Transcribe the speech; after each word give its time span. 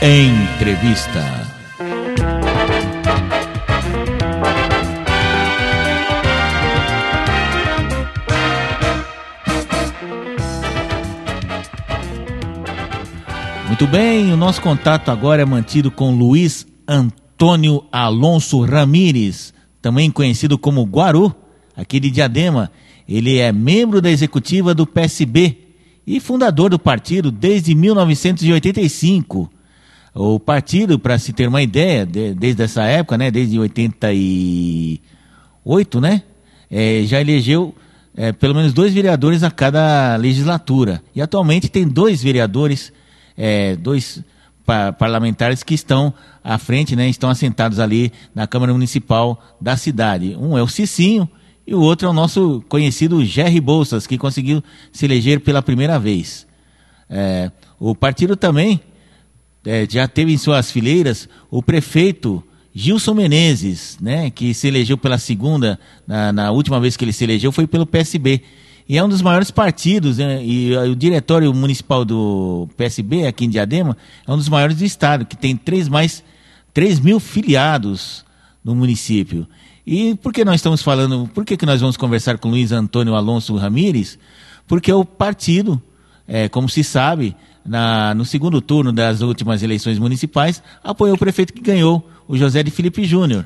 Entrevista. 0.00 1.20
Muito 13.66 13.86
bem, 13.86 14.32
o 14.32 14.36
nosso 14.36 14.60
contato 14.60 15.10
agora 15.10 15.42
é 15.42 15.44
mantido 15.44 15.90
com 15.90 16.14
Luiz 16.14 16.66
Antônio 16.86 17.21
Alonso 17.90 18.64
Ramires, 18.64 19.52
também 19.80 20.10
conhecido 20.10 20.56
como 20.56 20.84
Guaru, 20.84 21.34
aqui 21.76 21.98
de 21.98 22.10
Diadema. 22.10 22.70
Ele 23.08 23.38
é 23.38 23.50
membro 23.50 24.00
da 24.00 24.10
executiva 24.10 24.72
do 24.72 24.86
PSB 24.86 25.58
e 26.06 26.20
fundador 26.20 26.70
do 26.70 26.78
partido 26.78 27.32
desde 27.32 27.74
1985. 27.74 29.50
O 30.14 30.38
partido, 30.38 30.98
para 30.98 31.18
se 31.18 31.32
ter 31.32 31.48
uma 31.48 31.62
ideia, 31.62 32.06
de, 32.06 32.32
desde 32.32 32.62
essa 32.62 32.84
época, 32.84 33.18
né, 33.18 33.30
desde 33.30 33.58
88, 33.58 36.00
né, 36.00 36.22
é, 36.70 37.02
já 37.04 37.20
elegeu 37.20 37.74
é, 38.16 38.30
pelo 38.30 38.54
menos 38.54 38.72
dois 38.72 38.94
vereadores 38.94 39.42
a 39.42 39.50
cada 39.50 40.14
legislatura. 40.16 41.02
E 41.14 41.20
atualmente 41.20 41.68
tem 41.68 41.88
dois 41.88 42.22
vereadores, 42.22 42.92
é, 43.36 43.74
dois 43.74 44.22
parlamentares 44.64 45.62
que 45.62 45.74
estão 45.74 46.14
à 46.42 46.58
frente, 46.58 46.94
né, 46.96 47.08
estão 47.08 47.28
assentados 47.28 47.78
ali 47.78 48.12
na 48.34 48.46
Câmara 48.46 48.72
Municipal 48.72 49.42
da 49.60 49.76
cidade. 49.76 50.36
Um 50.36 50.56
é 50.56 50.62
o 50.62 50.68
Cicinho 50.68 51.28
e 51.66 51.74
o 51.74 51.80
outro 51.80 52.06
é 52.06 52.10
o 52.10 52.14
nosso 52.14 52.62
conhecido 52.68 53.24
Jerry 53.24 53.60
Bolsas, 53.60 54.06
que 54.06 54.18
conseguiu 54.18 54.62
se 54.92 55.04
eleger 55.04 55.40
pela 55.40 55.62
primeira 55.62 55.98
vez. 55.98 56.46
É, 57.08 57.50
o 57.78 57.94
partido 57.94 58.36
também 58.36 58.80
é, 59.64 59.86
já 59.88 60.08
teve 60.08 60.32
em 60.32 60.38
suas 60.38 60.70
fileiras 60.70 61.28
o 61.50 61.62
prefeito 61.62 62.42
Gilson 62.74 63.14
Menezes, 63.14 63.98
né, 64.00 64.30
que 64.30 64.54
se 64.54 64.66
elegeu 64.66 64.96
pela 64.96 65.18
segunda, 65.18 65.78
na, 66.06 66.32
na, 66.32 66.50
última 66.50 66.80
vez 66.80 66.96
que 66.96 67.04
ele 67.04 67.12
se 67.12 67.24
elegeu 67.24 67.52
foi 67.52 67.66
pelo 67.66 67.86
PSB. 67.86 68.42
E 68.88 68.98
é 68.98 69.04
um 69.04 69.08
dos 69.08 69.22
maiores 69.22 69.50
partidos, 69.50 70.18
né, 70.18 70.44
e 70.44 70.76
o 70.76 70.94
diretório 70.94 71.52
municipal 71.54 72.04
do 72.04 72.68
PSB, 72.76 73.26
aqui 73.26 73.44
em 73.44 73.48
Diadema, 73.48 73.96
é 74.26 74.32
um 74.32 74.36
dos 74.36 74.48
maiores 74.48 74.76
do 74.76 74.84
estado, 74.84 75.24
que 75.24 75.36
tem 75.36 75.56
três 75.56 75.88
mais 75.88 76.22
3 76.74 77.00
mil 77.00 77.20
filiados 77.20 78.24
no 78.64 78.74
município. 78.74 79.46
E 79.86 80.14
por 80.16 80.32
que 80.32 80.44
nós 80.44 80.56
estamos 80.56 80.82
falando, 80.82 81.28
por 81.34 81.44
que, 81.44 81.56
que 81.56 81.66
nós 81.66 81.80
vamos 81.80 81.96
conversar 81.96 82.38
com 82.38 82.48
Luiz 82.48 82.72
Antônio 82.72 83.14
Alonso 83.14 83.56
Ramires? 83.56 84.18
Porque 84.66 84.92
o 84.92 85.04
partido, 85.04 85.82
é, 86.26 86.48
como 86.48 86.68
se 86.68 86.84
sabe, 86.84 87.36
na, 87.64 88.14
no 88.14 88.24
segundo 88.24 88.60
turno 88.60 88.92
das 88.92 89.20
últimas 89.20 89.62
eleições 89.62 89.98
municipais, 89.98 90.62
apoiou 90.82 91.16
o 91.16 91.18
prefeito 91.18 91.52
que 91.52 91.60
ganhou, 91.60 92.08
o 92.28 92.36
José 92.36 92.62
de 92.62 92.70
Felipe 92.70 93.04
Júnior. 93.04 93.44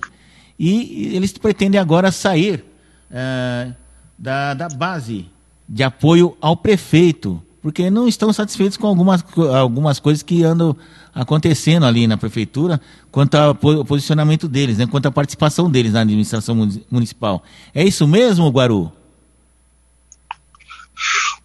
E 0.58 1.10
eles 1.14 1.32
pretendem 1.32 1.80
agora 1.80 2.12
sair 2.12 2.64
é, 3.10 3.72
da, 4.19 4.55
da 4.55 4.69
base 4.69 5.27
de 5.69 5.83
apoio 5.83 6.36
ao 6.41 6.56
prefeito, 6.56 7.42
porque 7.61 7.91
não 7.91 8.06
estão 8.06 8.33
satisfeitos 8.33 8.77
com 8.77 8.86
algumas, 8.86 9.25
algumas 9.55 9.98
coisas 9.98 10.22
que 10.22 10.45
andam 10.45 10.77
acontecendo 11.14 11.86
ali 11.86 12.06
na 12.06 12.17
prefeitura 12.17 12.81
quanto 13.11 13.34
ao 13.34 13.55
posicionamento 13.55 14.47
deles, 14.47 14.78
né, 14.78 14.87
quanto 14.87 15.06
à 15.06 15.11
participação 15.11 15.70
deles 15.70 15.92
na 15.92 16.03
administração 16.03 16.55
municipal. 16.91 17.42
É 17.75 17.83
isso 17.84 18.06
mesmo, 18.06 18.48
Guaru? 18.50 18.92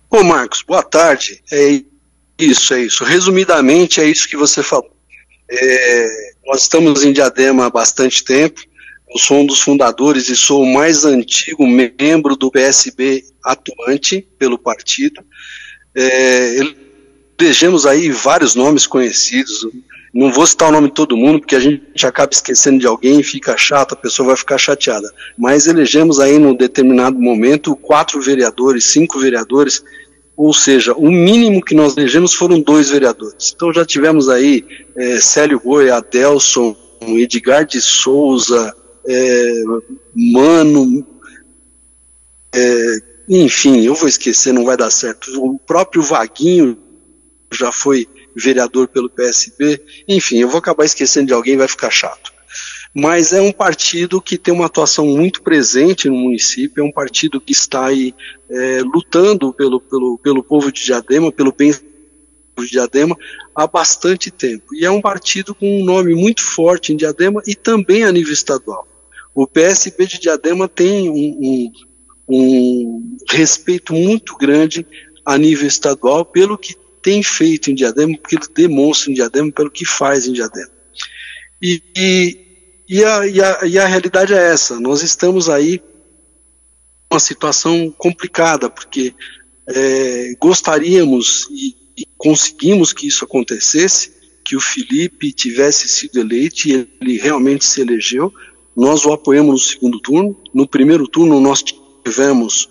Ô 0.09 0.23
Marcos, 0.23 0.61
boa 0.61 0.83
tarde. 0.83 1.41
É 1.51 1.81
isso, 2.37 2.73
é 2.73 2.81
isso. 2.81 3.03
Resumidamente, 3.03 4.01
é 4.01 4.05
isso 4.05 4.27
que 4.27 4.35
você 4.35 4.61
falou. 4.61 4.91
É, 5.49 6.33
nós 6.45 6.63
estamos 6.63 7.03
em 7.03 7.13
Diadema 7.13 7.65
há 7.65 7.69
bastante 7.69 8.23
tempo. 8.23 8.61
Eu 9.13 9.19
sou 9.19 9.39
um 9.39 9.45
dos 9.45 9.59
fundadores 9.59 10.29
e 10.29 10.35
sou 10.37 10.63
o 10.63 10.73
mais 10.73 11.03
antigo 11.03 11.67
membro 11.67 12.35
do 12.35 12.49
PSB 12.49 13.23
atuante 13.43 14.25
pelo 14.39 14.57
partido. 14.57 15.21
É, 15.93 16.55
elegemos 17.37 17.85
aí 17.85 18.09
vários 18.09 18.55
nomes 18.55 18.87
conhecidos. 18.87 19.67
Não 20.13 20.31
vou 20.31 20.47
citar 20.47 20.69
o 20.69 20.71
nome 20.71 20.87
de 20.87 20.93
todo 20.93 21.17
mundo, 21.17 21.39
porque 21.39 21.55
a 21.55 21.59
gente 21.59 22.05
acaba 22.05 22.31
esquecendo 22.31 22.79
de 22.79 22.87
alguém 22.87 23.19
e 23.19 23.23
fica 23.23 23.57
chato, 23.57 23.93
a 23.93 23.97
pessoa 23.97 24.27
vai 24.27 24.37
ficar 24.37 24.57
chateada. 24.57 25.11
Mas 25.37 25.67
elegemos 25.67 26.19
aí, 26.19 26.39
num 26.39 26.55
determinado 26.55 27.19
momento, 27.19 27.75
quatro 27.75 28.21
vereadores, 28.21 28.85
cinco 28.85 29.19
vereadores 29.19 29.83
ou 30.35 30.53
seja, 30.53 30.93
o 30.93 31.11
mínimo 31.11 31.63
que 31.63 31.75
nós 31.75 31.95
elegemos 31.95 32.33
foram 32.33 32.59
dois 32.59 32.89
vereadores. 32.89 33.53
Então 33.55 33.71
já 33.71 33.85
tivemos 33.85 34.27
aí 34.27 34.65
é, 34.95 35.19
Célio 35.19 35.61
Boi, 35.63 35.91
Adelson, 35.91 36.75
Edgar 37.01 37.63
de 37.63 37.79
Souza, 37.79 38.73
é, 39.07 39.63
Mano, 40.15 41.05
é, 42.53 42.97
enfim, 43.27 43.81
eu 43.81 43.95
vou 43.95 44.07
esquecer, 44.07 44.53
não 44.53 44.65
vai 44.65 44.77
dar 44.77 44.91
certo. 44.91 45.31
O 45.43 45.57
próprio 45.59 46.01
Vaguinho 46.01 46.77
já 47.51 47.71
foi 47.71 48.07
vereador 48.35 48.87
pelo 48.87 49.09
PSB, 49.09 49.81
enfim, 50.07 50.37
eu 50.37 50.47
vou 50.47 50.59
acabar 50.59 50.85
esquecendo 50.85 51.27
de 51.27 51.33
alguém, 51.33 51.57
vai 51.57 51.67
ficar 51.67 51.89
chato 51.89 52.31
mas 52.93 53.31
é 53.31 53.41
um 53.41 53.51
partido 53.51 54.21
que 54.21 54.37
tem 54.37 54.53
uma 54.53 54.65
atuação 54.65 55.05
muito 55.05 55.41
presente 55.41 56.09
no 56.09 56.15
município, 56.15 56.81
é 56.81 56.85
um 56.85 56.91
partido 56.91 57.39
que 57.39 57.53
está 57.53 57.85
aí 57.85 58.13
é, 58.49 58.81
lutando 58.81 59.53
pelo, 59.53 59.79
pelo, 59.79 60.17
pelo 60.17 60.43
povo 60.43 60.71
de 60.71 60.83
Diadema, 60.83 61.31
pelo 61.31 61.53
bem 61.53 61.71
de 61.71 62.69
Diadema, 62.69 63.17
há 63.55 63.65
bastante 63.65 64.29
tempo. 64.29 64.75
E 64.75 64.85
é 64.85 64.91
um 64.91 65.01
partido 65.01 65.55
com 65.55 65.81
um 65.81 65.85
nome 65.85 66.13
muito 66.13 66.43
forte 66.43 66.91
em 66.91 66.97
Diadema 66.97 67.41
e 67.47 67.55
também 67.55 68.03
a 68.03 68.11
nível 68.11 68.33
estadual. 68.33 68.85
O 69.33 69.47
PSB 69.47 70.05
de 70.05 70.19
Diadema 70.19 70.67
tem 70.67 71.09
um, 71.09 71.15
um, 71.15 71.71
um 72.27 73.17
respeito 73.29 73.93
muito 73.93 74.37
grande 74.37 74.85
a 75.25 75.37
nível 75.37 75.67
estadual 75.67 76.25
pelo 76.25 76.57
que 76.57 76.75
tem 77.01 77.23
feito 77.23 77.71
em 77.71 77.75
Diadema, 77.75 78.17
pelo 78.17 78.41
que 78.41 78.53
demonstra 78.53 79.11
em 79.11 79.15
Diadema, 79.15 79.51
pelo 79.51 79.71
que 79.71 79.85
faz 79.85 80.27
em 80.27 80.33
Diadema. 80.33 80.71
E, 81.61 81.81
e 81.95 82.51
e 82.91 83.05
a, 83.05 83.25
e, 83.25 83.41
a, 83.41 83.59
e 83.65 83.79
a 83.79 83.85
realidade 83.85 84.33
é 84.33 84.51
essa: 84.51 84.77
nós 84.77 85.01
estamos 85.01 85.49
aí 85.49 85.81
uma 87.09 87.21
situação 87.21 87.89
complicada, 87.97 88.69
porque 88.69 89.15
é, 89.65 90.35
gostaríamos 90.37 91.47
e, 91.51 91.73
e, 91.97 92.05
conseguimos 92.17 92.91
que 92.91 93.07
isso 93.07 93.23
acontecesse, 93.23 94.11
que 94.43 94.57
o 94.57 94.59
Felipe 94.59 95.31
tivesse 95.31 95.87
sido 95.87 96.19
eleito 96.19 96.67
e 96.67 96.89
ele 96.99 97.17
realmente 97.17 97.63
se 97.63 97.79
elegeu. 97.79 98.33
Nós 98.75 99.05
o 99.05 99.11
apoiamos 99.11 99.51
no 99.51 99.59
segundo 99.59 99.99
turno. 99.99 100.37
No 100.53 100.67
primeiro 100.67 101.07
turno, 101.07 101.39
nós 101.39 101.63
tivemos 102.03 102.69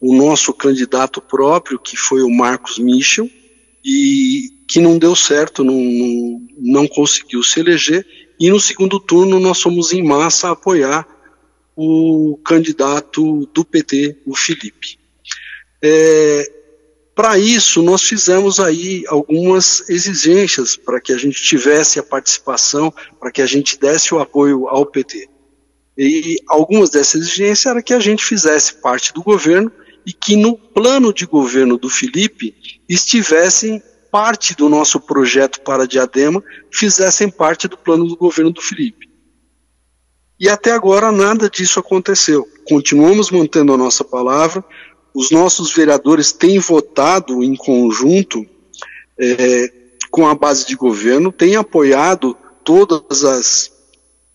o 0.00 0.14
nosso 0.14 0.52
candidato 0.52 1.20
próprio, 1.20 1.78
que 1.78 1.96
foi 1.96 2.22
o 2.22 2.30
Marcos 2.30 2.78
Michel, 2.78 3.30
e 3.84 4.50
que 4.68 4.80
não 4.80 4.98
deu 4.98 5.14
certo, 5.14 5.62
não, 5.62 5.74
não, 5.74 6.46
não 6.58 6.88
conseguiu 6.88 7.42
se 7.42 7.60
eleger, 7.60 8.06
e 8.38 8.50
no 8.50 8.58
segundo 8.58 8.98
turno 8.98 9.38
nós 9.38 9.60
fomos 9.60 9.92
em 9.92 10.02
massa 10.02 10.50
apoiar 10.50 11.06
o 11.76 12.38
candidato 12.44 13.46
do 13.52 13.64
PT, 13.64 14.18
o 14.26 14.34
Felipe. 14.34 14.98
É, 15.82 16.52
para 17.14 17.38
isso, 17.38 17.82
nós 17.82 18.02
fizemos 18.02 18.58
aí 18.58 19.04
algumas 19.06 19.88
exigências 19.88 20.76
para 20.76 21.00
que 21.00 21.12
a 21.12 21.18
gente 21.18 21.42
tivesse 21.42 21.98
a 21.98 22.02
participação, 22.02 22.92
para 23.20 23.30
que 23.30 23.42
a 23.42 23.46
gente 23.46 23.78
desse 23.78 24.14
o 24.14 24.18
apoio 24.18 24.66
ao 24.68 24.86
PT. 24.86 25.28
E 25.96 26.38
algumas 26.48 26.90
dessas 26.90 27.22
exigências 27.22 27.66
era 27.66 27.82
que 27.82 27.92
a 27.92 28.00
gente 28.00 28.24
fizesse 28.24 28.74
parte 28.74 29.12
do 29.12 29.22
governo 29.22 29.70
e 30.06 30.12
que 30.12 30.36
no 30.36 30.56
plano 30.56 31.12
de 31.12 31.26
governo 31.26 31.76
do 31.76 31.88
Felipe 31.88 32.54
estivessem 32.88 33.82
parte 34.10 34.54
do 34.54 34.68
nosso 34.68 35.00
projeto 35.00 35.60
para 35.60 35.86
Diadema 35.86 36.42
fizessem 36.70 37.30
parte 37.30 37.68
do 37.68 37.78
plano 37.78 38.06
do 38.06 38.16
governo 38.16 38.50
do 38.50 38.60
Felipe. 38.60 39.10
E 40.38 40.48
até 40.48 40.72
agora 40.72 41.12
nada 41.12 41.48
disso 41.48 41.78
aconteceu. 41.78 42.46
Continuamos 42.66 43.30
mantendo 43.30 43.72
a 43.72 43.76
nossa 43.76 44.04
palavra, 44.04 44.64
os 45.14 45.30
nossos 45.30 45.72
vereadores 45.72 46.32
têm 46.32 46.58
votado 46.58 47.42
em 47.42 47.54
conjunto 47.54 48.44
é, 49.18 49.72
com 50.10 50.26
a 50.26 50.34
base 50.34 50.66
de 50.66 50.74
governo, 50.74 51.30
têm 51.30 51.56
apoiado 51.56 52.36
todas 52.64 53.24
as, 53.24 53.72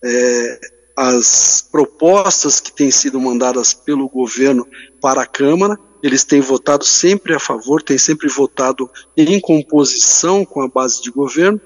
é, 0.02 0.60
as 1.00 1.64
propostas 1.70 2.58
que 2.58 2.72
têm 2.72 2.90
sido 2.90 3.20
mandadas 3.20 3.72
pelo 3.72 4.08
governo 4.08 4.66
para 5.00 5.22
a 5.22 5.26
Câmara, 5.26 5.78
eles 6.02 6.24
têm 6.24 6.40
votado 6.40 6.84
sempre 6.84 7.32
a 7.32 7.38
favor, 7.38 7.80
têm 7.80 7.96
sempre 7.96 8.28
votado 8.28 8.90
em 9.16 9.40
composição 9.40 10.44
com 10.44 10.60
a 10.60 10.66
base 10.66 11.00
de 11.00 11.12
governo, 11.12 11.60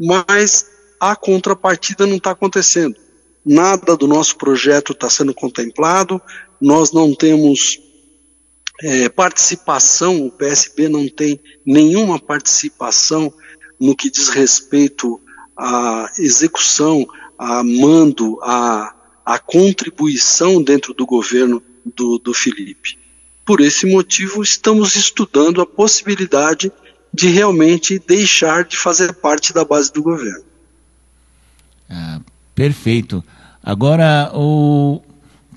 mas 0.00 0.70
a 0.98 1.14
contrapartida 1.14 2.06
não 2.06 2.16
está 2.16 2.30
acontecendo. 2.30 2.96
nada 3.44 3.94
do 3.94 4.06
nosso 4.06 4.36
projeto 4.36 4.92
está 4.92 5.10
sendo 5.10 5.34
contemplado, 5.34 6.20
nós 6.58 6.90
não 6.90 7.14
temos 7.14 7.78
é, 8.82 9.08
participação, 9.10 10.26
o 10.26 10.30
PSB 10.30 10.88
não 10.88 11.06
tem 11.08 11.38
nenhuma 11.64 12.18
participação 12.18 13.32
no 13.78 13.94
que 13.94 14.10
diz 14.10 14.30
respeito 14.30 15.20
à 15.56 16.10
execução, 16.18 17.06
a 17.38 17.62
mando, 17.62 18.38
a, 18.42 18.94
a 19.24 19.38
contribuição 19.38 20.62
dentro 20.62 20.92
do 20.92 21.06
governo 21.06 21.62
do, 21.94 22.18
do 22.18 22.34
Felipe. 22.34 22.98
Por 23.44 23.60
esse 23.60 23.86
motivo, 23.86 24.42
estamos 24.42 24.96
estudando 24.96 25.60
a 25.60 25.66
possibilidade 25.66 26.72
de 27.14 27.28
realmente 27.28 27.98
deixar 27.98 28.64
de 28.64 28.76
fazer 28.76 29.14
parte 29.14 29.52
da 29.54 29.64
base 29.64 29.92
do 29.92 30.02
governo. 30.02 30.44
Ah, 31.88 32.20
perfeito. 32.54 33.24
Agora, 33.62 34.30
o 34.34 35.00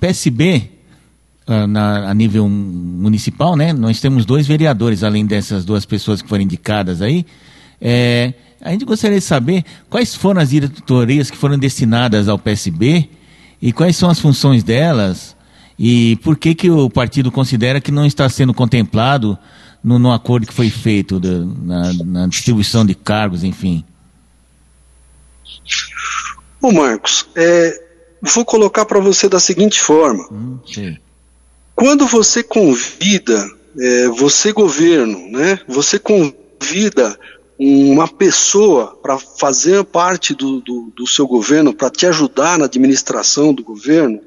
PSB, 0.00 0.70
ah, 1.46 1.66
na, 1.66 2.10
a 2.10 2.14
nível 2.14 2.48
municipal, 2.48 3.56
né, 3.56 3.72
nós 3.72 4.00
temos 4.00 4.24
dois 4.24 4.46
vereadores, 4.46 5.02
além 5.02 5.26
dessas 5.26 5.64
duas 5.64 5.84
pessoas 5.84 6.22
que 6.22 6.28
foram 6.28 6.42
indicadas 6.42 7.02
aí. 7.02 7.26
É, 7.80 8.32
a 8.62 8.70
gente 8.70 8.84
gostaria 8.84 9.18
de 9.18 9.24
saber 9.24 9.64
quais 9.90 10.14
foram 10.14 10.40
as 10.40 10.50
diretorias 10.50 11.30
que 11.30 11.36
foram 11.36 11.58
destinadas 11.58 12.28
ao 12.28 12.38
PSB 12.38 13.08
e 13.60 13.72
quais 13.72 13.96
são 13.96 14.08
as 14.08 14.20
funções 14.20 14.62
delas 14.62 15.36
e 15.78 16.16
por 16.22 16.36
que, 16.36 16.54
que 16.54 16.70
o 16.70 16.88
partido 16.88 17.30
considera 17.32 17.80
que 17.80 17.90
não 17.90 18.06
está 18.06 18.28
sendo 18.28 18.54
contemplado 18.54 19.36
no, 19.82 19.98
no 19.98 20.12
acordo 20.12 20.46
que 20.46 20.54
foi 20.54 20.70
feito 20.70 21.20
na, 21.20 21.92
na, 22.04 22.26
distribuição 22.28 22.86
de 22.86 22.94
cargos, 22.94 23.42
enfim. 23.42 23.84
Ô 26.60 26.70
Marcos, 26.70 27.26
é, 27.34 27.82
vou 28.22 28.44
colocar 28.44 28.84
para 28.84 29.00
você 29.00 29.28
da 29.28 29.40
seguinte 29.40 29.80
forma. 29.80 30.24
Hum, 30.30 30.58
Quando 31.74 32.06
você 32.06 32.44
convida, 32.44 33.50
é, 33.76 34.08
você 34.08 34.52
governo, 34.52 35.18
né? 35.32 35.58
Você 35.66 35.98
convida 35.98 37.18
uma 37.64 38.08
pessoa 38.08 38.98
para 39.00 39.18
fazer 39.18 39.84
parte 39.84 40.34
do, 40.34 40.60
do, 40.60 40.92
do 40.96 41.06
seu 41.06 41.28
governo, 41.28 41.72
para 41.72 41.90
te 41.90 42.06
ajudar 42.06 42.58
na 42.58 42.64
administração 42.64 43.54
do 43.54 43.62
governo, 43.62 44.20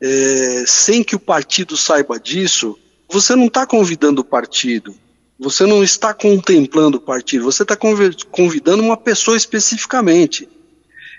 é, 0.00 0.64
sem 0.68 1.02
que 1.02 1.16
o 1.16 1.18
partido 1.18 1.76
saiba 1.76 2.20
disso, 2.20 2.78
você 3.08 3.34
não 3.34 3.46
está 3.46 3.66
convidando 3.66 4.20
o 4.20 4.24
partido, 4.24 4.94
você 5.36 5.66
não 5.66 5.82
está 5.82 6.14
contemplando 6.14 6.98
o 6.98 7.00
partido, 7.00 7.44
você 7.44 7.64
está 7.64 7.76
convidando 8.30 8.82
uma 8.82 8.96
pessoa 8.96 9.36
especificamente. 9.36 10.48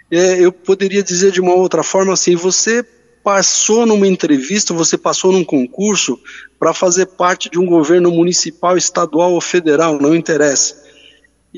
É, 0.10 0.40
eu 0.40 0.54
poderia 0.54 1.04
dizer 1.04 1.34
de 1.34 1.42
uma 1.42 1.54
outra 1.54 1.84
forma 1.84 2.14
assim: 2.14 2.36
você 2.36 2.82
passou 3.22 3.86
numa 3.86 4.08
entrevista, 4.08 4.74
você 4.74 4.98
passou 4.98 5.34
num 5.34 5.44
concurso 5.44 6.18
para 6.58 6.74
fazer 6.74 7.08
parte 7.08 7.50
de 7.50 7.60
um 7.60 7.66
governo 7.66 8.10
municipal, 8.10 8.78
estadual 8.78 9.34
ou 9.34 9.42
federal, 9.42 10.00
não 10.00 10.16
interessa. 10.16 10.87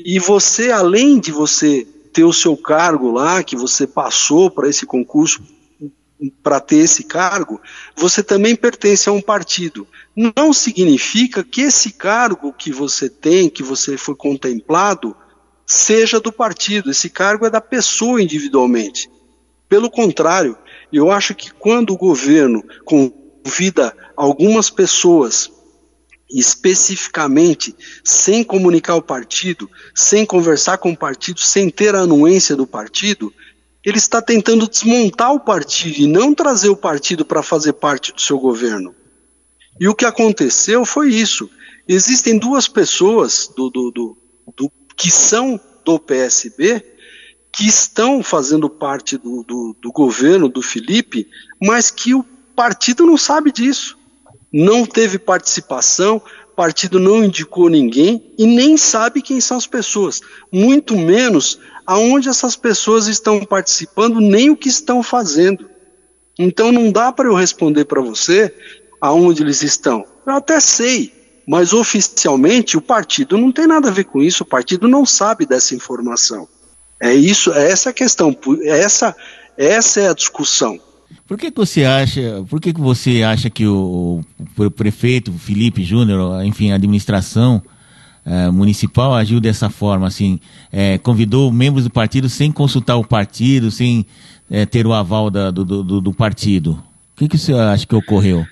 E 0.04 0.18
você, 0.18 0.70
além 0.70 1.18
de 1.18 1.32
você 1.32 1.86
ter 2.12 2.24
o 2.24 2.32
seu 2.32 2.56
cargo 2.56 3.10
lá, 3.10 3.42
que 3.42 3.56
você 3.56 3.86
passou 3.86 4.50
para 4.50 4.68
esse 4.68 4.84
concurso 4.86 5.42
para 6.42 6.60
ter 6.60 6.76
esse 6.76 7.04
cargo, 7.04 7.60
você 7.96 8.22
também 8.22 8.54
pertence 8.54 9.08
a 9.08 9.12
um 9.12 9.22
partido. 9.22 9.86
Não 10.14 10.52
significa 10.52 11.42
que 11.42 11.62
esse 11.62 11.92
cargo 11.92 12.52
que 12.52 12.70
você 12.70 13.08
tem, 13.08 13.48
que 13.48 13.62
você 13.62 13.96
foi 13.96 14.14
contemplado, 14.14 15.16
seja 15.64 16.20
do 16.20 16.30
partido. 16.30 16.90
Esse 16.90 17.08
cargo 17.08 17.46
é 17.46 17.50
da 17.50 17.60
pessoa 17.60 18.22
individualmente. 18.22 19.08
Pelo 19.68 19.90
contrário, 19.90 20.58
eu 20.92 21.10
acho 21.10 21.34
que 21.34 21.50
quando 21.52 21.94
o 21.94 21.96
governo 21.96 22.62
convida 22.84 23.96
algumas 24.16 24.68
pessoas 24.68 25.50
especificamente, 26.30 27.74
sem 28.04 28.44
comunicar 28.44 28.94
o 28.94 29.02
partido, 29.02 29.68
sem 29.94 30.24
conversar 30.24 30.78
com 30.78 30.92
o 30.92 30.96
partido, 30.96 31.40
sem 31.40 31.68
ter 31.68 31.94
a 31.94 32.00
anuência 32.00 32.54
do 32.54 32.66
partido, 32.66 33.32
ele 33.84 33.98
está 33.98 34.20
tentando 34.20 34.68
desmontar 34.68 35.32
o 35.32 35.40
partido 35.40 35.98
e 36.00 36.06
não 36.06 36.34
trazer 36.34 36.68
o 36.68 36.76
partido 36.76 37.24
para 37.24 37.42
fazer 37.42 37.72
parte 37.74 38.12
do 38.12 38.20
seu 38.20 38.38
governo. 38.38 38.94
E 39.80 39.88
o 39.88 39.94
que 39.94 40.04
aconteceu 40.04 40.84
foi 40.84 41.08
isso. 41.08 41.50
Existem 41.88 42.38
duas 42.38 42.68
pessoas 42.68 43.50
do, 43.56 43.70
do, 43.70 43.90
do, 43.90 44.18
do 44.56 44.72
que 44.96 45.10
são 45.10 45.58
do 45.84 45.98
PSB 45.98 46.84
que 47.52 47.66
estão 47.66 48.22
fazendo 48.22 48.68
parte 48.70 49.16
do, 49.16 49.42
do, 49.42 49.76
do 49.80 49.90
governo 49.90 50.48
do 50.48 50.62
Felipe, 50.62 51.28
mas 51.60 51.90
que 51.90 52.14
o 52.14 52.22
partido 52.54 53.04
não 53.04 53.16
sabe 53.16 53.50
disso. 53.50 53.98
Não 54.52 54.84
teve 54.84 55.18
participação, 55.18 56.20
partido 56.60 57.00
não 57.00 57.24
indicou 57.24 57.70
ninguém 57.70 58.34
e 58.36 58.46
nem 58.46 58.76
sabe 58.76 59.22
quem 59.22 59.40
são 59.40 59.56
as 59.56 59.66
pessoas, 59.66 60.20
muito 60.52 60.94
menos 60.94 61.58
aonde 61.86 62.28
essas 62.28 62.54
pessoas 62.54 63.06
estão 63.06 63.42
participando, 63.44 64.20
nem 64.20 64.50
o 64.50 64.56
que 64.56 64.68
estão 64.68 65.02
fazendo. 65.02 65.70
Então 66.38 66.70
não 66.70 66.92
dá 66.92 67.10
para 67.12 67.28
eu 67.28 67.34
responder 67.34 67.86
para 67.86 68.02
você 68.02 68.54
aonde 69.00 69.42
eles 69.42 69.62
estão. 69.62 70.04
Eu 70.26 70.34
até 70.34 70.60
sei, 70.60 71.12
mas 71.46 71.72
oficialmente 71.72 72.76
o 72.76 72.82
partido 72.82 73.38
não 73.38 73.50
tem 73.50 73.66
nada 73.66 73.88
a 73.88 73.92
ver 73.92 74.04
com 74.04 74.22
isso, 74.22 74.42
o 74.42 74.46
partido 74.46 74.86
não 74.86 75.06
sabe 75.06 75.46
dessa 75.46 75.74
informação. 75.74 76.46
É 77.00 77.14
isso, 77.14 77.54
é 77.54 77.70
essa 77.70 77.88
a 77.88 77.94
questão, 77.94 78.36
essa, 78.64 79.16
essa 79.56 80.00
é 80.00 80.08
a 80.08 80.14
discussão. 80.14 80.78
Por 81.26 81.38
que, 81.38 81.50
que 81.50 81.56
você 81.56 81.84
acha, 81.84 82.44
por 82.48 82.60
que, 82.60 82.72
que 82.72 82.80
você 82.80 83.22
acha 83.22 83.48
que 83.48 83.66
o, 83.66 84.20
o 84.56 84.70
prefeito 84.70 85.32
Felipe 85.32 85.84
Júnior, 85.84 86.44
enfim, 86.44 86.72
a 86.72 86.74
administração, 86.74 87.62
é, 88.24 88.50
municipal 88.50 89.14
agiu 89.14 89.40
dessa 89.40 89.70
forma, 89.70 90.06
assim, 90.06 90.40
é, 90.72 90.98
convidou 90.98 91.52
membros 91.52 91.84
do 91.84 91.90
partido 91.90 92.28
sem 92.28 92.52
consultar 92.52 92.96
o 92.96 93.04
partido, 93.04 93.70
sem 93.70 94.04
é, 94.50 94.66
ter 94.66 94.86
o 94.86 94.92
aval 94.92 95.30
da, 95.30 95.50
do, 95.50 95.64
do, 95.64 96.00
do, 96.00 96.12
partido. 96.12 96.72
O 97.12 97.16
que, 97.16 97.28
que 97.28 97.38
você 97.38 97.52
acha 97.52 97.86
que 97.86 97.94
ocorreu? 97.94 98.44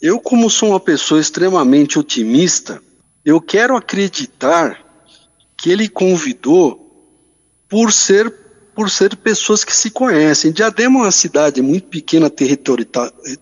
Eu, 0.00 0.18
como 0.18 0.48
sou 0.48 0.70
uma 0.70 0.80
pessoa 0.80 1.20
extremamente 1.20 1.98
otimista, 1.98 2.80
eu 3.24 3.40
quero 3.40 3.76
acreditar 3.76 4.78
que 5.58 5.70
ele 5.70 5.88
convidou 5.88 6.80
por 7.68 7.92
ser 7.92 8.32
por 8.80 8.88
ser 8.88 9.14
pessoas 9.14 9.62
que 9.62 9.76
se 9.76 9.90
conhecem. 9.90 10.50
Diadema 10.50 11.00
é 11.00 11.02
uma 11.02 11.10
cidade 11.10 11.60
muito 11.60 11.88
pequena 11.88 12.30
territori 12.30 12.88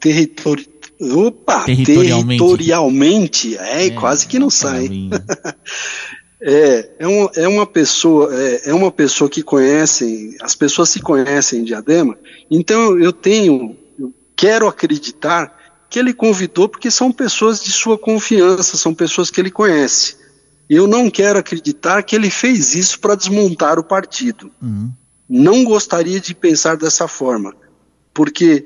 territori 0.01 0.69
Opa, 1.01 1.63
territorialmente, 1.65 2.27
territorialmente 2.27 3.57
é, 3.57 3.87
é, 3.87 3.91
quase 3.91 4.27
que 4.27 4.37
não 4.37 4.51
sai. 4.51 4.91
é, 6.43 6.91
é, 6.99 7.07
uma, 7.07 7.31
é 7.37 7.47
uma 7.47 7.65
pessoa, 7.65 8.35
é, 8.35 8.71
é, 8.71 8.75
uma 8.75 8.91
pessoa 8.91 9.31
que 9.31 9.45
conhecem, 9.45 10.35
as 10.41 10.57
pessoas 10.57 10.89
se 10.89 11.01
conhecem 11.01 11.61
em 11.61 11.65
Diadema, 11.65 12.19
então 12.51 12.99
eu 12.99 13.13
tenho, 13.13 13.77
eu 13.97 14.13
quero 14.35 14.67
acreditar 14.67 15.57
que 15.89 16.01
ele 16.01 16.13
convidou 16.13 16.69
porque 16.69 16.91
são 16.91 17.13
pessoas 17.13 17.63
de 17.63 17.71
sua 17.71 17.97
confiança, 17.97 18.77
são 18.77 18.93
pessoas 18.93 19.31
que 19.31 19.41
ele 19.41 19.53
conhece. 19.53 20.17
Eu 20.69 20.87
não 20.87 21.09
quero 21.09 21.39
acreditar 21.39 22.03
que 22.03 22.15
ele 22.15 22.29
fez 22.29 22.75
isso 22.75 23.01
para 23.01 23.15
desmontar 23.15 23.79
o 23.79 23.85
partido. 23.85 24.51
Uhum. 24.61 24.93
Não 25.29 25.65
gostaria 25.65 26.21
de 26.21 26.35
pensar 26.35 26.77
dessa 26.77 27.07
forma, 27.07 27.55
porque 28.15 28.65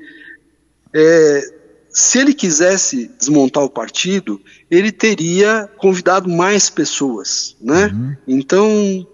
é, 0.95 1.42
se 1.90 2.19
ele 2.19 2.33
quisesse 2.33 3.11
desmontar 3.19 3.62
o 3.62 3.71
partido, 3.71 4.40
ele 4.71 4.90
teria 4.90 5.69
convidado 5.76 6.28
mais 6.28 6.71
pessoas, 6.71 7.57
né? 7.61 7.87
Uhum. 7.87 8.16
Então, 8.26 9.07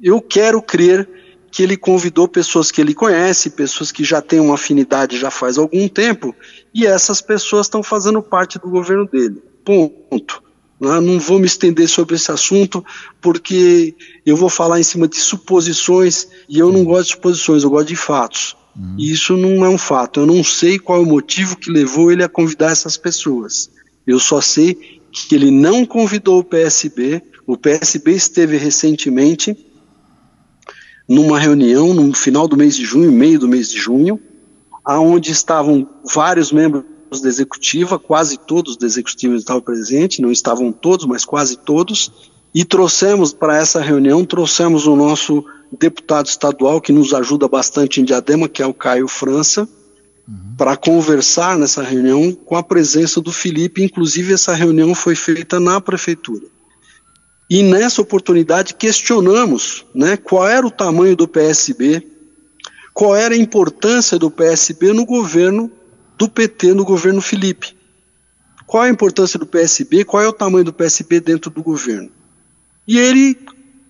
eu 0.00 0.20
quero 0.20 0.62
crer 0.62 1.08
que 1.50 1.62
ele 1.62 1.76
convidou 1.76 2.28
pessoas 2.28 2.70
que 2.70 2.80
ele 2.80 2.94
conhece, 2.94 3.50
pessoas 3.50 3.90
que 3.90 4.04
já 4.04 4.20
têm 4.20 4.38
uma 4.38 4.54
afinidade 4.54 5.18
já 5.18 5.30
faz 5.30 5.56
algum 5.56 5.88
tempo, 5.88 6.34
e 6.74 6.86
essas 6.86 7.20
pessoas 7.20 7.66
estão 7.66 7.82
fazendo 7.82 8.22
parte 8.22 8.58
do 8.58 8.68
governo 8.68 9.06
dele. 9.06 9.42
Ponto. 9.64 10.42
Né? 10.80 11.00
Não 11.00 11.18
vou 11.18 11.38
me 11.38 11.46
estender 11.46 11.88
sobre 11.88 12.16
esse 12.16 12.30
assunto, 12.30 12.84
porque 13.20 13.94
eu 14.24 14.36
vou 14.36 14.48
falar 14.48 14.78
em 14.78 14.84
cima 14.84 15.08
de 15.08 15.16
suposições, 15.16 16.28
e 16.48 16.58
eu 16.58 16.70
não 16.70 16.84
gosto 16.84 17.08
de 17.08 17.14
suposições, 17.14 17.62
eu 17.62 17.70
gosto 17.70 17.88
de 17.88 17.96
fatos. 17.96 18.56
Uhum. 18.76 18.94
E 18.98 19.10
isso 19.10 19.36
não 19.36 19.64
é 19.64 19.68
um 19.68 19.78
fato. 19.78 20.20
Eu 20.20 20.26
não 20.26 20.44
sei 20.44 20.78
qual 20.78 20.98
é 20.98 21.02
o 21.02 21.06
motivo 21.06 21.56
que 21.56 21.70
levou 21.70 22.12
ele 22.12 22.22
a 22.22 22.28
convidar 22.28 22.70
essas 22.70 22.96
pessoas. 22.96 23.70
Eu 24.06 24.18
só 24.18 24.40
sei 24.40 25.00
que 25.10 25.34
ele 25.34 25.50
não 25.50 25.84
convidou 25.86 26.40
o 26.40 26.44
PSB. 26.44 27.22
O 27.46 27.56
PSB 27.56 28.12
esteve 28.12 28.56
recentemente 28.56 29.56
numa 31.08 31.38
reunião 31.38 31.94
no 31.94 32.12
final 32.12 32.46
do 32.46 32.56
mês 32.56 32.76
de 32.76 32.84
junho, 32.84 33.12
meio 33.12 33.38
do 33.38 33.48
mês 33.48 33.70
de 33.70 33.78
junho, 33.78 34.20
aonde 34.84 35.30
estavam 35.30 35.88
vários 36.04 36.52
membros 36.52 36.84
da 37.20 37.28
executiva, 37.28 37.98
quase 37.98 38.38
todos 38.38 38.76
da 38.76 38.86
executiva 38.86 39.34
estavam 39.36 39.62
presentes, 39.62 40.18
não 40.18 40.30
estavam 40.30 40.72
todos, 40.72 41.06
mas 41.06 41.24
quase 41.24 41.56
todos, 41.56 42.10
e 42.54 42.64
trouxemos 42.64 43.32
para 43.32 43.56
essa 43.56 43.80
reunião, 43.80 44.24
trouxemos 44.24 44.86
o 44.86 44.96
nosso 44.96 45.44
deputado 45.70 46.26
estadual 46.26 46.80
que 46.80 46.92
nos 46.92 47.12
ajuda 47.12 47.48
bastante 47.48 48.00
em 48.00 48.04
Diadema, 48.04 48.48
que 48.48 48.62
é 48.62 48.66
o 48.66 48.74
Caio 48.74 49.08
França, 49.08 49.68
uhum. 50.26 50.54
para 50.56 50.76
conversar 50.76 51.58
nessa 51.58 51.82
reunião 51.82 52.32
com 52.32 52.56
a 52.56 52.62
presença 52.62 53.20
do 53.20 53.32
Felipe. 53.32 53.82
Inclusive, 53.82 54.32
essa 54.32 54.54
reunião 54.54 54.94
foi 54.94 55.14
feita 55.14 55.60
na 55.60 55.80
prefeitura. 55.80 56.46
E 57.48 57.62
nessa 57.62 58.02
oportunidade 58.02 58.74
questionamos 58.74 59.84
né, 59.94 60.16
qual 60.16 60.48
era 60.48 60.66
o 60.66 60.70
tamanho 60.70 61.14
do 61.14 61.28
PSB, 61.28 62.04
qual 62.92 63.14
era 63.14 63.34
a 63.34 63.38
importância 63.38 64.18
do 64.18 64.30
PSB 64.30 64.92
no 64.92 65.04
governo 65.04 65.70
do 66.16 66.28
PT, 66.28 66.74
no 66.74 66.84
governo 66.84 67.20
Felipe. 67.20 67.76
Qual 68.66 68.82
a 68.82 68.88
importância 68.88 69.38
do 69.38 69.46
PSB, 69.46 70.04
qual 70.04 70.22
é 70.22 70.28
o 70.28 70.32
tamanho 70.32 70.64
do 70.64 70.72
PSB 70.72 71.20
dentro 71.20 71.50
do 71.50 71.62
governo. 71.62 72.10
E 72.86 72.98
ele 72.98 73.36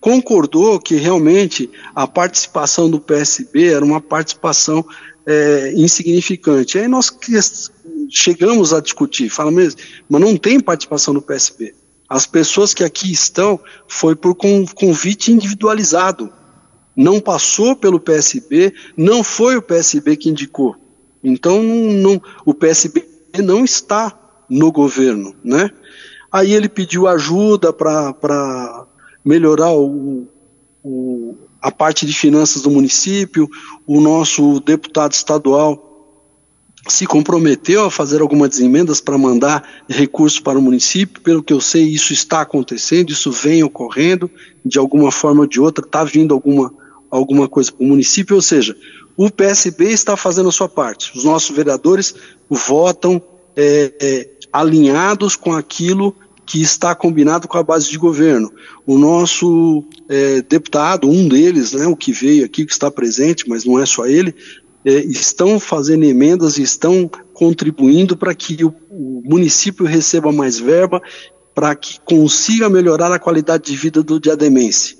concordou 0.00 0.78
que 0.78 0.97
realmente 0.97 1.71
a 1.95 2.06
participação 2.06 2.88
do 2.88 3.00
PSB 3.00 3.73
era 3.73 3.85
uma 3.85 4.00
participação 4.00 4.85
é, 5.26 5.73
insignificante. 5.75 6.78
Aí 6.78 6.87
nós 6.87 7.12
chegamos 8.11 8.73
a 8.73 8.80
discutir, 8.80 9.28
fala 9.28 9.50
mesmo, 9.50 9.80
mas 10.09 10.21
não 10.21 10.37
tem 10.37 10.61
participação 10.61 11.12
do 11.12 11.23
PSB. 11.23 11.75
As 12.09 12.25
pessoas 12.25 12.73
que 12.73 12.85
aqui 12.85 13.11
estão 13.11 13.59
foi 13.88 14.14
por 14.14 14.35
convite 14.37 15.33
individualizado. 15.33 16.33
Não 16.95 17.21
passou 17.21 17.75
pelo 17.75 17.99
PSB, 17.99 18.73
não 18.97 19.25
foi 19.25 19.56
o 19.56 19.62
PSB 19.62 20.16
que 20.16 20.30
indicou. 20.30 20.76
Então 21.28 21.61
não, 21.61 22.23
o 22.45 22.54
PSB 22.54 23.04
não 23.42 23.64
está 23.64 24.16
no 24.49 24.71
governo, 24.71 25.35
né? 25.42 25.71
Aí 26.30 26.52
ele 26.52 26.68
pediu 26.68 27.09
ajuda 27.09 27.73
para 27.73 28.87
melhorar 29.25 29.73
o, 29.73 30.28
o, 30.85 31.35
a 31.61 31.73
parte 31.73 32.06
de 32.06 32.12
finanças 32.12 32.62
do 32.62 32.71
município. 32.71 33.49
O 33.85 34.00
nosso 34.00 34.61
deputado 34.61 35.12
estadual 35.12 35.83
se 36.87 37.06
comprometeu 37.06 37.85
a 37.85 37.90
fazer 37.90 38.21
algumas 38.21 38.61
emendas 38.61 39.00
para 39.00 39.18
mandar 39.18 39.68
recursos 39.88 40.38
para 40.38 40.59
o 40.59 40.62
município. 40.62 41.21
Pelo 41.23 41.42
que 41.42 41.52
eu 41.52 41.61
sei, 41.61 41.83
isso 41.85 42.12
está 42.12 42.42
acontecendo, 42.42 43.11
isso 43.11 43.33
vem 43.33 43.64
ocorrendo, 43.64 44.30
de 44.64 44.78
alguma 44.78 45.11
forma 45.11 45.40
ou 45.40 45.47
de 45.47 45.61
outra, 45.61 45.85
está 45.85 46.04
vindo 46.04 46.33
alguma, 46.33 46.73
alguma 47.11 47.49
coisa 47.49 47.73
para 47.73 47.85
o 47.85 47.88
município. 47.88 48.37
Ou 48.37 48.42
seja, 48.42 48.76
o 49.16 49.30
PSB 49.30 49.90
está 49.90 50.16
fazendo 50.16 50.49
a 50.49 50.52
sua 50.52 50.68
parte. 50.68 51.16
Os 51.16 51.25
nossos 51.25 51.54
vereadores 51.54 52.14
votam 52.49 53.23
é, 53.56 53.92
é, 54.00 54.30
alinhados 54.52 55.37
com 55.37 55.52
aquilo 55.52 56.14
que 56.44 56.62
está 56.62 56.94
combinado 56.94 57.49
com 57.49 57.58
a 57.58 57.62
base 57.62 57.90
de 57.90 57.99
governo. 57.99 58.52
O 58.87 58.96
nosso 58.99 59.85
é, 60.08 60.42
deputado, 60.42 61.08
um 61.08 61.26
deles, 61.26 61.73
né, 61.73 61.87
o 61.87 61.96
que 61.96 62.12
veio 62.12 62.44
aqui, 62.44 62.64
que 62.64 62.73
está 62.73 62.90
presente, 62.90 63.49
mas 63.49 63.64
não 63.64 63.80
é 63.80 63.87
só 63.87 64.06
ele, 64.06 64.32
é, 64.85 64.92
estão 65.00 65.58
fazendo 65.58 66.04
emendas 66.04 66.58
e 66.58 66.62
estão 66.62 67.11
contribuindo 67.35 68.16
para 68.16 68.32
que 68.35 68.64
o, 68.64 68.73
o, 68.88 69.23
município 69.25 69.85
receba 69.85 70.30
mais 70.30 70.61
verba, 70.61 71.02
para 71.52 71.75
que 71.75 71.99
consiga 72.00 72.70
melhorar 72.70 73.11
a 73.11 73.18
qualidade 73.18 73.64
de 73.64 73.76
vida 73.76 74.02
do 74.02 74.20
diademense. 74.20 74.96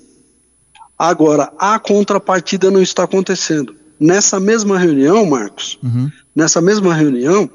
Agora, 0.99 1.53
a 1.57 1.79
contrapartida 1.79 2.69
não 2.69 2.81
está 2.81 3.03
acontecendo. 3.03 3.75
Nessa 3.99 4.39
mesma 4.39 4.77
reunião, 4.77 5.25
Marcos, 5.25 5.79
uhum. 5.83 6.11
nessa 6.35 6.61
mesma 6.61 6.93
reunião, 6.93 7.49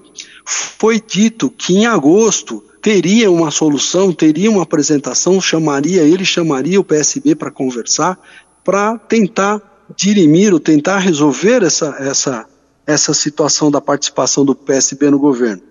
foi 0.45 1.01
dito 1.01 1.51
que 1.51 1.75
em 1.75 1.87
agosto 1.87 2.63
teria 2.81 3.31
uma 3.31 3.51
solução, 3.51 4.13
teria 4.13 4.51
uma 4.51 4.65
apresentação, 4.65 5.41
chamaria 5.41 6.03
ele, 6.03 6.25
chamaria 6.25 6.81
o 6.81 6.85
PSB 6.85 7.37
para 7.37 7.51
conversar, 7.51 8.19
para 8.65 8.99
tentar 8.99 9.63
dirimir 9.97 10.53
ou 10.53 10.59
tentar 10.59 10.99
resolver 10.99 11.63
essa, 11.63 11.97
essa, 12.01 12.47
essa 12.87 13.15
situação 13.15 13.71
da 13.71 13.81
participação 13.81 14.45
do 14.45 14.55
PSB 14.55 15.11
no 15.11 15.19
governo. 15.19 15.63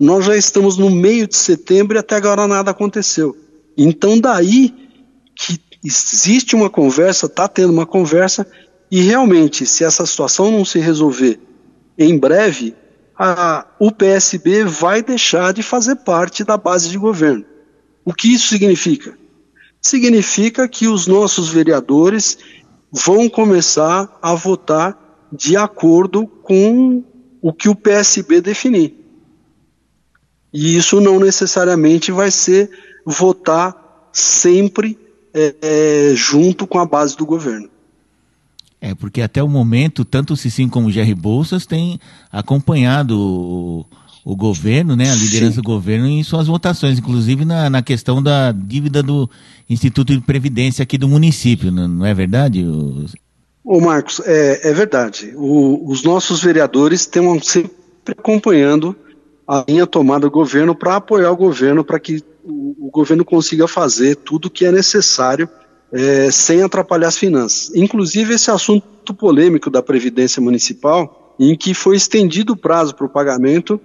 Nós 0.00 0.24
já 0.24 0.36
estamos 0.36 0.78
no 0.78 0.90
meio 0.90 1.28
de 1.28 1.36
setembro 1.36 1.96
e 1.96 1.98
até 1.98 2.16
agora 2.16 2.48
nada 2.48 2.70
aconteceu. 2.70 3.36
Então, 3.76 4.18
daí 4.18 4.74
que 5.34 5.60
existe 5.84 6.56
uma 6.56 6.70
conversa, 6.70 7.26
está 7.26 7.46
tendo 7.46 7.72
uma 7.72 7.86
conversa, 7.86 8.46
e 8.94 9.00
realmente, 9.00 9.66
se 9.66 9.82
essa 9.82 10.06
situação 10.06 10.52
não 10.52 10.64
se 10.64 10.78
resolver 10.78 11.40
em 11.98 12.16
breve, 12.16 12.76
a, 13.18 13.66
o 13.76 13.90
PSB 13.90 14.62
vai 14.62 15.02
deixar 15.02 15.52
de 15.52 15.64
fazer 15.64 15.96
parte 15.96 16.44
da 16.44 16.56
base 16.56 16.90
de 16.90 16.96
governo. 16.96 17.44
O 18.04 18.14
que 18.14 18.32
isso 18.32 18.46
significa? 18.46 19.18
Significa 19.82 20.68
que 20.68 20.86
os 20.86 21.08
nossos 21.08 21.48
vereadores 21.48 22.38
vão 22.92 23.28
começar 23.28 24.16
a 24.22 24.32
votar 24.32 25.26
de 25.32 25.56
acordo 25.56 26.28
com 26.28 27.02
o 27.42 27.52
que 27.52 27.68
o 27.68 27.74
PSB 27.74 28.40
definir. 28.40 28.94
E 30.52 30.76
isso 30.76 31.00
não 31.00 31.18
necessariamente 31.18 32.12
vai 32.12 32.30
ser 32.30 32.70
votar 33.04 34.08
sempre 34.12 34.96
é, 35.34 35.54
é, 35.60 36.12
junto 36.14 36.64
com 36.64 36.78
a 36.78 36.86
base 36.86 37.16
do 37.16 37.26
governo. 37.26 37.73
É, 38.84 38.94
porque 38.94 39.22
até 39.22 39.42
o 39.42 39.48
momento, 39.48 40.04
tanto 40.04 40.34
o 40.34 40.36
Cicim 40.36 40.68
como 40.68 40.88
o 40.88 40.92
Jerry 40.92 41.14
Bolsas 41.14 41.64
têm 41.64 41.98
acompanhado 42.30 43.18
o, 43.18 43.86
o 44.22 44.36
governo, 44.36 44.94
né, 44.94 45.10
a 45.10 45.14
liderança 45.14 45.54
Sim. 45.54 45.62
do 45.62 45.62
governo 45.62 46.06
em 46.06 46.22
suas 46.22 46.48
votações, 46.48 46.98
inclusive 46.98 47.46
na, 47.46 47.70
na 47.70 47.80
questão 47.80 48.22
da 48.22 48.52
dívida 48.52 49.02
do 49.02 49.26
Instituto 49.70 50.12
de 50.12 50.20
Previdência 50.20 50.82
aqui 50.82 50.98
do 50.98 51.08
município, 51.08 51.72
não, 51.72 51.88
não 51.88 52.04
é 52.04 52.12
verdade? 52.12 52.62
Ô 53.64 53.80
Marcos, 53.80 54.20
é, 54.26 54.68
é 54.68 54.74
verdade. 54.74 55.32
O, 55.34 55.90
os 55.90 56.02
nossos 56.02 56.42
vereadores 56.42 57.00
estão 57.00 57.40
sempre 57.40 57.72
acompanhando 58.08 58.94
a 59.48 59.64
linha 59.66 59.86
tomada 59.86 60.26
do 60.26 60.30
governo 60.30 60.74
para 60.74 60.96
apoiar 60.96 61.30
o 61.30 61.36
governo, 61.38 61.82
para 61.82 61.98
que 61.98 62.22
o, 62.44 62.88
o 62.88 62.90
governo 62.90 63.24
consiga 63.24 63.66
fazer 63.66 64.16
tudo 64.16 64.48
o 64.48 64.50
que 64.50 64.66
é 64.66 64.70
necessário 64.70 65.48
é, 65.94 66.28
sem 66.28 66.60
atrapalhar 66.60 67.06
as 67.06 67.16
finanças. 67.16 67.70
Inclusive 67.72 68.34
esse 68.34 68.50
assunto 68.50 69.14
polêmico 69.14 69.70
da 69.70 69.80
Previdência 69.80 70.42
Municipal, 70.42 71.36
em 71.38 71.56
que 71.56 71.72
foi 71.72 71.94
estendido 71.94 72.54
o 72.54 72.56
prazo 72.56 72.96
para 72.96 73.06
o 73.06 73.08
pagamento, 73.08 73.80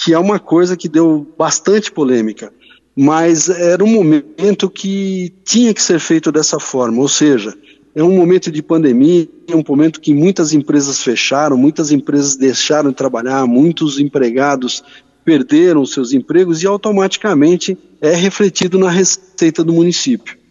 que 0.00 0.14
é 0.14 0.18
uma 0.18 0.38
coisa 0.38 0.76
que 0.76 0.88
deu 0.88 1.26
bastante 1.36 1.90
polêmica. 1.90 2.52
Mas 2.96 3.48
era 3.48 3.82
um 3.82 3.88
momento 3.88 4.70
que 4.70 5.34
tinha 5.44 5.74
que 5.74 5.82
ser 5.82 5.98
feito 5.98 6.30
dessa 6.30 6.60
forma, 6.60 7.02
ou 7.02 7.08
seja, 7.08 7.52
é 7.92 8.04
um 8.04 8.14
momento 8.14 8.50
de 8.50 8.62
pandemia, 8.62 9.28
é 9.48 9.56
um 9.56 9.64
momento 9.66 10.00
que 10.00 10.14
muitas 10.14 10.52
empresas 10.52 11.02
fecharam, 11.02 11.56
muitas 11.56 11.90
empresas 11.90 12.36
deixaram 12.36 12.90
de 12.90 12.96
trabalhar, 12.96 13.46
muitos 13.46 13.98
empregados 13.98 14.82
perderam 15.24 15.84
seus 15.84 16.12
empregos 16.12 16.62
e 16.62 16.68
automaticamente 16.68 17.76
é 18.00 18.14
refletido 18.14 18.78
na 18.78 18.90
receita 18.90 19.64
do 19.64 19.72
município 19.72 20.45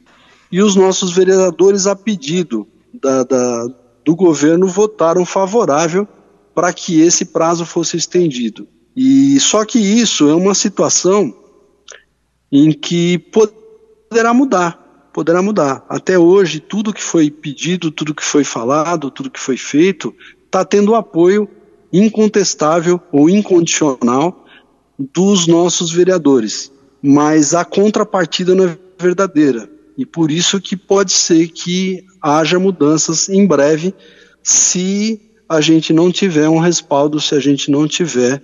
e 0.52 0.62
os 0.62 0.75
nossos 0.75 1.12
vereadores, 1.14 1.88
a 1.88 1.96
pedido 1.96 2.68
da, 2.94 3.24
da, 3.24 3.68
do 4.04 4.16
governo, 4.16 4.68
votaram 4.68 5.25
favorável 5.25 6.08
para 6.54 6.72
que 6.72 7.02
esse 7.02 7.25
prazo 7.25 7.66
fosse 7.66 7.98
estendido. 7.98 8.68
E 8.96 9.40
só 9.40 9.66
que 9.66 9.78
isso 9.78 10.30
é 10.30 10.34
uma 10.34 10.56
situação 10.56 11.34
em 12.52 12.72
que 12.72 13.18
poderá 13.18 14.34
mudar, 14.34 15.10
poderá 15.14 15.42
mudar. 15.42 15.86
Até 15.90 16.18
hoje, 16.18 16.62
tudo 16.62 16.94
que 16.94 17.04
foi 17.04 17.30
pedido, 17.30 17.92
tudo 17.92 18.16
que 18.16 18.24
foi 18.24 18.46
falado, 18.46 19.12
tudo 19.12 19.30
que 19.30 19.40
foi 19.40 19.58
feito, 19.58 20.16
está 20.46 20.64
tendo 20.64 20.96
apoio 20.96 21.50
incontestável 21.92 23.02
ou 23.12 23.30
incondicional 23.30 24.46
dos 24.98 25.48
nossos 25.48 25.92
vereadores. 25.92 26.72
Mas 27.02 27.54
a 27.54 27.66
contrapartida 27.66 28.56
não 28.56 28.66
é 28.66 28.78
verdadeira. 28.98 29.70
E 29.98 30.06
por 30.06 30.30
isso 30.30 30.60
que 30.60 30.75
pode 30.75 31.12
ser 31.12 31.48
que 31.48 32.04
haja 32.22 32.60
mudanças 32.60 33.30
em 33.30 33.46
breve 33.46 33.94
se 34.44 35.22
a 35.48 35.62
gente 35.62 35.94
não 35.94 36.12
tiver 36.12 36.50
um 36.50 36.60
respaldo, 36.60 37.20
se 37.20 37.34
a 37.36 37.40
gente 37.40 37.72
não 37.72 37.88
tiver 37.88 38.42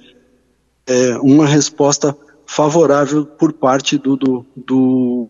é, 0.85 1.17
uma 1.17 1.47
resposta 1.47 2.15
favorável 2.45 3.25
por 3.25 3.53
parte 3.53 3.97
do, 3.97 4.15
do, 4.15 4.45
do, 4.55 5.29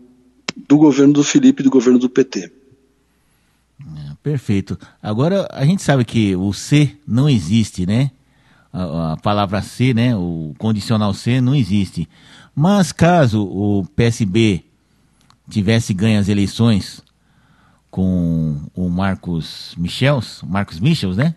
do 0.68 0.76
governo 0.76 1.12
do 1.12 1.24
Felipe 1.24 1.62
do 1.62 1.70
governo 1.70 1.98
do 1.98 2.08
PT. 2.08 2.50
É, 3.80 4.14
perfeito. 4.22 4.78
Agora, 5.02 5.48
a 5.50 5.64
gente 5.64 5.82
sabe 5.82 6.04
que 6.04 6.36
o 6.36 6.52
C 6.52 6.96
não 7.06 7.28
existe, 7.28 7.86
né? 7.86 8.10
A, 8.72 9.12
a, 9.12 9.16
palavra 9.16 9.62
C, 9.62 9.92
né? 9.92 10.16
O 10.16 10.54
condicional 10.58 11.12
C 11.14 11.40
não 11.40 11.54
existe. 11.54 12.08
Mas 12.54 12.92
caso 12.92 13.44
o 13.44 13.84
PSB 13.96 14.64
tivesse 15.52 15.92
ganho 15.94 16.18
as 16.18 16.28
eleições 16.28 17.02
com 17.90 18.58
o 18.74 18.88
Marcos 18.88 19.74
Michels, 19.76 20.42
Marcos 20.46 20.80
Michels, 20.80 21.16
né? 21.16 21.34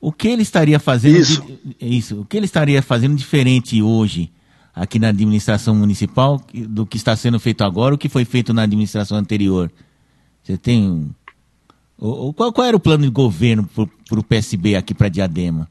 O 0.00 0.10
que 0.10 0.28
ele 0.28 0.42
estaria 0.42 0.80
fazendo 0.80 1.18
isso. 1.18 1.60
Isso, 1.80 2.20
o 2.20 2.24
que 2.24 2.36
ele 2.36 2.46
estaria 2.46 2.82
fazendo 2.82 3.14
diferente 3.14 3.80
hoje 3.80 4.32
aqui 4.74 4.98
na 4.98 5.08
administração 5.08 5.74
municipal 5.74 6.42
do 6.52 6.86
que 6.86 6.96
está 6.96 7.14
sendo 7.14 7.38
feito 7.38 7.62
agora, 7.62 7.94
o 7.94 7.98
que 7.98 8.08
foi 8.08 8.24
feito 8.24 8.52
na 8.52 8.62
administração 8.62 9.16
anterior? 9.16 9.70
Você 10.42 10.56
tem 10.56 11.14
O, 11.98 12.32
qual, 12.32 12.52
qual, 12.52 12.66
era 12.66 12.76
o 12.76 12.80
plano 12.80 13.04
de 13.04 13.10
governo 13.10 13.68
para 14.08 14.18
o 14.18 14.24
PSB 14.24 14.74
aqui 14.74 14.94
para 14.94 15.08
Diadema? 15.08 15.70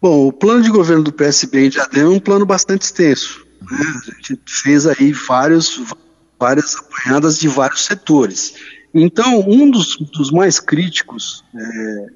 Bom, 0.00 0.28
o 0.28 0.32
plano 0.32 0.62
de 0.62 0.70
governo 0.70 1.02
do 1.02 1.12
PSB 1.12 1.66
em 1.66 1.70
Diadema 1.70 2.12
é 2.12 2.16
um 2.16 2.20
plano 2.20 2.46
bastante 2.46 2.82
extenso. 2.82 3.43
Né? 3.70 4.02
A 4.08 4.14
gente 4.16 4.40
fez 4.46 4.86
aí 4.86 5.12
vários, 5.12 5.80
várias 6.38 6.76
apanhadas 6.76 7.38
de 7.38 7.48
vários 7.48 7.84
setores. 7.84 8.54
Então, 8.94 9.40
um 9.46 9.70
dos, 9.70 9.96
dos 9.96 10.30
mais 10.30 10.60
críticos 10.60 11.44
é, 11.54 12.06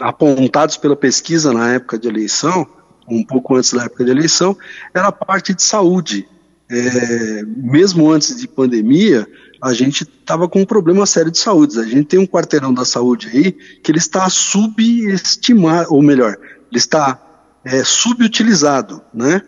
apontados 0.00 0.76
pela 0.76 0.96
pesquisa 0.96 1.52
na 1.52 1.72
época 1.72 1.98
de 1.98 2.08
eleição, 2.08 2.66
um 3.08 3.22
pouco 3.22 3.56
antes 3.56 3.72
da 3.72 3.84
época 3.84 4.04
de 4.04 4.10
eleição, 4.10 4.56
era 4.94 5.08
a 5.08 5.12
parte 5.12 5.54
de 5.54 5.62
saúde. 5.62 6.26
É, 6.70 7.42
mesmo 7.44 8.10
antes 8.10 8.36
de 8.36 8.48
pandemia, 8.48 9.28
a 9.62 9.74
gente 9.74 10.02
estava 10.02 10.48
com 10.48 10.62
um 10.62 10.66
problema 10.66 11.04
sério 11.04 11.30
de 11.30 11.38
saúde. 11.38 11.78
A 11.78 11.84
gente 11.84 12.04
tem 12.04 12.18
um 12.18 12.26
quarteirão 12.26 12.72
da 12.72 12.84
saúde 12.84 13.28
aí 13.28 13.52
que 13.52 13.90
ele 13.90 13.98
está 13.98 14.28
subestimado, 14.30 15.92
ou 15.92 16.02
melhor, 16.02 16.36
ele 16.70 16.78
está 16.78 17.20
é, 17.64 17.84
subutilizado, 17.84 19.02
né? 19.12 19.42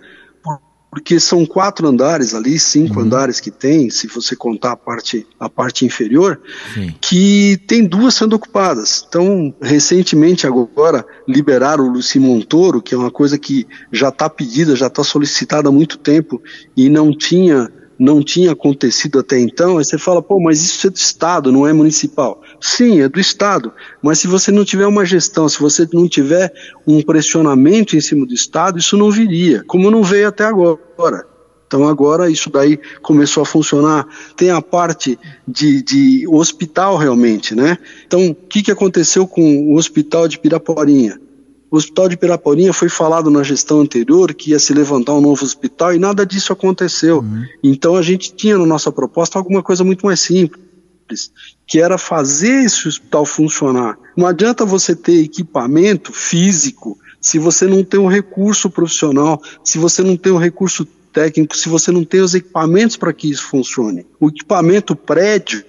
Porque 0.91 1.21
são 1.21 1.45
quatro 1.45 1.87
andares 1.87 2.35
ali, 2.35 2.59
cinco 2.59 3.01
uhum. 3.01 3.07
andares 3.07 3.39
que 3.41 3.51
tem, 3.51 3.91
se 3.91 4.07
você 4.07 4.35
contar 4.35 4.73
a 4.73 4.77
parte, 4.77 5.27
a 5.39 5.49
parte 5.49 5.85
inferior, 5.85 6.41
Sim. 6.73 6.95
que 7.01 7.61
tem 7.67 7.85
duas 7.85 8.15
sendo 8.15 8.35
ocupadas. 8.35 9.05
Então, 9.07 9.55
recentemente 9.61 10.47
agora 10.47 11.05
liberaram 11.29 11.85
o 11.85 11.91
Luci 11.91 12.19
Montoro, 12.19 12.81
que 12.81 12.95
é 12.95 12.99
uma 12.99 13.11
coisa 13.11 13.39
que 13.39 13.67
já 13.93 14.09
está 14.09 14.31
pedida, 14.31 14.75
já 14.75 14.87
está 14.87 15.05
solicitada 15.05 15.69
há 15.69 15.73
muito 15.73 15.99
tempo 15.99 16.43
e 16.77 16.89
não 16.89 17.17
tinha 17.17 17.71
não 17.99 18.23
tinha 18.23 18.53
acontecido 18.53 19.19
até 19.19 19.39
então, 19.39 19.79
aí 19.79 19.85
você 19.85 19.99
fala, 19.99 20.23
pô, 20.23 20.41
mas 20.41 20.63
isso 20.63 20.87
é 20.87 20.91
do 20.91 20.97
Estado, 20.97 21.53
não 21.53 21.67
é 21.67 21.73
municipal. 21.73 22.43
Sim, 22.61 23.01
é 23.01 23.09
do 23.09 23.19
Estado, 23.19 23.73
mas 24.03 24.19
se 24.19 24.27
você 24.27 24.51
não 24.51 24.65
tiver 24.65 24.87
uma 24.87 25.05
gestão, 25.05 25.49
se 25.49 25.59
você 25.59 25.89
não 25.93 26.09
tiver 26.09 26.53
um 26.87 27.03
pressionamento 27.03 27.97
em 27.97 28.01
cima 28.01 28.27
do 28.27 28.35
Estado, 28.35 28.79
isso 28.79 28.97
não 28.97 29.11
viria, 29.11 29.65
como 29.67 29.91
não 29.91 30.03
veio 30.03 30.29
até 30.29 30.45
agora. 30.45 31.27
Então 31.67 31.89
agora 31.89 32.31
isso 32.31 32.49
daí 32.49 32.79
começou 33.03 33.43
a 33.43 33.47
funcionar. 33.47 34.07
Tem 34.37 34.51
a 34.51 34.63
parte 34.63 35.19
de, 35.47 35.83
de 35.83 36.25
hospital 36.29 36.97
realmente, 36.97 37.55
né? 37.55 37.77
Então 38.07 38.29
o 38.29 38.35
que, 38.35 38.63
que 38.63 38.71
aconteceu 38.71 39.27
com 39.27 39.73
o 39.73 39.77
hospital 39.77 40.29
de 40.29 40.39
Piraporinha? 40.39 41.21
O 41.71 41.77
hospital 41.77 42.09
de 42.09 42.17
Piraporinha 42.17 42.73
foi 42.73 42.89
falado 42.89 43.31
na 43.31 43.43
gestão 43.43 43.81
anterior 43.81 44.33
que 44.33 44.51
ia 44.51 44.59
se 44.59 44.73
levantar 44.73 45.15
um 45.15 45.21
novo 45.21 45.45
hospital 45.45 45.95
e 45.95 45.99
nada 45.99 46.25
disso 46.25 46.53
aconteceu. 46.53 47.19
Uhum. 47.19 47.45
Então 47.63 47.97
a 47.97 48.03
gente 48.03 48.35
tinha 48.35 48.57
na 48.57 48.67
nossa 48.67 48.93
proposta 48.93 49.39
alguma 49.39 49.63
coisa 49.63 49.83
muito 49.83 50.07
mais 50.07 50.21
simples, 50.21 51.33
que 51.67 51.81
era 51.81 51.99
fazer 51.99 52.65
esse 52.65 52.87
hospital 52.87 53.27
funcionar. 53.27 53.99
Não 54.17 54.27
adianta 54.27 54.65
você 54.65 54.95
ter 54.95 55.25
equipamento 55.25 56.13
físico 56.13 56.99
se 57.21 57.39
você 57.39 57.67
não 57.67 57.83
tem 57.83 57.99
um 57.99 58.07
recurso 58.07 58.71
profissional, 58.71 59.43
se 59.65 59.79
você 59.79 60.03
não 60.03 60.17
tem 60.17 60.33
um 60.33 60.39
recurso 60.39 60.87
técnico, 61.13 61.57
se 61.57 61.69
você 61.69 61.91
não 61.91 62.05
tem 62.05 62.21
os 62.21 62.35
equipamentos 62.35 62.97
para 62.97 63.13
que 63.13 63.31
isso 63.31 63.43
funcione. 63.43 64.07
O 64.21 64.29
equipamento 64.29 64.95
prédio, 64.95 65.65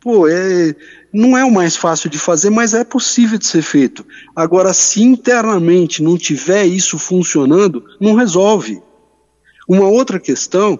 pô, 0.00 0.26
é, 0.26 0.74
não 1.12 1.36
é 1.36 1.44
o 1.44 1.50
mais 1.50 1.76
fácil 1.76 2.08
de 2.08 2.18
fazer, 2.18 2.50
mas 2.50 2.72
é 2.72 2.82
possível 2.82 3.38
de 3.38 3.46
ser 3.46 3.62
feito. 3.62 4.04
Agora, 4.34 4.72
se 4.72 5.02
internamente 5.02 6.02
não 6.02 6.16
tiver 6.16 6.64
isso 6.64 6.98
funcionando, 6.98 7.84
não 8.00 8.14
resolve. 8.14 8.82
Uma 9.68 9.88
outra 9.88 10.18
questão 10.18 10.78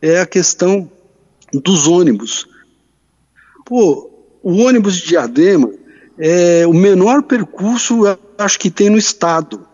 é 0.00 0.20
a 0.20 0.26
questão 0.26 0.90
dos 1.52 1.86
ônibus. 1.86 2.48
Pô, 3.64 4.10
o 4.42 4.56
ônibus 4.62 4.96
de 4.96 5.08
Diadema 5.08 5.70
é 6.18 6.66
o 6.66 6.72
menor 6.72 7.22
percurso, 7.22 8.02
acho 8.38 8.58
que 8.58 8.70
tem 8.70 8.88
no 8.88 8.96
estado. 8.96 9.66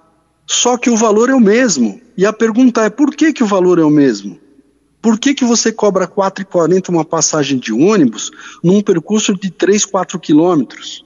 Só 0.47 0.77
que 0.77 0.91
o 0.91 0.97
valor 0.97 1.31
é 1.31 1.35
o 1.35 1.41
mesmo. 1.41 2.01
E 2.17 2.27
a 2.27 2.33
pergunta 2.33 2.83
é 2.85 2.91
por 2.91 3.15
que, 3.15 3.33
que 3.33 3.45
o 3.45 3.47
valor 3.47 3.79
é 3.79 3.85
o 3.85 3.91
mesmo? 3.91 4.38
Por 5.03 5.19
que, 5.19 5.35
que 5.35 5.45
você 5.45 5.73
cobra 5.73 6.05
R$ 6.05 6.12
4,40 6.12 6.88
uma 6.88 7.05
passagem 7.05 7.59
de 7.59 7.73
ônibus 7.73 8.31
num 8.62 8.81
percurso 8.81 9.35
de 9.35 9.51
3, 9.51 9.85
4 9.85 10.21
quilômetros? 10.21 11.05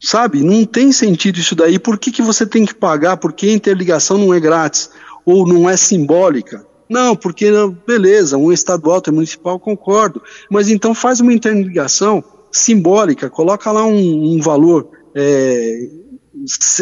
Sabe? 0.00 0.42
Não 0.42 0.64
tem 0.64 0.90
sentido 0.90 1.38
isso 1.38 1.54
daí. 1.54 1.78
Por 1.78 1.96
que, 1.96 2.10
que 2.10 2.22
você 2.22 2.44
tem 2.44 2.66
que 2.66 2.74
pagar? 2.74 3.16
Porque 3.16 3.46
a 3.46 3.52
interligação 3.52 4.18
não 4.18 4.34
é 4.34 4.40
grátis 4.40 4.90
ou 5.24 5.46
não 5.46 5.70
é 5.70 5.76
simbólica? 5.76 6.66
Não, 6.88 7.14
porque, 7.14 7.50
beleza, 7.86 8.36
um 8.36 8.52
estadual, 8.52 8.96
outro 8.96 9.14
municipal, 9.14 9.60
concordo. 9.60 10.20
Mas 10.50 10.68
então 10.68 10.92
faz 10.92 11.20
uma 11.20 11.32
interligação 11.32 12.24
simbólica, 12.50 13.30
coloca 13.30 13.70
lá 13.70 13.84
um, 13.84 14.34
um 14.34 14.40
valor 14.40 14.88
é, 15.14 15.88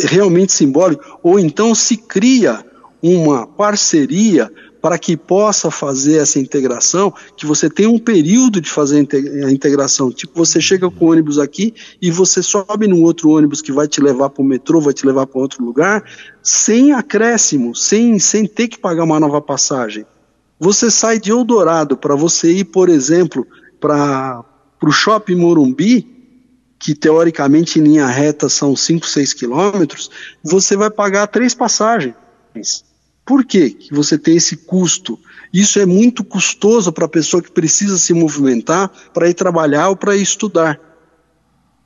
realmente 0.04 0.52
simbólico, 0.52 1.18
ou 1.22 1.38
então 1.38 1.74
se 1.74 1.96
cria 1.96 2.64
uma 3.02 3.46
parceria 3.46 4.50
para 4.86 5.00
que 5.00 5.16
possa 5.16 5.68
fazer 5.68 6.18
essa 6.18 6.38
integração, 6.38 7.12
que 7.36 7.44
você 7.44 7.68
tenha 7.68 7.90
um 7.90 7.98
período 7.98 8.60
de 8.60 8.70
fazer 8.70 9.04
a 9.44 9.50
integração. 9.50 10.12
Tipo, 10.12 10.32
você 10.36 10.60
chega 10.60 10.88
com 10.88 11.06
o 11.06 11.10
ônibus 11.10 11.40
aqui 11.40 11.74
e 12.00 12.08
você 12.08 12.40
sobe 12.40 12.86
no 12.86 13.02
outro 13.02 13.30
ônibus 13.30 13.60
que 13.60 13.72
vai 13.72 13.88
te 13.88 14.00
levar 14.00 14.30
para 14.30 14.42
o 14.42 14.46
metrô, 14.46 14.80
vai 14.80 14.94
te 14.94 15.04
levar 15.04 15.26
para 15.26 15.40
outro 15.40 15.64
lugar, 15.64 16.04
sem 16.40 16.92
acréscimo, 16.92 17.74
sem, 17.74 18.16
sem 18.20 18.46
ter 18.46 18.68
que 18.68 18.78
pagar 18.78 19.02
uma 19.02 19.18
nova 19.18 19.40
passagem. 19.40 20.06
Você 20.56 20.88
sai 20.88 21.18
de 21.18 21.32
Eldorado 21.32 21.96
para 21.96 22.14
você 22.14 22.52
ir, 22.52 22.66
por 22.66 22.88
exemplo, 22.88 23.44
para 23.80 24.44
o 24.80 24.92
shopping 24.92 25.34
Morumbi, 25.34 26.06
que 26.78 26.94
teoricamente 26.94 27.80
em 27.80 27.82
linha 27.82 28.06
reta 28.06 28.48
são 28.48 28.76
5, 28.76 29.04
6 29.04 29.32
quilômetros, 29.32 30.12
você 30.44 30.76
vai 30.76 30.92
pagar 30.92 31.26
três 31.26 31.56
passagens. 31.56 32.14
Por 33.26 33.44
que, 33.44 33.76
você 33.90 34.16
tem 34.16 34.36
esse 34.36 34.56
custo? 34.56 35.18
Isso 35.52 35.80
é 35.80 35.84
muito 35.84 36.22
custoso 36.22 36.92
para 36.92 37.06
a 37.06 37.08
pessoa 37.08 37.42
que 37.42 37.50
precisa 37.50 37.98
se 37.98 38.14
movimentar 38.14 38.88
para 39.12 39.28
ir 39.28 39.34
trabalhar 39.34 39.88
ou 39.88 39.96
para 39.96 40.16
ir 40.16 40.22
estudar. 40.22 40.80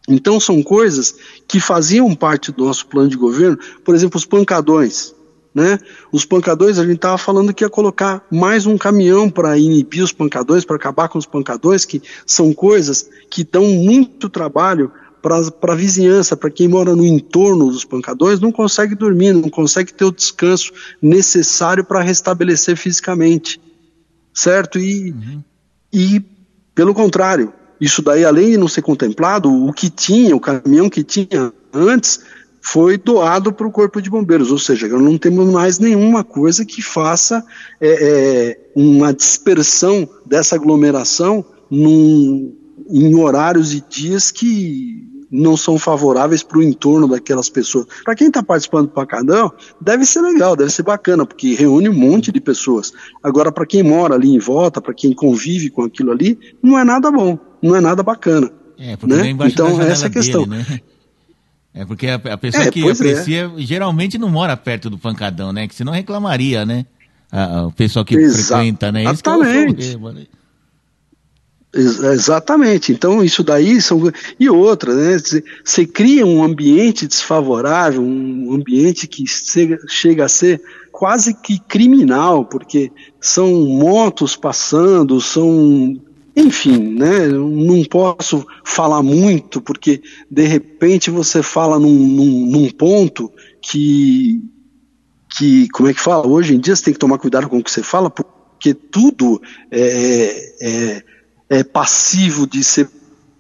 Então 0.07 0.39
são 0.39 0.63
coisas 0.63 1.15
que 1.49 1.59
faziam 1.59 2.15
parte 2.15 2.53
do 2.53 2.67
nosso 2.67 2.87
plano 2.87 3.09
de 3.09 3.17
governo, 3.17 3.59
por 3.83 3.95
exemplo, 3.95 4.19
os 4.19 4.27
pancadões. 4.27 5.15
Né? 5.55 5.79
Os 6.13 6.25
pancadões, 6.27 6.79
a 6.79 6.85
gente 6.85 6.97
estava 6.97 7.19
falando 7.19 7.55
que 7.55 7.65
ia 7.65 7.71
colocar 7.71 8.25
mais 8.31 8.67
um 8.67 8.77
caminhão 8.77 9.31
para 9.31 9.59
inibir 9.59 10.05
os 10.05 10.13
pancadões, 10.13 10.65
para 10.65 10.77
acabar 10.77 11.09
com 11.09 11.19
os 11.19 11.27
pancadões, 11.27 11.87
que 11.87 12.03
são 12.27 12.53
coisas 12.53 13.09
que 13.31 13.45
dão 13.45 13.65
muito 13.65 14.29
trabalho 14.29 14.93
para 15.21 15.73
a 15.73 15.77
vizinhança, 15.77 16.37
para 16.37 16.51
quem 16.51 16.69
mora 16.69 16.95
no 16.97 17.05
entorno 17.05 17.71
dos 17.71 17.85
pancadões, 17.85 18.41
não 18.41 18.51
consegue 18.51 18.95
dormir, 18.95 19.33
não 19.33 19.49
consegue 19.49 19.93
ter 19.93 20.05
o 20.05 20.13
descanso 20.13 20.73
necessário 21.01 21.85
para 21.85 22.03
restabelecer 22.03 22.77
fisicamente. 22.77 23.61
Certo? 24.33 24.79
E, 24.79 25.13
uhum. 25.13 25.43
e, 25.93 26.25
pelo 26.75 26.95
contrário, 26.95 27.53
isso 27.81 28.03
daí, 28.03 28.25
além 28.25 28.51
de 28.51 28.57
não 28.57 28.69
ser 28.69 28.83
contemplado, 28.83 29.51
o 29.51 29.73
que 29.73 29.91
tinha, 29.91 30.37
o 30.37 30.41
caminhão 30.41 30.89
que 30.89 31.03
tinha 31.03 31.53
antes, 31.73 32.21
foi 32.61 32.99
doado 32.99 33.53
para 33.53 33.67
o 33.67 33.73
Corpo 33.73 34.03
de 34.03 34.11
Bombeiros, 34.11 34.51
ou 34.51 34.59
seja, 34.59 34.87
não 34.89 35.17
temos 35.17 35.51
mais 35.51 35.79
nenhuma 35.79 36.23
coisa 36.23 36.65
que 36.65 36.83
faça 36.83 37.43
é, 37.81 37.89
é, 37.91 38.71
uma 38.77 39.15
dispersão 39.15 40.09
dessa 40.27 40.57
aglomeração 40.57 41.45
num, 41.71 42.55
em 42.91 43.15
horários 43.15 43.73
e 43.73 43.83
dias 43.89 44.31
que 44.31 45.10
não 45.31 45.57
são 45.57 45.79
favoráveis 45.79 46.43
para 46.43 46.59
o 46.59 46.63
entorno 46.63 47.07
daquelas 47.07 47.49
pessoas. 47.49 47.87
Para 48.05 48.15
quem 48.15 48.29
está 48.29 48.43
participando 48.43 48.87
do 48.87 48.93
Pacadão, 48.93 49.53
deve 49.81 50.05
ser 50.05 50.21
legal, 50.21 50.57
deve 50.57 50.71
ser 50.71 50.83
bacana, 50.83 51.25
porque 51.25 51.55
reúne 51.55 51.89
um 51.89 51.95
monte 51.95 52.33
de 52.33 52.41
pessoas. 52.41 52.93
Agora, 53.23 53.53
para 53.53 53.67
quem 53.67 53.83
mora 53.83 54.15
ali 54.15 54.35
em 54.35 54.39
volta, 54.39 54.81
para 54.81 54.93
quem 54.93 55.13
convive 55.13 55.71
com 55.71 55.83
aquilo 55.85 56.11
ali, 56.11 56.39
não 56.63 56.79
é 56.79 56.85
nada 56.85 57.11
bom, 57.11 57.39
não 57.63 57.77
é 57.77 57.81
nada 57.81 58.03
bacana. 58.03 58.51
É, 58.79 58.97
porque 58.97 59.15
né? 59.15 59.31
então, 59.31 59.81
essa 59.81 60.07
é 60.07 60.09
a 60.09 60.11
questão. 60.11 60.47
Dele, 60.47 60.65
né? 60.69 60.81
É 61.73 61.85
porque 61.85 62.09
a, 62.09 62.15
a 62.17 62.37
pessoa 62.37 62.65
é, 62.65 62.71
que 62.71 62.87
é. 62.87 62.91
aprecia 62.91 63.53
é. 63.57 63.63
geralmente 63.63 64.19
não 64.19 64.29
mora 64.29 64.57
perto 64.57 64.91
do 64.91 64.99
pancadão, 64.99 65.53
né? 65.53 65.69
Que 65.69 65.75
senão 65.75 65.93
reclamaria, 65.93 66.67
né? 66.67 66.85
A, 67.31 67.67
o 67.67 67.73
pessoal 67.73 68.05
que 68.05 68.17
Exa 68.17 68.57
frequenta, 68.57 68.91
né? 68.91 69.05
Exatamente. 69.05 69.97
Exatamente. 71.73 72.93
Então, 72.93 73.23
isso 73.23 73.45
daí 73.45 73.81
são. 73.81 74.03
E 74.39 74.51
outra, 74.51 74.93
né? 74.93 75.17
Você 75.65 75.87
cria 75.87 76.27
um 76.27 76.43
ambiente 76.43 77.07
desfavorável, 77.07 78.03
um 78.03 78.53
ambiente 78.53 79.07
que 79.07 79.25
chega 79.27 80.25
a 80.25 80.29
ser 80.29 80.61
quase 80.91 81.33
que 81.33 81.61
criminal, 81.61 82.45
porque 82.45 82.91
são 83.21 83.65
motos 83.67 84.35
passando, 84.35 85.21
são. 85.21 85.97
Enfim, 86.35 86.79
né? 86.79 87.29
Não 87.29 87.85
posso 87.85 88.45
falar 88.65 89.03
muito, 89.03 89.61
porque 89.61 90.03
de 90.29 90.47
repente 90.47 91.11
você 91.11 91.43
fala 91.43 91.79
num, 91.79 91.95
num, 91.95 92.47
num 92.47 92.71
ponto 92.71 93.31
que. 93.63 94.43
que. 95.37 95.69
Como 95.69 95.89
é 95.89 95.95
que 95.95 96.01
fala? 96.01 96.27
Hoje 96.27 96.57
em 96.57 96.59
dia 96.59 96.75
você 96.75 96.85
tem 96.85 96.95
que 96.95 97.01
tomar 97.01 97.19
cuidado 97.19 97.49
com 97.49 97.59
o 97.59 97.63
que 97.63 97.71
você 97.71 97.83
fala, 97.83 98.11
porque 98.11 98.75
tudo 98.75 99.41
é, 99.71 100.53
é 100.61 101.03
é, 101.51 101.63
passivo 101.63 102.47
de 102.47 102.65
ser 102.65 102.89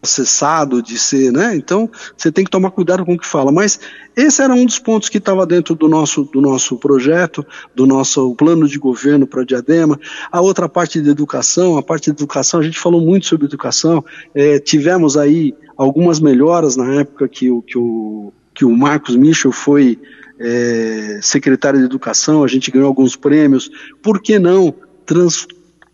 processado, 0.01 0.83
de 0.83 0.99
ser, 0.99 1.31
né? 1.31 1.55
Então, 1.55 1.89
você 2.17 2.33
tem 2.33 2.43
que 2.43 2.51
tomar 2.51 2.71
cuidado 2.71 3.05
com 3.05 3.15
o 3.15 3.19
que 3.19 3.27
fala. 3.27 3.53
Mas 3.53 3.79
esse 4.17 4.43
era 4.43 4.53
um 4.53 4.65
dos 4.65 4.79
pontos 4.79 5.09
que 5.09 5.19
estava 5.19 5.47
dentro 5.47 5.75
do 5.75 5.89
nosso, 5.89 6.25
do 6.25 6.41
nosso 6.41 6.77
projeto, 6.77 7.47
do 7.75 7.87
nosso 7.87 8.35
plano 8.35 8.67
de 8.67 8.79
governo 8.79 9.27
para 9.27 9.45
Diadema. 9.45 10.01
A 10.33 10.41
outra 10.41 10.69
parte 10.69 11.01
de 11.01 11.11
educação, 11.11 11.77
a 11.77 11.83
parte 11.83 12.05
de 12.05 12.11
educação, 12.11 12.61
a 12.61 12.63
gente 12.63 12.79
falou 12.79 13.01
muito 13.01 13.27
sobre 13.27 13.47
educação. 13.47 14.03
É, 14.35 14.59
tivemos 14.59 15.17
aí 15.17 15.55
algumas 15.77 16.19
melhoras 16.19 16.77
na 16.77 16.95
época 16.95 17.29
que 17.29 17.51
o, 17.51 17.63
que 17.63 17.79
o, 17.79 18.33
que 18.55 18.65
o 18.65 18.71
Marcos 18.71 19.17
Michel 19.17 19.53
foi 19.53 19.99
é, 20.41 21.21
secretário 21.23 21.79
de 21.79 21.85
Educação, 21.85 22.43
a 22.43 22.49
gente 22.49 22.71
ganhou 22.71 22.89
alguns 22.89 23.15
prêmios. 23.15 23.71
Por 24.03 24.23
que 24.23 24.39
não 24.39 24.75
trans, 25.05 25.47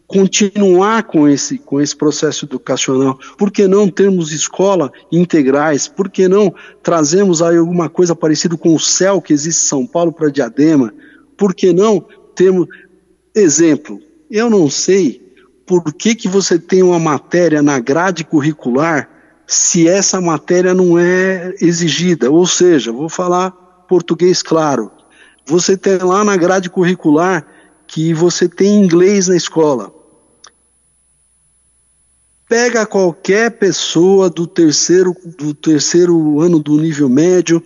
continuar 0.06 1.02
com 1.04 1.28
esse, 1.28 1.58
com 1.58 1.80
esse 1.80 1.96
processo 1.96 2.44
educacional? 2.44 3.18
Por 3.36 3.50
que 3.50 3.66
não 3.66 3.88
termos 3.88 4.32
escola 4.32 4.92
integrais? 5.10 5.88
Por 5.88 6.08
que 6.08 6.28
não 6.28 6.54
trazemos 6.82 7.42
aí 7.42 7.56
alguma 7.56 7.88
coisa 7.88 8.14
parecida 8.14 8.56
com 8.56 8.74
o 8.74 8.80
CEL 8.80 9.20
que 9.20 9.32
existe 9.32 9.64
em 9.64 9.68
São 9.68 9.86
Paulo 9.86 10.12
para 10.12 10.30
Diadema? 10.30 10.92
Por 11.36 11.54
que 11.54 11.72
não 11.72 12.04
temos. 12.36 12.68
Exemplo, 13.34 14.00
eu 14.30 14.48
não 14.48 14.70
sei 14.70 15.20
por 15.66 15.92
que, 15.92 16.14
que 16.14 16.28
você 16.28 16.58
tem 16.58 16.82
uma 16.82 16.98
matéria 16.98 17.60
na 17.60 17.80
grade 17.80 18.24
curricular 18.24 19.10
se 19.46 19.88
essa 19.88 20.20
matéria 20.20 20.72
não 20.72 20.98
é 20.98 21.54
exigida. 21.60 22.30
Ou 22.30 22.46
seja, 22.46 22.92
vou 22.92 23.08
falar 23.08 23.50
português 23.88 24.42
claro. 24.42 24.90
Você 25.44 25.76
tem 25.76 25.98
lá 25.98 26.24
na 26.24 26.36
grade 26.36 26.70
curricular 26.70 27.46
que 27.86 28.12
você 28.12 28.48
tem 28.48 28.82
inglês 28.82 29.28
na 29.28 29.36
escola. 29.36 29.92
Pega 32.48 32.86
qualquer 32.86 33.50
pessoa 33.58 34.30
do 34.30 34.46
terceiro, 34.46 35.16
do 35.36 35.52
terceiro 35.52 36.40
ano 36.40 36.60
do 36.60 36.80
nível 36.80 37.08
médio, 37.08 37.60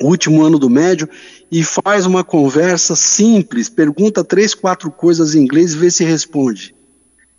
último 0.00 0.44
ano 0.44 0.58
do 0.58 0.68
médio, 0.68 1.08
e 1.50 1.64
faz 1.64 2.04
uma 2.04 2.22
conversa 2.22 2.94
simples, 2.94 3.70
pergunta 3.70 4.22
três, 4.22 4.54
quatro 4.54 4.90
coisas 4.90 5.34
em 5.34 5.40
inglês 5.40 5.72
e 5.72 5.78
vê 5.78 5.90
se 5.90 6.04
responde. 6.04 6.74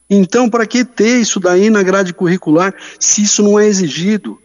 Então, 0.09 0.49
para 0.49 0.65
que 0.65 0.83
ter 0.83 1.19
isso 1.19 1.39
daí 1.39 1.69
na 1.69 1.83
grade 1.83 2.11
curricular 2.11 2.73
se 2.99 3.21
isso 3.21 3.43
não 3.43 3.59
é 3.59 3.67
exigido? 3.67 4.39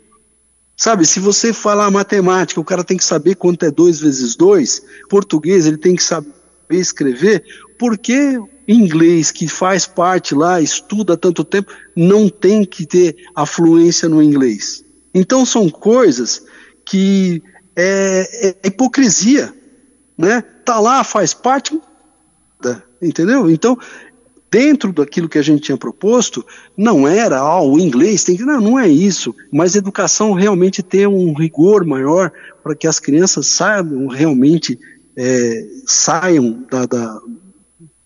Sabe, 0.76 1.06
se 1.06 1.20
você 1.20 1.52
falar 1.52 1.90
matemática, 1.90 2.60
o 2.60 2.64
cara 2.64 2.84
tem 2.84 2.98
que 2.98 3.04
saber 3.04 3.36
quanto 3.36 3.64
é 3.64 3.70
2 3.70 4.00
vezes 4.00 4.36
2, 4.36 4.82
português, 5.08 5.64
ele 5.64 5.78
tem 5.78 5.96
que 5.96 6.02
saber 6.02 6.28
escrever, 6.70 7.42
por 7.78 7.96
que 7.96 8.38
inglês, 8.66 9.30
que 9.30 9.48
faz 9.48 9.86
parte 9.86 10.34
lá, 10.34 10.60
estuda 10.60 11.14
há 11.14 11.16
tanto 11.16 11.44
tempo, 11.44 11.72
não 11.96 12.28
tem 12.28 12.64
que 12.64 12.86
ter 12.86 13.16
a 13.34 13.44
fluência 13.46 14.08
no 14.08 14.22
inglês? 14.22 14.84
Então 15.12 15.44
são 15.44 15.68
coisas 15.68 16.42
que 16.84 17.42
é, 17.76 18.56
é 18.64 18.68
hipocrisia, 18.68 19.52
né? 20.16 20.42
Tá 20.64 20.80
lá, 20.80 21.04
faz 21.04 21.34
parte, 21.34 21.78
entendeu? 23.00 23.50
Então 23.50 23.78
dentro 24.54 24.92
daquilo 24.92 25.28
que 25.28 25.36
a 25.36 25.42
gente 25.42 25.62
tinha 25.62 25.76
proposto, 25.76 26.46
não 26.76 27.08
era, 27.08 27.40
ah, 27.40 27.60
o 27.60 27.76
inglês 27.76 28.22
tem 28.22 28.36
que. 28.36 28.44
Não, 28.44 28.60
não 28.60 28.78
é 28.78 28.86
isso. 28.86 29.34
Mas 29.52 29.74
educação 29.74 30.32
realmente 30.32 30.80
ter 30.80 31.08
um 31.08 31.34
rigor 31.34 31.84
maior 31.84 32.30
para 32.62 32.76
que 32.76 32.86
as 32.86 33.00
crianças 33.00 33.48
saibam 33.48 34.06
realmente, 34.06 34.78
é, 35.16 35.66
saiam 35.84 36.64
da, 36.70 36.86
da, 36.86 37.20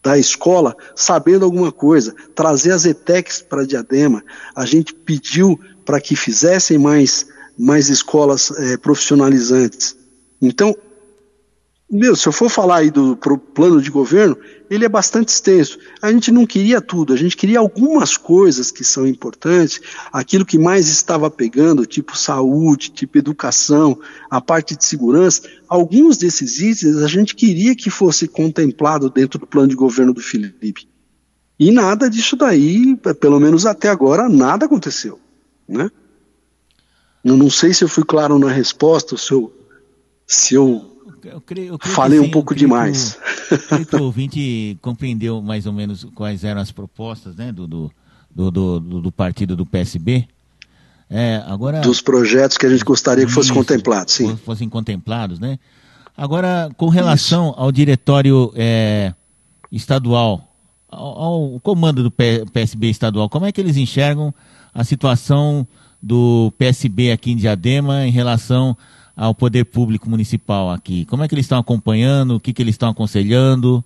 da 0.09 0.17
escola 0.17 0.75
sabendo 0.97 1.45
alguma 1.45 1.71
coisa, 1.71 2.15
trazer 2.35 2.73
as 2.73 2.87
ETECs 2.87 3.43
para 3.43 3.67
Diadema. 3.67 4.25
A 4.57 4.65
gente 4.65 4.95
pediu 4.95 5.61
para 5.85 6.01
que 6.01 6.17
fizessem 6.17 6.79
mais, 6.79 7.27
mais 7.59 7.91
escolas 7.91 8.51
é, 8.53 8.79
profissionalizantes. 8.79 9.95
Então, 10.41 10.75
meu, 11.91 12.15
se 12.15 12.29
eu 12.29 12.33
for 12.33 12.51
falar 12.51 12.79
aí 12.79 12.91
do 12.91 13.17
plano 13.17 13.81
de 13.81 13.91
governo, 13.91 14.37
ele 14.69 14.85
é 14.85 14.89
bastante 14.89 15.29
extenso. 15.29 15.79
A 16.03 16.13
gente 16.13 16.31
não 16.31 16.45
queria 16.45 16.83
tudo, 16.83 17.15
a 17.15 17.17
gente 17.17 17.35
queria 17.35 17.59
algumas 17.59 18.15
coisas 18.15 18.71
que 18.71 18.85
são 18.85 19.07
importantes, 19.07 19.81
aquilo 20.13 20.45
que 20.45 20.59
mais 20.59 20.89
estava 20.89 21.31
pegando, 21.31 21.87
tipo 21.87 22.17
saúde, 22.17 22.91
tipo 22.91 23.17
educação, 23.17 23.99
a 24.29 24.39
parte 24.39 24.77
de 24.77 24.85
segurança. 24.85 25.49
Alguns 25.67 26.19
desses 26.19 26.59
itens 26.61 26.97
a 26.99 27.09
gente 27.09 27.35
queria 27.35 27.75
que 27.75 27.89
fosse 27.89 28.29
contemplado 28.29 29.09
dentro 29.09 29.39
do 29.39 29.47
plano 29.47 29.69
de 29.69 29.77
governo 29.77 30.13
do 30.13 30.21
Felipe. 30.21 30.87
E 31.59 31.71
nada 31.71 32.11
disso 32.11 32.37
daí, 32.37 32.97
pelo 33.19 33.41
menos 33.41 33.65
até 33.65 33.89
agora, 33.89 34.29
nada 34.29 34.67
aconteceu. 34.67 35.19
Né? 35.67 35.91
Eu 37.25 37.35
não 37.35 37.49
sei 37.49 37.73
se 37.73 37.83
eu 37.83 37.89
fui 37.89 38.05
claro 38.05 38.39
na 38.39 38.51
resposta, 38.51 39.17
se 39.17 39.33
eu, 39.33 39.51
se 40.27 40.55
eu 40.55 40.98
eu 41.25 41.41
creio, 41.41 41.69
eu 41.69 41.79
creio 41.79 41.95
Falei 41.95 42.19
sim, 42.19 42.25
um 42.25 42.31
pouco 42.31 42.55
demais. 42.55 43.19
Que 43.89 43.97
o, 43.97 44.03
ouvinte 44.03 44.79
compreendeu 44.83 45.41
mais 45.41 45.65
ou 45.65 45.73
menos 45.73 46.05
quais 46.15 46.45
eram 46.45 46.61
as 46.61 46.71
propostas 46.71 47.35
né, 47.37 47.51
do, 47.51 47.67
do, 47.67 47.91
do, 48.31 48.51
do, 48.51 48.81
do 48.81 49.13
partido 49.13 49.57
do 49.57 49.65
PSB. 49.65 50.29
É, 51.09 51.43
agora, 51.47 51.81
Dos 51.81 52.03
projetos 52.03 52.59
que 52.59 52.67
a 52.67 52.69
gente 52.69 52.85
gostaria 52.85 53.25
que 53.25 53.33
fossem 53.33 53.55
contemplados, 53.55 54.13
sim. 54.13 54.37
Fossem 54.45 54.69
contemplados, 54.69 55.39
né? 55.39 55.59
Agora, 56.15 56.69
com 56.77 56.89
relação 56.89 57.51
isso. 57.51 57.61
ao 57.61 57.73
diretório 57.73 58.53
é, 58.55 59.15
estadual, 59.73 60.53
ao, 60.91 61.19
ao, 61.19 61.61
comando 61.61 62.03
do 62.03 62.11
PSB 62.11 62.91
estadual, 62.91 63.29
como 63.31 63.47
é 63.47 63.53
que 63.53 63.61
eles 63.61 63.77
enxergam 63.77 64.35
a 64.75 64.85
situação 64.85 65.67
do 66.03 66.53
PSB 66.59 67.11
aqui 67.13 67.33
em 67.33 67.37
Diadema 67.37 68.07
em 68.07 68.11
relação 68.11 68.77
ao 69.19 69.35
poder 69.35 69.65
público 69.65 70.09
municipal 70.09 70.71
aqui? 70.71 71.05
Como 71.07 71.25
é 71.25 71.29
que 71.29 71.35
eles 71.35 71.45
estão 71.45 71.59
acompanhando? 71.59 72.37
O 72.37 72.41
que, 72.41 72.53
que 72.53 72.63
eles 72.63 72.75
estão 72.75 72.89
aconselhando? 72.89 73.85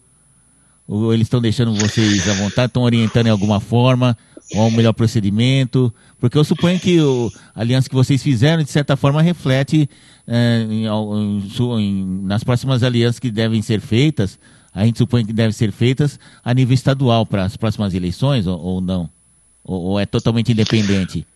Ou 0.87 1.15
eles 1.15 1.25
estão 1.25 1.41
deixando 1.41 1.75
vocês 1.75 2.29
à 2.29 2.35
vontade? 2.35 2.67
Estão 2.67 2.83
orientando 2.83 3.29
em 3.29 3.31
alguma 3.31 3.59
forma? 3.59 4.15
Ou 4.55 4.67
um 4.67 4.71
melhor 4.71 4.93
procedimento? 4.93 5.93
Porque 6.21 6.37
eu 6.37 6.45
suponho 6.45 6.79
que 6.79 7.01
o, 7.01 7.33
a 7.55 7.63
aliança 7.63 7.89
que 7.89 7.95
vocês 7.95 8.23
fizeram, 8.23 8.63
de 8.63 8.71
certa 8.71 8.95
forma, 8.95 9.23
reflete 9.23 9.89
é, 10.29 10.67
em, 10.69 10.85
em, 10.85 12.05
nas 12.25 12.45
próximas 12.45 12.83
alianças 12.83 13.19
que 13.19 13.31
devem 13.31 13.63
ser 13.63 13.81
feitas, 13.81 14.39
a 14.75 14.85
gente 14.85 14.99
supõe 14.99 15.25
que 15.25 15.33
devem 15.33 15.53
ser 15.53 15.73
feitas 15.73 16.21
a 16.45 16.53
nível 16.53 16.75
estadual 16.75 17.25
para 17.25 17.45
as 17.45 17.57
próximas 17.57 17.95
eleições, 17.95 18.47
ou, 18.47 18.61
ou 18.61 18.81
não? 18.83 19.09
Ou, 19.65 19.81
ou 19.81 20.01
é 20.01 20.05
totalmente 20.05 20.53
independente? 20.53 21.27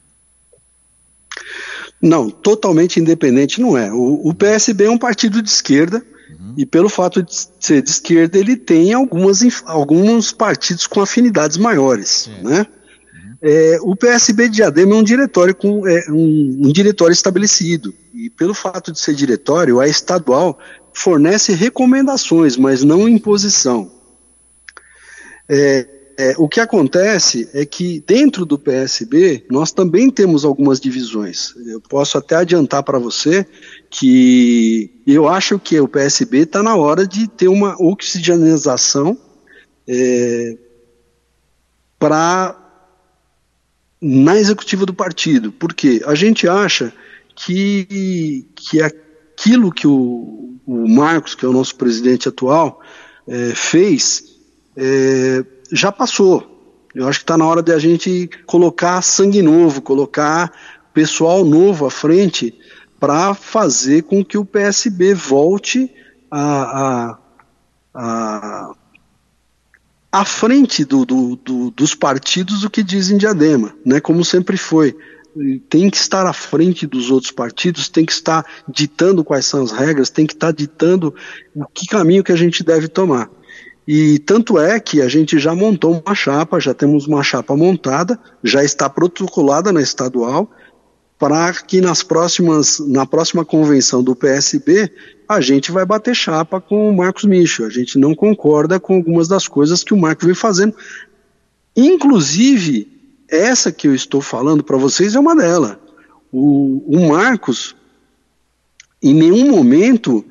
Não, 2.00 2.28
totalmente 2.30 3.00
independente 3.00 3.60
não 3.60 3.76
é. 3.76 3.92
O, 3.92 4.28
o 4.28 4.34
PSB 4.34 4.84
é 4.84 4.90
um 4.90 4.98
partido 4.98 5.40
de 5.40 5.48
esquerda 5.48 6.04
uhum. 6.38 6.54
e 6.56 6.66
pelo 6.66 6.88
fato 6.88 7.22
de 7.22 7.34
ser 7.58 7.82
de 7.82 7.90
esquerda 7.90 8.38
ele 8.38 8.56
tem 8.56 8.92
algumas, 8.92 9.40
alguns 9.64 10.32
partidos 10.32 10.86
com 10.86 11.00
afinidades 11.00 11.56
maiores, 11.56 12.28
é. 12.28 12.42
né? 12.42 12.58
Uhum. 12.60 13.36
É, 13.42 13.78
o 13.82 13.96
PSB 13.96 14.48
de 14.48 14.56
Diadema 14.56 14.94
é 14.94 14.96
um 14.96 15.02
diretório 15.02 15.54
com 15.54 15.86
é, 15.86 16.06
um, 16.10 16.60
um, 16.64 16.72
diretório 16.72 17.12
estabelecido 17.12 17.94
e 18.14 18.30
pelo 18.30 18.54
fato 18.54 18.92
de 18.92 19.00
ser 19.00 19.14
diretório, 19.14 19.80
a 19.80 19.88
estadual 19.88 20.58
fornece 20.92 21.52
recomendações, 21.52 22.56
mas 22.56 22.82
não 22.82 23.08
imposição. 23.08 23.90
É, 25.48 25.86
é, 26.18 26.34
o 26.38 26.48
que 26.48 26.60
acontece 26.60 27.48
é 27.52 27.66
que 27.66 28.02
dentro 28.06 28.46
do 28.46 28.58
PSB 28.58 29.44
nós 29.50 29.70
também 29.70 30.10
temos 30.10 30.44
algumas 30.44 30.80
divisões. 30.80 31.54
Eu 31.66 31.80
posso 31.80 32.16
até 32.16 32.36
adiantar 32.36 32.82
para 32.82 32.98
você 32.98 33.46
que 33.90 35.02
eu 35.06 35.28
acho 35.28 35.58
que 35.58 35.78
o 35.78 35.86
PSB 35.86 36.38
está 36.38 36.62
na 36.62 36.74
hora 36.74 37.06
de 37.06 37.28
ter 37.28 37.48
uma 37.48 37.76
oxigenização 37.78 39.18
é, 39.86 40.56
para 41.98 42.62
na 44.00 44.38
executiva 44.38 44.86
do 44.86 44.94
partido, 44.94 45.50
porque 45.52 46.02
a 46.06 46.14
gente 46.14 46.46
acha 46.48 46.92
que, 47.34 48.46
que 48.54 48.80
aquilo 48.80 49.72
que 49.72 49.86
o, 49.86 50.54
o 50.66 50.88
Marcos, 50.88 51.34
que 51.34 51.44
é 51.44 51.48
o 51.48 51.52
nosso 51.52 51.74
presidente 51.76 52.28
atual, 52.28 52.80
é, 53.26 53.52
fez 53.54 54.36
é, 54.76 55.44
já 55.72 55.90
passou. 55.90 56.56
Eu 56.94 57.08
acho 57.08 57.18
que 57.18 57.24
está 57.24 57.36
na 57.36 57.46
hora 57.46 57.62
de 57.62 57.72
a 57.72 57.78
gente 57.78 58.30
colocar 58.46 59.02
sangue 59.02 59.42
novo, 59.42 59.82
colocar 59.82 60.50
pessoal 60.94 61.44
novo 61.44 61.84
à 61.84 61.90
frente 61.90 62.58
para 62.98 63.34
fazer 63.34 64.04
com 64.04 64.24
que 64.24 64.38
o 64.38 64.44
PSB 64.44 65.12
volte 65.12 65.92
a, 66.30 66.38
a, 66.80 67.18
a, 67.94 68.74
à 70.10 70.24
frente 70.24 70.84
do, 70.84 71.04
do, 71.04 71.36
do, 71.36 71.70
dos 71.70 71.94
partidos 71.94 72.62
do 72.62 72.70
que 72.70 72.82
dizem 72.82 73.18
Diadema, 73.18 73.74
né, 73.84 74.00
como 74.00 74.24
sempre 74.24 74.56
foi. 74.56 74.96
Tem 75.68 75.90
que 75.90 75.98
estar 75.98 76.26
à 76.26 76.32
frente 76.32 76.86
dos 76.86 77.10
outros 77.10 77.30
partidos, 77.30 77.90
tem 77.90 78.06
que 78.06 78.12
estar 78.12 78.42
ditando 78.66 79.22
quais 79.22 79.44
são 79.44 79.62
as 79.62 79.70
regras, 79.72 80.08
tem 80.08 80.26
que 80.26 80.32
estar 80.32 80.50
ditando 80.50 81.14
o 81.54 81.66
que 81.66 81.86
caminho 81.86 82.24
que 82.24 82.32
a 82.32 82.36
gente 82.36 82.64
deve 82.64 82.88
tomar. 82.88 83.28
E 83.86 84.18
tanto 84.18 84.58
é 84.58 84.80
que 84.80 85.00
a 85.00 85.08
gente 85.08 85.38
já 85.38 85.54
montou 85.54 86.02
uma 86.04 86.14
chapa, 86.14 86.58
já 86.58 86.74
temos 86.74 87.06
uma 87.06 87.22
chapa 87.22 87.56
montada, 87.56 88.18
já 88.42 88.64
está 88.64 88.90
protocolada 88.90 89.72
na 89.72 89.80
estadual, 89.80 90.50
para 91.18 91.52
que 91.52 91.80
nas 91.80 92.02
próximas, 92.02 92.80
na 92.80 93.06
próxima 93.06 93.44
convenção 93.44 94.02
do 94.02 94.14
PSB 94.14 94.90
a 95.28 95.40
gente 95.40 95.70
vai 95.70 95.86
bater 95.86 96.14
chapa 96.14 96.60
com 96.60 96.90
o 96.90 96.96
Marcos 96.96 97.24
Micho. 97.24 97.64
A 97.64 97.70
gente 97.70 97.98
não 97.98 98.14
concorda 98.14 98.78
com 98.78 98.96
algumas 98.96 99.28
das 99.28 99.48
coisas 99.48 99.82
que 99.82 99.94
o 99.94 99.96
Marcos 99.96 100.26
vem 100.26 100.34
fazendo. 100.34 100.74
Inclusive, 101.74 102.88
essa 103.28 103.72
que 103.72 103.88
eu 103.88 103.94
estou 103.94 104.20
falando 104.20 104.62
para 104.62 104.76
vocês 104.76 105.14
é 105.14 105.20
uma 105.20 105.34
delas. 105.34 105.76
O, 106.32 106.82
o, 106.86 107.08
Marcos, 107.08 107.74
em 109.02 109.14
nenhum 109.14 109.50
momento, 109.50 110.24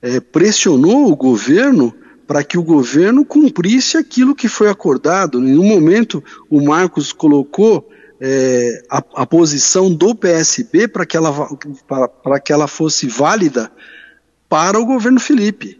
é, 0.00 0.20
pressionou 0.20 1.10
o 1.10 1.16
governo 1.16 1.94
para 2.26 2.42
que 2.42 2.58
o 2.58 2.62
governo 2.62 3.24
cumprisse 3.24 3.96
aquilo 3.96 4.34
que 4.34 4.48
foi 4.48 4.68
acordado. 4.68 5.38
Em 5.38 5.44
nenhum 5.44 5.64
momento 5.64 6.22
o 6.48 6.62
Marcos 6.62 7.12
colocou 7.12 7.88
é, 8.20 8.82
a, 8.88 8.98
a, 9.14 9.26
posição 9.26 9.92
do 9.92 10.14
PSB 10.14 10.88
para 10.88 11.04
que, 11.04 11.16
ela, 11.16 11.48
que 12.44 12.52
ela 12.52 12.66
fosse 12.66 13.06
válida 13.06 13.70
para 14.48 14.78
o 14.78 14.86
governo 14.86 15.20
Felipe. 15.20 15.78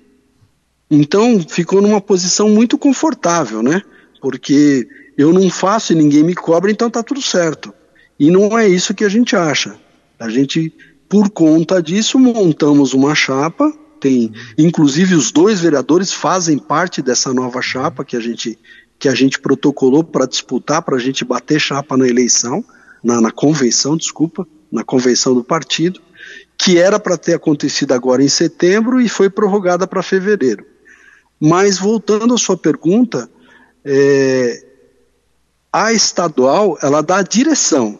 Então 0.90 1.40
ficou 1.48 1.80
numa 1.80 2.00
posição 2.00 2.48
muito 2.48 2.76
confortável, 2.76 3.62
né? 3.62 3.82
Porque 4.20 4.86
eu 5.16 5.32
não 5.32 5.48
faço 5.50 5.92
e 5.92 5.96
ninguém 5.96 6.22
me 6.22 6.34
cobra, 6.34 6.70
então 6.70 6.90
tá 6.90 7.02
tudo 7.02 7.22
certo. 7.22 7.72
E 8.18 8.30
não 8.30 8.58
é 8.58 8.68
isso 8.68 8.94
que 8.94 9.04
a 9.04 9.08
gente 9.08 9.34
acha. 9.34 9.76
A 10.18 10.28
gente, 10.28 10.72
por 11.08 11.30
conta 11.30 11.82
disso, 11.82 12.18
montamos 12.18 12.94
uma 12.94 13.14
chapa. 13.14 13.72
Tem, 14.04 14.30
inclusive, 14.58 15.14
os 15.14 15.32
dois 15.32 15.60
vereadores 15.60 16.12
fazem 16.12 16.58
parte 16.58 17.00
dessa 17.00 17.32
nova 17.32 17.62
chapa 17.62 18.04
que 18.04 18.14
a 18.14 18.20
gente 18.20 18.58
que 18.98 19.08
a 19.08 19.14
gente 19.14 19.40
protocolou 19.40 20.04
para 20.04 20.26
disputar, 20.26 20.82
para 20.82 20.96
a 20.96 20.98
gente 20.98 21.24
bater 21.24 21.58
chapa 21.58 21.96
na 21.96 22.06
eleição, 22.06 22.62
na, 23.02 23.18
na 23.18 23.30
convenção, 23.30 23.96
desculpa, 23.96 24.46
na 24.70 24.84
convenção 24.84 25.34
do 25.34 25.42
partido, 25.42 26.02
que 26.58 26.76
era 26.76 27.00
para 27.00 27.16
ter 27.16 27.32
acontecido 27.32 27.92
agora 27.92 28.22
em 28.22 28.28
setembro 28.28 29.00
e 29.00 29.08
foi 29.08 29.30
prorrogada 29.30 29.86
para 29.86 30.02
fevereiro. 30.02 30.66
Mas 31.40 31.78
voltando 31.78 32.34
à 32.34 32.38
sua 32.38 32.58
pergunta, 32.58 33.30
é, 33.82 34.66
a 35.72 35.94
estadual 35.94 36.76
ela 36.82 37.02
dá 37.02 37.22
direção 37.22 37.98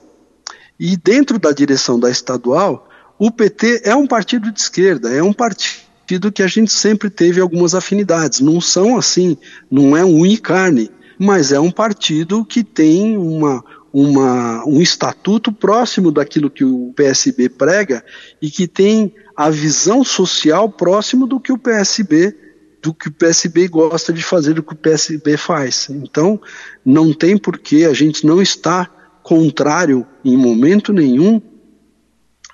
e 0.79 0.99
dentro 0.99 1.39
da 1.39 1.51
direção 1.51 1.99
da 1.99 2.11
estadual 2.11 2.91
o 3.19 3.31
PT 3.31 3.81
é 3.85 3.97
um 3.97 4.07
partido 4.07 4.53
de 4.53 4.61
esquerda, 4.61 5.11
é 5.11 5.23
um 5.23 5.33
partido 5.33 5.84
partido 6.05 6.31
que 6.31 6.43
a 6.43 6.47
gente 6.47 6.71
sempre 6.71 7.09
teve 7.09 7.41
algumas 7.41 7.75
afinidades. 7.75 8.41
Não 8.41 8.61
são 8.61 8.99
assim, 8.99 9.39
não 9.71 9.97
é 9.97 10.05
um 10.05 10.21
unicarne, 10.21 10.91
mas 11.19 11.51
é 11.51 11.59
um 11.59 11.71
partido 11.71 12.45
que 12.45 12.63
tem 12.63 13.17
uma, 13.17 13.65
uma, 13.91 14.63
um 14.67 14.83
estatuto 14.83 15.51
próximo 15.51 16.13
daquilo 16.13 16.51
que 16.51 16.63
o 16.63 16.93
PSB 16.95 17.49
prega 17.49 18.05
e 18.41 18.51
que 18.51 18.69
tem 18.69 19.15
a 19.35 19.49
visão 19.49 20.05
social 20.05 20.69
próximo 20.69 21.27
do 21.27 21.41
que 21.41 21.53
o 21.53 21.59
PSB 21.59 22.37
do 22.83 22.93
que 22.93 23.09
o 23.09 23.13
PSB 23.13 23.67
gosta 23.67 24.13
de 24.13 24.23
fazer, 24.23 24.53
do 24.53 24.63
que 24.63 24.75
o 24.75 24.77
PSB 24.77 25.39
faz. 25.39 25.89
Então, 25.89 26.39
não 26.85 27.15
tem 27.15 27.35
por 27.35 27.59
que 27.59 27.87
a 27.87 27.95
gente 27.95 28.27
não 28.27 28.43
estar 28.43 29.19
contrário 29.23 30.07
em 30.23 30.37
momento 30.37 30.93
nenhum 30.93 31.41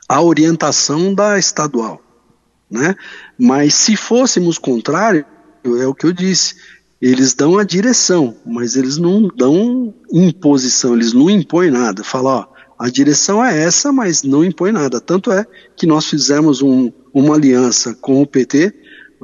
à 0.08 0.22
orientação 0.22 1.12
da 1.12 1.36
estadual 1.36 2.00
né? 2.70 2.94
Mas 3.38 3.74
se 3.74 3.96
fôssemos 3.96 4.58
contrário, 4.58 5.24
é 5.64 5.86
o 5.86 5.94
que 5.94 6.06
eu 6.06 6.12
disse, 6.12 6.54
eles 7.00 7.34
dão 7.34 7.58
a 7.58 7.64
direção, 7.64 8.36
mas 8.46 8.76
eles 8.76 8.98
não 8.98 9.28
dão 9.28 9.94
imposição, 10.12 10.94
eles 10.94 11.12
não 11.12 11.30
impõem 11.30 11.70
nada. 11.70 12.04
Fala, 12.04 12.30
ó, 12.30 12.46
a 12.78 12.88
direção 12.88 13.44
é 13.44 13.62
essa, 13.62 13.90
mas 13.90 14.22
não 14.22 14.44
impõe 14.44 14.70
nada. 14.70 15.00
Tanto 15.00 15.32
é 15.32 15.46
que 15.76 15.86
nós 15.86 16.06
fizemos 16.06 16.62
um, 16.62 16.92
uma 17.12 17.34
aliança 17.34 17.94
com 17.94 18.22
o 18.22 18.26
PT 18.26 18.74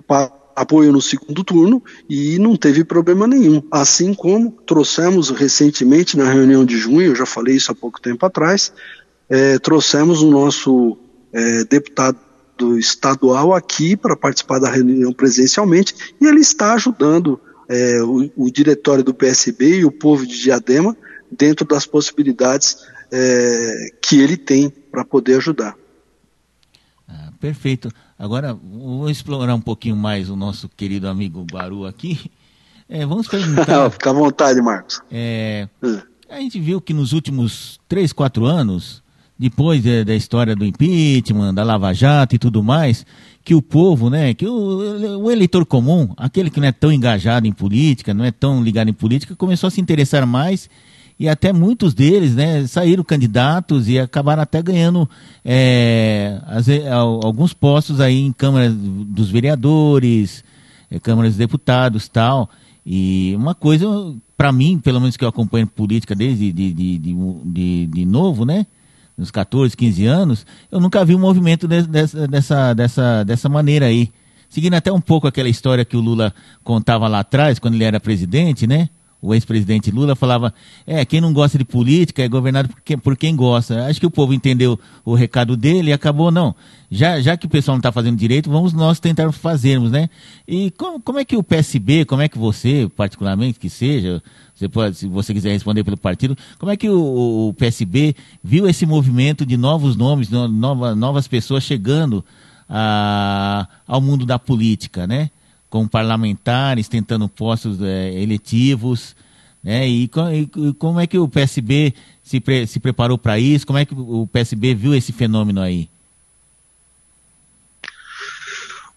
para 0.07 0.33
apoio 0.57 0.91
no 0.91 1.03
segundo 1.03 1.45
turno 1.45 1.83
e 2.09 2.39
não 2.39 2.57
teve 2.57 2.83
problema 2.83 3.27
nenhum. 3.27 3.63
Assim 3.71 4.15
como 4.15 4.51
trouxemos 4.67 5.29
recentemente 5.29 6.17
na 6.17 6.31
reunião 6.31 6.65
de 6.65 6.79
junho, 6.79 7.09
eu 7.09 7.15
já 7.15 7.27
falei 7.27 7.57
isso 7.57 7.71
há 7.71 7.75
pouco 7.75 8.01
tempo 8.01 8.25
atrás, 8.25 8.73
é, 9.29 9.59
trouxemos 9.59 10.23
o 10.23 10.31
nosso 10.31 10.97
é, 11.31 11.65
deputado 11.65 12.19
do 12.57 12.79
estadual 12.79 13.55
aqui 13.55 13.97
para 13.97 14.17
participar 14.17 14.59
da 14.59 14.71
reunião 14.71 15.13
presencialmente 15.13 15.95
e 16.21 16.27
ele 16.27 16.41
está 16.41 16.75
ajudando 16.75 17.41
é, 17.69 18.03
o, 18.03 18.31
o, 18.37 18.51
diretório 18.51 19.05
do 19.05 19.13
PSB 19.13 19.81
e 19.81 19.85
o 19.85 19.91
povo 19.91 20.27
de 20.27 20.41
Diadema 20.41 20.97
dentro 21.31 21.67
das 21.67 21.87
possibilidades 21.87 22.79
é, 23.11 23.91
que 24.01 24.21
ele 24.21 24.37
tem 24.37 24.71
para 24.71 25.05
poder 25.05 25.37
ajudar. 25.37 25.77
Ah, 27.09 27.31
perfeito. 27.41 27.91
Agora 28.19 28.55
vou 28.55 29.11
explorar 29.11 29.55
um 29.55 29.61
pouquinho 29.61 29.97
mais 29.97 30.31
o 30.31 30.37
nosso 30.37 30.69
querido 30.69 31.09
amigo 31.09 31.45
Baru 31.51 31.87
aqui. 31.87 32.31
É, 32.89 33.05
vamos 33.05 33.29
perguntar. 33.29 33.91
Fica 33.91 34.11
à 34.11 34.13
vontade, 34.13 34.61
Marcos. 34.63 35.01
É, 35.11 35.69
é, 35.83 36.35
a 36.35 36.41
gente 36.41 36.59
viu 36.61 36.81
que 36.81 36.95
nos 36.95 37.13
últimos 37.13 37.79
três, 37.89 38.13
quatro 38.13 38.47
anos 38.47 39.03
depois 39.39 39.83
de, 39.83 40.05
da 40.05 40.15
história 40.15 40.57
do 40.57 40.65
impeachment, 40.65 41.55
da 41.55 41.63
Lava 41.63 41.93
Jato 41.93 42.35
e 42.35 42.39
tudo 42.39 42.63
mais, 42.63 43.05
que 43.45 43.55
o 43.55 43.63
povo, 43.63 44.09
né, 44.11 44.35
que 44.35 44.47
o, 44.47 45.21
o, 45.21 45.31
eleitor 45.31 45.65
comum, 45.67 46.13
aquele 46.17 46.51
que 46.51 46.59
não 46.59 46.69
é 46.69 46.73
tão 46.73 46.91
engajado 46.91 47.47
em 47.47 47.53
política, 47.53 48.15
não 48.15 48.25
é 48.25 48.31
tão 48.31 48.63
ligado 48.63 48.89
em 48.89 48.95
política, 48.95 49.37
começou 49.37 49.69
a 49.69 49.71
se 49.71 49.81
interessar 49.81 50.27
mais 50.27 50.69
e 51.19 51.29
até 51.29 51.53
muitos 51.53 51.95
deles, 51.95 52.35
né, 52.35 52.67
saíram 52.67 53.03
candidatos 53.03 53.89
e 53.89 53.99
acabaram 53.99 54.43
até 54.43 54.61
ganhando 54.63 55.09
é, 55.45 56.41
as, 56.47 56.67
alguns 57.23 57.55
postos 57.55 58.01
aí 58.01 58.21
em 58.21 58.33
câmaras 58.33 58.75
dos 58.75 59.31
vereadores, 59.31 60.45
é, 60.91 60.99
câmaras 60.99 61.33
dos 61.33 61.39
deputados, 61.39 62.07
tal. 62.09 62.51
E 62.85 63.35
uma 63.35 63.55
coisa, 63.55 63.87
para 64.37 64.53
mim, 64.53 64.79
pelo 64.79 65.01
menos 65.01 65.17
que 65.17 65.25
eu 65.25 65.29
acompanho 65.29 65.67
política 65.67 66.15
desde 66.15 66.53
de, 66.53 66.73
de, 66.73 66.99
de, 66.99 67.15
de, 67.45 67.87
de 67.87 68.05
novo, 68.05 68.45
né, 68.45 68.67
nos 69.17 69.31
14, 69.31 69.77
15 69.77 70.07
anos, 70.07 70.47
eu 70.71 70.81
nunca 70.81 71.05
vi 71.05 71.15
um 71.15 71.19
movimento 71.19 71.67
de, 71.67 71.83
de, 71.83 72.29
dessa, 72.29 72.75
dessa, 72.75 73.25
dessa 73.25 73.49
maneira 73.49 73.87
aí. 73.87 74.11
Seguindo 74.49 74.75
até 74.75 74.93
um 74.93 75.01
pouco 75.01 75.27
aquela 75.27 75.49
história 75.49 75.85
que 75.85 75.97
o 75.97 76.01
Lula 76.01 76.33
contava 76.63 77.09
lá 77.09 77.21
atrás, 77.21 77.59
quando 77.59 77.75
ele 77.75 77.85
era 77.85 77.99
presidente, 77.99 78.67
né? 78.67 78.89
O 79.21 79.35
ex-presidente 79.35 79.91
Lula 79.91 80.15
falava: 80.15 80.53
é, 80.87 81.05
quem 81.05 81.21
não 81.21 81.33
gosta 81.33 81.57
de 81.57 81.65
política 81.65 82.23
é 82.23 82.29
governado 82.29 82.69
por 82.69 82.81
quem, 82.83 82.99
por 82.99 83.17
quem 83.17 83.35
gosta. 83.35 83.87
Acho 83.87 83.99
que 83.99 84.07
o 84.07 84.11
povo 84.11 84.35
entendeu 84.35 84.79
o 85.05 85.15
recado 85.15 85.57
dele 85.57 85.91
e 85.91 85.93
acabou, 85.93 86.31
não. 86.31 86.55
Já, 86.91 87.21
já 87.21 87.37
que 87.37 87.47
o 87.47 87.49
pessoal 87.49 87.75
não 87.75 87.81
está 87.81 87.91
fazendo 87.91 88.17
direito, 88.17 88.51
vamos 88.51 88.73
nós 88.73 89.01
tentar 89.01 89.31
fazermos, 89.33 89.91
né? 89.91 90.09
E 90.47 90.71
como, 90.73 91.01
como 91.01 91.19
é 91.19 91.25
que 91.25 91.37
o 91.37 91.43
PSB, 91.43 92.05
como 92.05 92.23
é 92.23 92.29
que 92.29 92.39
você, 92.39 92.89
particularmente, 92.95 93.59
que 93.59 93.69
seja, 93.69 94.23
você 94.55 94.69
pode, 94.69 94.97
se 94.97 95.09
você 95.09 95.35
quiser 95.35 95.51
responder 95.51 95.83
pelo 95.83 95.97
partido, 95.97 96.37
como 96.59 96.71
é 96.71 96.77
que 96.77 96.89
o, 96.89 97.49
o 97.49 97.55
PSB 97.55 98.15
viu 98.43 98.69
esse 98.69 98.87
movimento 98.87 99.45
de 99.45 99.57
novos 99.57 99.97
nomes, 99.97 100.31
nova, 100.31 100.95
novas 100.95 101.27
pessoas 101.27 101.65
chegando 101.65 102.25
a, 102.69 103.67
ao 103.87 104.01
mundo 104.01 104.25
da 104.27 104.39
política, 104.39 105.07
né? 105.07 105.31
Com 105.77 105.87
parlamentares 105.87 106.89
tentando 106.89 107.29
postos 107.29 107.83
é, 107.83 108.11
eletivos, 108.15 109.15
né? 109.63 109.87
E, 109.87 110.05
e, 110.05 110.73
como 110.79 110.99
é 110.99 111.07
que 111.07 111.19
o 111.19 111.29
PSB 111.29 111.93
se, 112.23 112.41
pre, 112.41 112.67
se 112.67 112.81
preparou 112.81 113.19
para 113.19 113.39
isso? 113.39 113.67
Como 113.67 113.79
é 113.79 113.85
que 113.85 113.93
o 113.95 114.27
PSB 114.27 114.75
viu 114.75 114.95
esse 114.95 115.13
fenômeno 115.13 115.61
aí? 115.61 115.91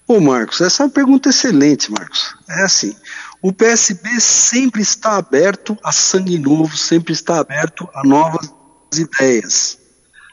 Ô 0.07 0.21
Marcos, 0.21 0.61
essa 0.61 0.83
é 0.83 0.85
uma 0.85 0.91
pergunta 0.91 1.27
excelente, 1.27 1.91
Marcos. 1.91 2.33
É 2.47 2.63
assim, 2.63 2.95
o 3.41 3.51
PSB 3.51 4.21
sempre 4.21 4.81
está 4.81 5.17
aberto 5.17 5.77
a 5.83 5.91
sangue 5.91 6.39
novo, 6.39 6.77
sempre 6.77 7.11
está 7.11 7.39
aberto 7.39 7.89
a 7.93 8.07
novas 8.07 8.49
ideias. 8.95 9.77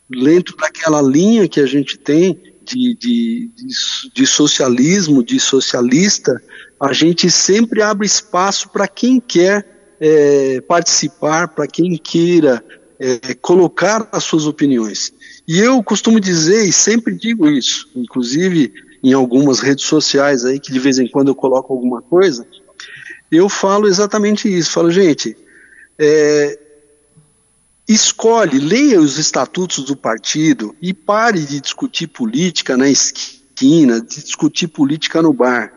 Dentro 0.09 0.57
daquela 0.57 1.03
linha 1.03 1.49
que 1.49 1.59
a 1.59 1.67
gente 1.67 1.99
tem 1.99 2.41
de, 2.67 2.95
de, 2.95 3.51
de 4.13 4.27
socialismo, 4.27 5.23
de 5.23 5.39
socialista, 5.39 6.43
a 6.81 6.93
gente 6.93 7.31
sempre 7.31 7.81
abre 7.81 8.07
espaço 8.07 8.69
para 8.71 8.89
quem 8.89 9.21
quer 9.21 9.97
é, 10.01 10.61
participar, 10.63 11.49
para 11.49 11.67
quem 11.67 11.97
queira 11.97 12.63
é, 12.99 13.35
colocar 13.35 14.09
as 14.11 14.25
suas 14.25 14.47
opiniões. 14.47 15.13
E 15.47 15.59
eu 15.59 15.83
costumo 15.83 16.19
dizer, 16.19 16.67
e 16.67 16.73
sempre 16.73 17.15
digo 17.15 17.49
isso, 17.49 17.89
inclusive 17.95 18.73
em 19.03 19.13
algumas 19.13 19.61
redes 19.61 19.85
sociais 19.85 20.45
aí, 20.45 20.59
que 20.59 20.73
de 20.73 20.79
vez 20.81 20.99
em 20.99 21.09
quando 21.09 21.29
eu 21.29 21.35
coloco 21.35 21.73
alguma 21.73 22.03
coisa, 22.03 22.47
eu 23.31 23.49
falo 23.49 23.87
exatamente 23.87 24.49
isso. 24.49 24.73
Falo, 24.73 24.91
gente, 24.91 25.37
é, 25.99 26.59
escolhe, 27.89 28.59
leia 28.59 29.01
os 29.01 29.19
estatutos 29.19 29.85
do 29.85 29.97
partido 29.97 30.75
e 30.83 30.93
pare 30.93 31.41
de 31.45 31.61
discutir 31.61 32.09
política 32.09 32.77
na 32.77 32.89
esquina, 32.89 34.01
de 34.01 34.23
discutir 34.23 34.69
política 34.69 35.23
no 35.23 35.33
bar. 35.33 35.73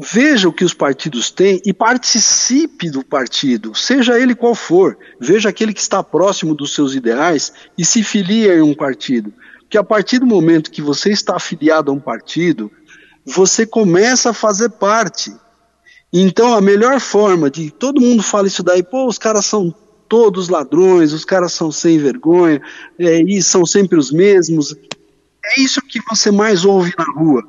veja 0.00 0.48
o 0.48 0.52
que 0.52 0.64
os 0.64 0.74
partidos 0.74 1.30
têm 1.30 1.60
e 1.64 1.72
participe 1.72 2.88
do 2.88 3.04
partido, 3.04 3.74
seja 3.74 4.18
ele 4.18 4.34
qual 4.34 4.54
for. 4.54 4.96
Veja 5.20 5.48
aquele 5.48 5.74
que 5.74 5.80
está 5.80 6.02
próximo 6.04 6.54
dos 6.54 6.72
seus 6.72 6.94
ideais 6.94 7.52
e 7.76 7.84
se 7.84 8.04
filie 8.04 8.48
em 8.48 8.62
um 8.62 8.74
partido. 8.74 9.32
Porque 9.60 9.76
a 9.76 9.82
partir 9.82 10.20
do 10.20 10.26
momento 10.26 10.70
que 10.70 10.80
você 10.80 11.10
está 11.10 11.36
afiliado 11.36 11.90
a 11.90 11.94
um 11.94 11.98
partido, 12.00 12.70
você 13.26 13.66
começa 13.66 14.30
a 14.30 14.34
fazer 14.34 14.70
parte. 14.70 15.34
Então, 16.12 16.54
a 16.54 16.60
melhor 16.60 17.00
forma 17.00 17.50
de. 17.50 17.70
Todo 17.70 18.00
mundo 18.00 18.22
fala 18.22 18.46
isso 18.46 18.62
daí, 18.62 18.82
pô, 18.82 19.06
os 19.06 19.18
caras 19.18 19.44
são 19.44 19.74
todos 20.08 20.48
ladrões, 20.48 21.12
os 21.12 21.24
caras 21.24 21.52
são 21.52 21.70
sem 21.70 21.98
vergonha, 21.98 22.60
é, 22.98 23.20
e 23.20 23.42
são 23.42 23.66
sempre 23.66 23.98
os 23.98 24.10
mesmos. 24.10 24.74
É 25.44 25.60
isso 25.60 25.80
que 25.82 26.00
você 26.08 26.30
mais 26.30 26.64
ouve 26.64 26.92
na 26.96 27.04
rua. 27.04 27.46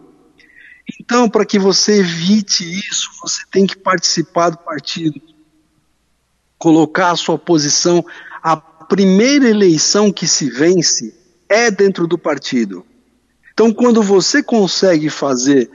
Então, 1.00 1.30
para 1.30 1.46
que 1.46 1.60
você 1.60 2.00
evite 2.00 2.64
isso, 2.64 3.10
você 3.22 3.44
tem 3.52 3.66
que 3.66 3.78
participar 3.78 4.50
do 4.50 4.58
partido, 4.58 5.22
colocar 6.58 7.12
a 7.12 7.16
sua 7.16 7.38
posição. 7.38 8.04
A 8.42 8.58
primeira 8.58 9.48
eleição 9.48 10.12
que 10.12 10.28
se 10.28 10.50
vence 10.50 11.16
é 11.48 11.70
dentro 11.70 12.08
do 12.08 12.18
partido. 12.18 12.86
Então, 13.54 13.74
quando 13.74 14.02
você 14.02 14.42
consegue 14.42 15.10
fazer 15.10 15.70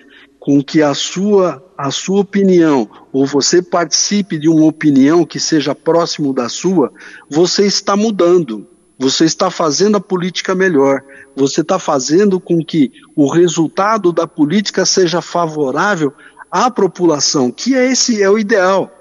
com 0.45 0.63
que 0.63 0.83
a 0.83 0.93
sua, 0.93 1.65
a 1.75 1.91
sua 1.91 2.21
opinião, 2.21 2.87
ou 3.11 3.25
você 3.25 3.63
participe 3.63 4.39
de 4.39 4.47
uma 4.47 4.67
opinião 4.67 5.25
que 5.25 5.41
seja 5.41 5.75
próximo 5.75 6.35
da 6.35 6.51
sua, 6.51 6.93
você 7.31 7.65
está 7.65 7.97
mudando. 7.97 8.67
Você 8.99 9.25
está 9.25 9.51
fazendo 9.51 9.97
a 9.97 10.01
política 10.03 10.55
melhor. 10.55 11.03
Você 11.35 11.63
está 11.63 11.79
fazendo 11.79 12.39
com 12.39 12.63
que 12.63 12.93
o 13.17 13.27
resultado 13.27 14.13
da 14.13 14.27
política 14.27 14.85
seja 14.85 15.23
favorável 15.23 16.13
à 16.51 16.71
população, 16.71 17.51
que 17.51 17.75
é 17.75 17.91
esse 17.91 18.23
é 18.23 18.29
o 18.29 18.39
ideal. 18.39 18.93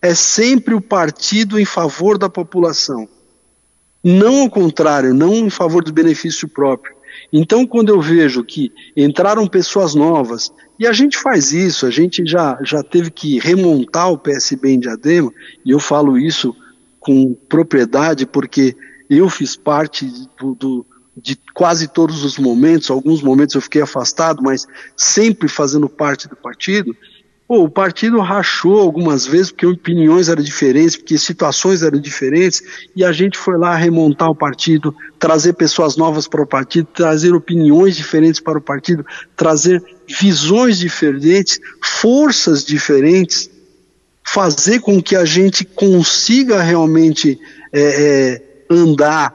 É 0.00 0.14
sempre 0.14 0.72
o 0.72 0.80
partido 0.80 1.60
em 1.60 1.66
favor 1.66 2.16
da 2.16 2.30
população. 2.30 3.06
Não 4.02 4.40
ao 4.40 4.48
contrário, 4.48 5.12
não 5.12 5.34
em 5.34 5.50
favor 5.50 5.84
do 5.84 5.92
benefício 5.92 6.48
próprio. 6.48 6.98
Então, 7.32 7.66
quando 7.66 7.90
eu 7.90 8.00
vejo 8.00 8.42
que 8.42 8.72
entraram 8.96 9.46
pessoas 9.46 9.94
novas, 9.94 10.50
e 10.80 10.86
a 10.86 10.92
gente 10.94 11.18
faz 11.18 11.52
isso, 11.52 11.84
a 11.84 11.90
gente 11.90 12.24
já, 12.24 12.58
já 12.62 12.82
teve 12.82 13.10
que 13.10 13.38
remontar 13.38 14.10
o 14.10 14.16
PSB 14.16 14.70
em 14.70 14.80
Diadema, 14.80 15.30
e 15.62 15.72
eu 15.72 15.78
falo 15.78 16.16
isso 16.16 16.56
com 16.98 17.34
propriedade 17.34 18.24
porque 18.24 18.74
eu 19.10 19.28
fiz 19.28 19.54
parte 19.54 20.10
do, 20.38 20.54
do, 20.54 20.86
de 21.14 21.38
quase 21.52 21.86
todos 21.86 22.24
os 22.24 22.38
momentos, 22.38 22.90
alguns 22.90 23.20
momentos 23.20 23.54
eu 23.54 23.60
fiquei 23.60 23.82
afastado, 23.82 24.42
mas 24.42 24.66
sempre 24.96 25.48
fazendo 25.48 25.86
parte 25.86 26.26
do 26.26 26.34
partido. 26.34 26.96
Pô, 27.50 27.64
o 27.64 27.68
partido 27.68 28.20
rachou 28.20 28.78
algumas 28.78 29.26
vezes 29.26 29.50
porque 29.50 29.66
opiniões 29.66 30.28
eram 30.28 30.40
diferentes, 30.40 30.94
porque 30.94 31.18
situações 31.18 31.82
eram 31.82 31.98
diferentes, 31.98 32.62
e 32.94 33.04
a 33.04 33.10
gente 33.10 33.36
foi 33.36 33.58
lá 33.58 33.74
remontar 33.74 34.30
o 34.30 34.36
partido, 34.36 34.94
trazer 35.18 35.54
pessoas 35.54 35.96
novas 35.96 36.28
para 36.28 36.40
o 36.40 36.46
partido, 36.46 36.86
trazer 36.94 37.34
opiniões 37.34 37.96
diferentes 37.96 38.38
para 38.38 38.56
o 38.56 38.60
partido, 38.60 39.04
trazer 39.34 39.82
visões 40.06 40.78
diferentes, 40.78 41.58
forças 41.82 42.64
diferentes, 42.64 43.50
fazer 44.22 44.78
com 44.78 45.02
que 45.02 45.16
a 45.16 45.24
gente 45.24 45.64
consiga 45.64 46.62
realmente 46.62 47.36
é, 47.72 47.80
é, 47.82 48.42
andar, 48.70 49.34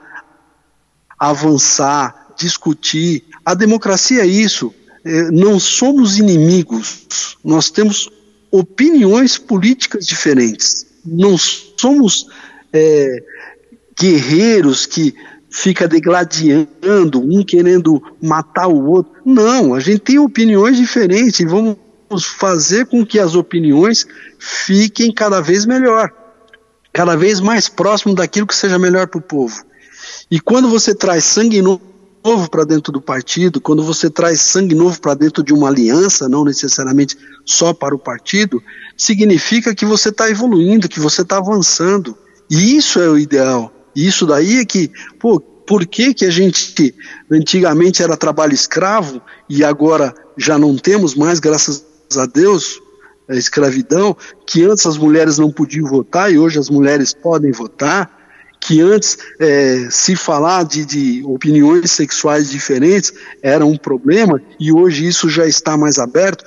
avançar, 1.19 2.27
discutir. 2.37 3.25
A 3.45 3.53
democracia 3.53 4.21
é 4.21 4.25
isso. 4.25 4.73
É, 5.05 5.31
não 5.31 5.59
somos 5.59 6.17
inimigos, 6.17 7.37
nós 7.43 7.69
temos 7.69 8.09
opiniões 8.51 9.37
políticas 9.37 10.05
diferentes. 10.05 10.85
Não 11.05 11.37
somos 11.37 12.27
é, 12.73 13.23
guerreiros 13.99 14.85
que 14.85 15.13
fica 15.49 15.87
degladiando, 15.87 17.21
um 17.21 17.43
querendo 17.45 18.01
matar 18.21 18.67
o 18.67 18.83
outro. 18.85 19.13
Não, 19.23 19.73
a 19.73 19.79
gente 19.79 19.99
tem 19.99 20.19
opiniões 20.19 20.77
diferentes 20.77 21.39
e 21.39 21.45
vamos 21.45 21.77
fazer 22.37 22.87
com 22.87 23.05
que 23.05 23.19
as 23.19 23.35
opiniões 23.35 24.07
fiquem 24.39 25.13
cada 25.13 25.39
vez 25.39 25.65
melhor 25.65 26.11
cada 26.95 27.17
vez 27.17 27.41
mais 27.41 27.67
próximo 27.67 28.15
daquilo 28.15 28.47
que 28.47 28.55
seja 28.55 28.79
melhor 28.79 29.05
para 29.07 29.19
o 29.19 29.21
povo. 29.21 29.65
E 30.31 30.39
quando 30.39 30.69
você 30.69 30.95
traz 30.95 31.25
sangue 31.25 31.61
novo 31.61 31.81
para 32.49 32.63
dentro 32.63 32.91
do 32.91 32.99
partido, 32.99 33.61
quando 33.61 33.83
você 33.83 34.09
traz 34.09 34.41
sangue 34.41 34.73
novo 34.73 34.99
para 34.99 35.13
dentro 35.13 35.43
de 35.43 35.53
uma 35.53 35.67
aliança, 35.67 36.27
não 36.27 36.43
necessariamente 36.43 37.15
só 37.45 37.73
para 37.73 37.93
o 37.93 37.99
partido, 37.99 38.61
significa 38.97 39.75
que 39.75 39.85
você 39.85 40.09
está 40.09 40.29
evoluindo, 40.29 40.89
que 40.89 40.99
você 40.99 41.21
está 41.21 41.37
avançando. 41.37 42.17
E 42.49 42.75
isso 42.75 42.99
é 42.99 43.07
o 43.07 43.17
ideal. 43.17 43.71
E 43.95 44.07
isso 44.07 44.25
daí 44.25 44.59
é 44.59 44.65
que, 44.65 44.91
pô, 45.19 45.39
por 45.39 45.85
que, 45.85 46.13
que 46.13 46.25
a 46.25 46.31
gente 46.31 46.95
antigamente 47.31 48.01
era 48.01 48.17
trabalho 48.17 48.53
escravo 48.53 49.21
e 49.47 49.63
agora 49.63 50.13
já 50.37 50.57
não 50.57 50.75
temos 50.75 51.13
mais, 51.13 51.39
graças 51.39 51.85
a 52.17 52.25
Deus, 52.25 52.81
a 53.27 53.35
escravidão, 53.35 54.15
que 54.45 54.63
antes 54.63 54.85
as 54.85 54.97
mulheres 54.97 55.37
não 55.37 55.51
podiam 55.51 55.87
votar 55.87 56.31
e 56.31 56.37
hoje 56.37 56.59
as 56.59 56.69
mulheres 56.69 57.13
podem 57.13 57.51
votar, 57.51 58.14
que 58.65 58.81
antes 58.81 59.15
é, 59.39 59.87
se 59.91 60.15
falar 60.15 60.63
de, 60.63 60.83
de, 60.85 61.23
opiniões 61.23 61.91
sexuais 61.91 62.49
diferentes 62.49 63.13
era 63.43 63.63
um 63.63 63.77
problema 63.77 64.41
e 64.59 64.71
hoje 64.71 65.07
isso 65.07 65.29
já 65.29 65.45
está 65.45 65.77
mais 65.77 65.99
aberto. 65.99 66.43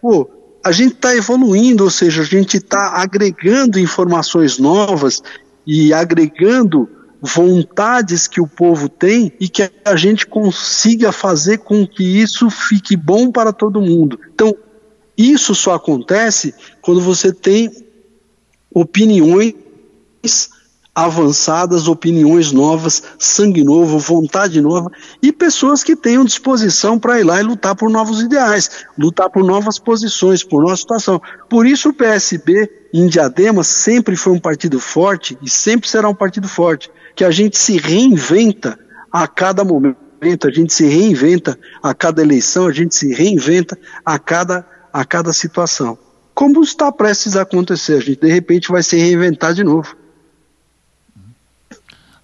Pô, 0.00 0.30
a 0.64 0.72
gente 0.72 0.94
está 0.94 1.14
evoluindo, 1.14 1.84
ou 1.84 1.90
seja, 1.90 2.22
a 2.22 2.24
gente 2.24 2.56
está 2.56 2.92
agregando 2.94 3.78
informações 3.78 4.58
novas 4.58 5.22
e 5.66 5.92
agregando 5.92 6.88
vontades 7.20 8.26
que 8.26 8.40
o 8.40 8.46
povo 8.46 8.88
tem 8.88 9.30
e 9.38 9.46
que 9.46 9.70
a 9.84 9.96
gente 9.96 10.26
consiga 10.26 11.12
fazer 11.12 11.58
com 11.58 11.86
que 11.86 12.02
isso 12.02 12.48
fique 12.48 12.96
bom 12.96 13.30
para 13.30 13.52
todo 13.52 13.82
mundo. 13.82 14.18
Então, 14.32 14.56
isso 15.18 15.54
só 15.54 15.74
acontece 15.74 16.54
quando 16.80 17.02
você 17.02 17.30
tem 17.30 17.70
opiniões 18.72 19.54
avançadas, 21.04 21.86
opiniões 21.86 22.50
novas, 22.50 23.02
sangue 23.20 23.62
novo, 23.62 24.00
vontade 24.00 24.60
nova 24.60 24.90
e 25.22 25.30
pessoas 25.30 25.84
que 25.84 25.94
tenham 25.94 26.24
disposição 26.24 26.98
para 26.98 27.20
ir 27.20 27.24
lá 27.24 27.38
e 27.38 27.44
lutar 27.44 27.76
por 27.76 27.88
novos 27.88 28.20
ideais, 28.20 28.84
lutar 28.98 29.30
por 29.30 29.44
novas 29.44 29.78
posições, 29.78 30.42
por 30.42 30.60
nossa 30.60 30.78
situação. 30.78 31.22
Por 31.48 31.68
isso 31.68 31.90
o 31.90 31.94
PSB 31.94 32.68
em 32.92 33.06
Diadema 33.06 33.62
sempre 33.62 34.16
foi 34.16 34.32
um 34.32 34.40
partido 34.40 34.80
forte 34.80 35.38
e 35.40 35.48
sempre 35.48 35.88
será 35.88 36.08
um 36.08 36.14
partido 36.14 36.48
forte, 36.48 36.90
que 37.14 37.24
a 37.24 37.30
gente 37.30 37.56
se 37.56 37.76
reinventa 37.76 38.76
a 39.12 39.28
cada 39.28 39.62
momento, 39.64 40.48
a 40.48 40.50
gente 40.50 40.72
se 40.72 40.84
reinventa 40.84 41.56
a 41.80 41.94
cada 41.94 42.22
eleição, 42.22 42.66
a 42.66 42.72
gente 42.72 42.96
se 42.96 43.14
reinventa 43.14 43.78
a 44.04 44.18
cada 44.18 44.66
a 44.92 45.04
cada 45.04 45.32
situação. 45.32 45.96
Como 46.34 46.62
está 46.62 46.90
prestes 46.90 47.36
a 47.36 47.42
acontecer, 47.42 47.94
a 47.94 48.00
gente 48.00 48.20
de 48.20 48.32
repente 48.32 48.72
vai 48.72 48.82
se 48.82 48.96
reinventar 48.96 49.54
de 49.54 49.62
novo. 49.62 49.96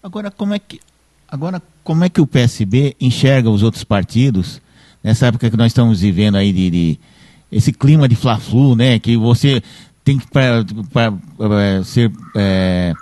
Agora, 0.04 0.30
como 0.30 0.52
é 0.52 0.58
que, 0.58 0.80
agora, 1.26 1.62
como 1.82 2.04
é 2.04 2.10
que 2.10 2.20
o 2.20 2.26
PSB 2.26 2.94
enxerga 3.00 3.48
os 3.48 3.62
outros 3.62 3.84
partidos 3.84 4.60
nessa 5.02 5.28
época 5.28 5.48
que 5.48 5.56
nós 5.56 5.68
estamos 5.68 6.02
vivendo 6.02 6.36
aí 6.36 6.52
de, 6.52 6.70
de 6.70 7.00
esse 7.50 7.72
clima 7.72 8.06
de 8.06 8.14
fla-flu, 8.14 8.76
né? 8.76 8.98
Que 8.98 9.16
você 9.16 9.62
tem 10.04 10.18
que 10.18 10.26
para 10.26 11.82
ser 11.84 12.12
é, 12.36 12.92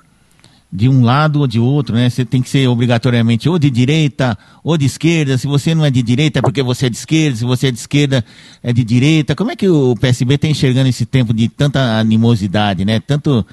de 0.73 0.89
um 0.89 1.03
lado 1.03 1.41
ou 1.41 1.49
de 1.49 1.59
outro, 1.59 1.97
né? 1.97 2.09
Você 2.09 2.25
tem 2.25 2.41
que 2.41 2.49
ser 2.49 2.69
obrigatoriamente 2.69 3.49
ou 3.49 3.59
de 3.59 3.69
direita 3.69 4.39
ou 4.63 4.79
de 4.79 4.87
esquerda. 4.87 5.37
Se 5.37 5.49
você 5.49 5.75
não 5.75 5.85
é 5.85 5.91
de 5.91 6.05
direita 6.05 6.39
é 6.39 6.43
porque 6.43 6.63
você 6.63 6.87
é 6.87 6.89
de 6.89 6.99
esquerda, 6.99 7.37
se 7.37 7.45
você 7.45 7.67
é 7.67 7.71
de 7.73 7.79
esquerda 7.79 8.25
é 8.63 8.73
de 8.73 8.85
direita. 8.85 9.35
Como 9.35 9.51
é 9.51 9.57
que 9.57 9.69
o 9.69 9.97
PSB 9.97 10.35
está 10.35 10.47
enxergando 10.47 10.89
esse 10.89 11.05
tempo 11.05 11.35
de 11.35 11.49
tanta 11.49 11.99
animosidade, 11.99 12.85
né? 12.85 13.01
Tanto, 13.01 13.45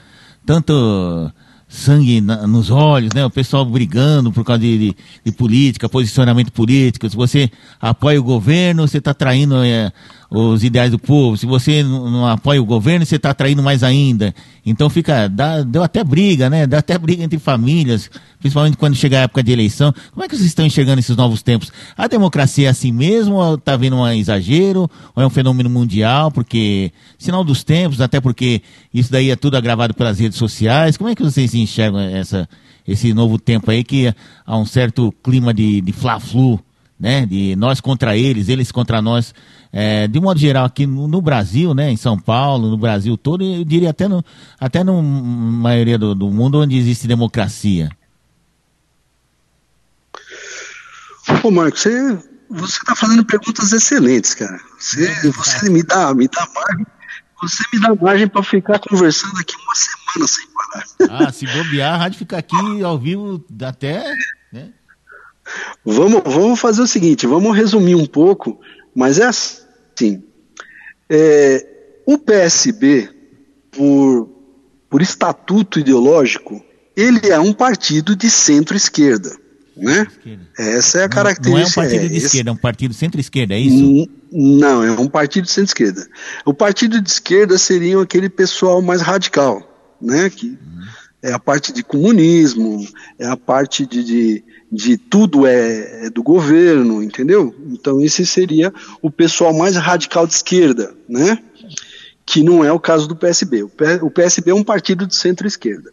tanto 0.45 1.31
sangue 1.69 2.19
na, 2.19 2.47
nos 2.47 2.71
olhos, 2.71 3.13
né? 3.13 3.23
O 3.23 3.29
pessoal 3.29 3.63
brigando 3.63 4.31
por 4.31 4.43
causa 4.43 4.59
de, 4.59 4.77
de, 4.77 4.95
de, 5.23 5.31
política, 5.31 5.87
posicionamento 5.87 6.51
político. 6.51 7.07
Se 7.07 7.15
você 7.15 7.49
apoia 7.79 8.19
o 8.19 8.23
governo, 8.23 8.87
você 8.87 8.97
está 8.97 9.13
traindo 9.13 9.63
é, 9.63 9.93
os 10.29 10.63
ideais 10.63 10.91
do 10.91 10.99
povo. 10.99 11.35
Se 11.37 11.45
você 11.45 11.83
não 11.83 12.27
apoia 12.27 12.61
o 12.61 12.65
governo, 12.65 13.05
você 13.05 13.15
está 13.15 13.33
traindo 13.33 13.63
mais 13.63 13.83
ainda. 13.83 14.33
Então 14.63 14.89
fica, 14.89 15.27
dá, 15.27 15.63
deu 15.63 15.81
até 15.81 16.03
briga, 16.03 16.49
né? 16.49 16.67
Dá 16.67 16.79
até 16.79 16.97
briga 16.97 17.23
entre 17.23 17.39
famílias, 17.39 18.11
principalmente 18.39 18.77
quando 18.77 18.95
chega 18.95 19.17
a 19.17 19.21
época 19.21 19.41
de 19.41 19.51
eleição. 19.51 19.93
Como 20.11 20.23
é 20.23 20.27
que 20.27 20.35
vocês 20.35 20.47
estão 20.47 20.65
enxergando 20.65 20.99
esses 20.99 21.15
novos 21.17 21.41
tempos? 21.41 21.71
A 21.97 22.07
democracia 22.07 22.67
é 22.67 22.69
assim 22.69 22.91
mesmo, 22.91 23.35
ou 23.35 23.55
está 23.55 23.75
vendo 23.75 23.95
um 23.95 24.07
exagero, 24.07 24.89
ou 25.15 25.23
é 25.23 25.25
um 25.25 25.31
fenômeno 25.31 25.69
mundial, 25.69 26.31
porque 26.31 26.91
sinal 27.17 27.43
dos 27.43 27.63
tempos, 27.63 27.99
até 27.99 28.21
porque 28.21 28.61
isso 28.93 29.11
daí 29.11 29.31
é 29.31 29.35
tudo 29.35 29.57
agravado 29.57 29.93
pelas 29.95 30.19
redes 30.19 30.37
sociais. 30.37 30.95
Como 30.95 31.09
é 31.09 31.15
que 31.15 31.23
vocês 31.23 31.55
enxergam 31.55 31.99
essa, 31.99 32.47
esse 32.87 33.13
novo 33.13 33.39
tempo 33.39 33.71
aí 33.71 33.83
que 33.83 34.13
há 34.45 34.57
um 34.57 34.65
certo 34.65 35.11
clima 35.23 35.51
de, 35.53 35.81
de 35.81 35.91
fla-flu 35.91 36.59
né? 36.99 37.25
De 37.25 37.55
nós 37.55 37.79
contra 37.79 38.17
eles, 38.17 38.49
eles 38.49 38.71
contra 38.71 39.01
nós. 39.01 39.33
É, 39.71 40.07
de 40.07 40.19
modo 40.19 40.39
geral, 40.39 40.65
aqui 40.65 40.85
no, 40.85 41.07
no, 41.07 41.21
Brasil, 41.21 41.73
né? 41.73 41.91
Em 41.91 41.97
São 41.97 42.17
Paulo, 42.19 42.69
no 42.69 42.77
Brasil 42.77 43.15
todo, 43.15 43.43
eu 43.43 43.63
diria 43.63 43.91
até 43.91 44.07
no, 44.07 44.23
até 44.59 44.83
na 44.83 44.91
maioria 44.93 45.97
do, 45.97 46.13
do 46.13 46.29
mundo 46.29 46.59
onde 46.59 46.77
existe 46.77 47.07
democracia. 47.07 47.89
Ô, 51.43 51.51
Marcos, 51.51 51.81
você 51.81 52.29
você 52.49 52.77
está 52.77 52.95
fazendo 52.95 53.23
perguntas 53.23 53.71
excelentes, 53.71 54.33
cara. 54.33 54.59
Você, 54.79 55.31
você 55.31 55.69
me 55.69 55.83
dá, 55.83 56.13
me 56.15 56.27
dá 56.27 56.47
margem, 56.53 56.85
você 57.39 57.63
me 57.71 57.79
dá 57.79 57.95
margem 57.95 58.27
para 58.27 58.41
ficar 58.41 58.79
conversando 58.79 59.37
aqui 59.39 59.53
uma 59.55 59.75
semana 59.75 60.27
sem 60.27 60.47
parar. 60.47 61.27
Ah, 61.27 61.31
se 61.31 61.45
bobear, 61.45 61.93
a 61.93 61.97
rádio 61.97 62.17
fica 62.17 62.37
aqui 62.37 62.83
ao 62.83 62.97
vivo 62.97 63.45
até, 63.61 64.03
né? 64.51 64.71
Vamos, 65.85 66.21
vamos 66.25 66.59
fazer 66.59 66.81
o 66.81 66.87
seguinte, 66.87 67.25
vamos 67.27 67.55
resumir 67.55 67.95
um 67.95 68.05
pouco, 68.05 68.59
mas 68.95 69.19
é 69.19 69.25
assim. 69.25 70.23
É, 71.09 71.65
o 72.05 72.17
PSB, 72.17 73.09
por, 73.71 74.29
por 74.89 75.01
estatuto 75.01 75.79
ideológico, 75.79 76.63
ele 76.95 77.29
é 77.29 77.39
um 77.39 77.53
partido 77.53 78.15
de 78.15 78.29
centro-esquerda. 78.29 79.31
Né? 79.79 80.05
Essa 80.57 80.99
é 80.99 81.03
a 81.05 81.09
característica. 81.09 81.51
Não 81.51 81.59
é 81.59 81.65
um 81.65 81.89
partido 81.89 82.09
de 82.09 82.13
é, 82.13 82.17
esquerda, 82.17 82.49
é 82.49 82.53
um 82.53 82.57
partido 82.57 82.93
centro-esquerda, 82.93 83.53
é 83.53 83.59
isso? 83.59 84.09
Não, 84.31 84.83
é 84.83 84.91
um 84.91 85.07
partido 85.07 85.45
de 85.45 85.51
centro-esquerda. 85.51 86.07
O 86.45 86.53
partido 86.53 87.01
de 87.01 87.09
esquerda 87.09 87.57
seria 87.57 88.01
aquele 88.01 88.29
pessoal 88.29 88.81
mais 88.81 89.01
radical, 89.01 89.95
né? 90.01 90.29
Que 90.29 90.47
uhum. 90.47 90.57
é 91.23 91.31
a 91.31 91.39
parte 91.39 91.71
de 91.71 91.81
comunismo, 91.81 92.85
é 93.17 93.27
a 93.27 93.37
parte 93.37 93.85
de, 93.85 94.03
de, 94.03 94.43
de 94.71 94.97
tudo 94.97 95.47
é, 95.47 96.05
é, 96.05 96.09
do 96.09 96.21
governo, 96.21 97.01
entendeu? 97.01 97.55
Então 97.67 98.01
esse 98.01 98.25
seria 98.25 98.73
o 99.01 99.09
pessoal 99.09 99.53
mais 99.53 99.75
radical 99.75 100.27
de 100.27 100.33
esquerda, 100.33 100.95
né? 101.07 101.39
Que 102.25 102.43
não 102.43 102.63
é 102.63 102.71
o 102.71 102.79
caso 102.79 103.07
do 103.07 103.15
PSB. 103.15 103.63
O 103.63 104.11
PSB 104.11 104.51
é 104.51 104.53
um 104.53 104.63
partido 104.63 105.07
de 105.07 105.15
centro-esquerda. 105.15 105.91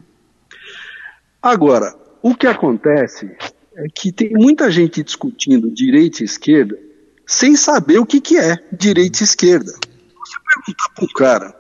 Agora, 1.41 1.95
o 2.21 2.35
que 2.35 2.47
acontece 2.47 3.31
é 3.77 3.87
que 3.95 4.13
tem 4.13 4.31
muita 4.33 4.71
gente 4.71 5.03
discutindo 5.03 5.71
direita 5.71 6.23
e 6.23 6.27
esquerda 6.27 6.79
sem 7.27 7.57
saber 7.57 7.99
o 7.99 8.07
que, 8.07 8.21
que 8.21 8.37
é 8.37 8.57
direita 8.73 9.23
e 9.23 9.25
esquerda. 9.25 9.73
Você 9.73 10.37
perguntar 10.55 10.89
para 10.95 11.05
um 11.05 11.09
cara 11.09 11.57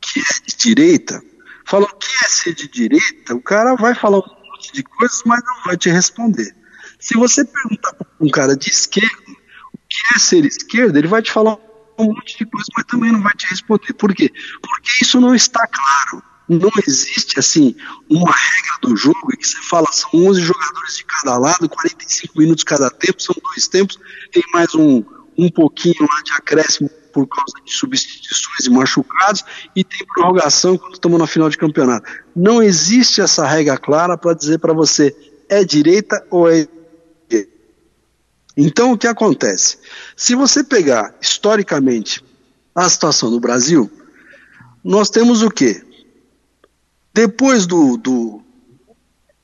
que 0.00 0.20
é 0.20 0.22
de 0.46 0.56
direita, 0.56 1.22
fala 1.66 1.86
o 1.86 1.96
que 1.96 2.24
é 2.24 2.28
ser 2.28 2.54
de 2.54 2.68
direita, 2.68 3.34
o 3.34 3.40
cara 3.40 3.74
vai 3.74 3.94
falar 3.94 4.22
monte 4.62 4.72
de 4.72 4.82
coisas, 4.82 5.22
mas 5.26 5.42
não 5.44 5.64
vai 5.64 5.76
te 5.76 5.90
responder. 5.90 6.54
Se 6.98 7.14
você 7.14 7.44
perguntar 7.44 7.94
para 7.94 8.06
um 8.20 8.30
cara 8.30 8.56
de 8.56 8.70
esquerda 8.70 9.32
o 9.72 9.78
que 9.88 10.14
é 10.14 10.18
ser 10.18 10.44
esquerda, 10.44 10.98
ele 10.98 11.08
vai 11.08 11.20
te 11.20 11.32
falar 11.32 11.58
um 11.98 12.06
monte 12.06 12.38
de 12.38 12.46
coisas, 12.46 12.68
mas 12.76 12.84
também 12.86 13.12
não 13.12 13.22
vai 13.22 13.32
te 13.34 13.46
responder. 13.48 13.92
Por 13.94 14.14
quê? 14.14 14.30
Porque 14.60 14.90
isso 15.02 15.20
não 15.20 15.34
está 15.34 15.66
claro 15.66 16.22
não 16.48 16.70
existe 16.86 17.38
assim 17.38 17.74
uma 18.10 18.30
regra 18.30 18.78
do 18.82 18.96
jogo 18.96 19.28
que 19.28 19.46
você 19.46 19.58
fala 19.62 19.90
são 19.90 20.10
11 20.12 20.40
jogadores 20.42 20.96
de 20.96 21.04
cada 21.04 21.38
lado, 21.38 21.68
45 21.68 22.38
minutos 22.38 22.64
cada 22.64 22.90
tempo, 22.90 23.22
são 23.22 23.34
dois 23.42 23.68
tempos, 23.68 23.98
tem 24.30 24.42
mais 24.52 24.74
um, 24.74 25.02
um 25.38 25.48
pouquinho 25.48 26.00
lá 26.00 26.20
de 26.22 26.32
acréscimo 26.32 26.90
por 27.12 27.26
causa 27.26 27.52
de 27.64 27.72
substituições 27.72 28.66
e 28.66 28.70
machucados 28.70 29.44
e 29.76 29.84
tem 29.84 30.06
prorrogação 30.06 30.78
quando 30.78 30.94
estamos 30.94 31.18
na 31.18 31.26
final 31.26 31.48
de 31.48 31.58
campeonato. 31.58 32.10
Não 32.34 32.62
existe 32.62 33.20
essa 33.20 33.46
regra 33.46 33.76
clara 33.76 34.16
para 34.16 34.34
dizer 34.34 34.58
para 34.58 34.72
você 34.72 35.14
é 35.48 35.62
direita 35.64 36.24
ou 36.30 36.50
é 36.50 36.66
então 38.56 38.92
o 38.92 38.98
que 38.98 39.06
acontece? 39.06 39.78
Se 40.16 40.34
você 40.34 40.62
pegar 40.62 41.14
historicamente 41.20 42.22
a 42.74 42.88
situação 42.88 43.30
do 43.30 43.40
Brasil, 43.40 43.90
nós 44.84 45.10
temos 45.10 45.42
o 45.42 45.50
quê? 45.50 45.82
Depois 47.14 47.66
do, 47.66 47.96
do, 47.96 48.42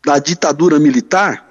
da 0.05 0.19
ditadura 0.19 0.79
militar, 0.79 1.45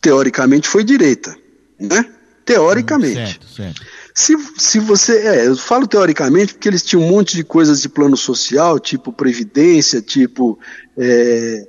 teoricamente 0.00 0.68
foi 0.68 0.84
direita, 0.84 1.36
né? 1.78 2.12
Teoricamente. 2.44 3.14
Certo, 3.14 3.48
certo. 3.48 3.82
Se, 4.16 4.34
se 4.56 4.78
você. 4.78 5.18
É, 5.18 5.46
eu 5.46 5.54
falo 5.58 5.86
teoricamente 5.86 6.54
porque 6.54 6.66
eles 6.66 6.82
tinham 6.82 7.02
um 7.02 7.10
monte 7.10 7.36
de 7.36 7.44
coisas 7.44 7.82
de 7.82 7.88
plano 7.90 8.16
social, 8.16 8.80
tipo 8.80 9.12
previdência, 9.12 10.00
tipo 10.00 10.58
é, 10.96 11.68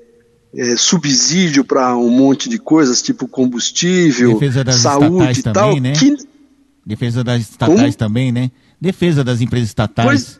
é, 0.56 0.78
subsídio 0.78 1.66
para 1.66 1.98
um 1.98 2.10
monte 2.10 2.48
de 2.48 2.58
coisas, 2.58 3.02
tipo 3.02 3.28
combustível, 3.28 4.39
saúde 4.72 5.41
e 5.41 5.43
tal. 5.43 5.54
Também, 5.54 5.82
né? 5.82 5.91
que... 5.91 6.16
Defesa 6.86 7.22
das 7.22 7.41
estatais 7.41 7.80
Como? 7.80 7.93
também, 7.95 8.32
né? 8.32 8.50
Defesa 8.80 9.26
das 9.26 9.41
empresas 9.41 9.68
estatais. 9.68 10.08
Pois, 10.08 10.39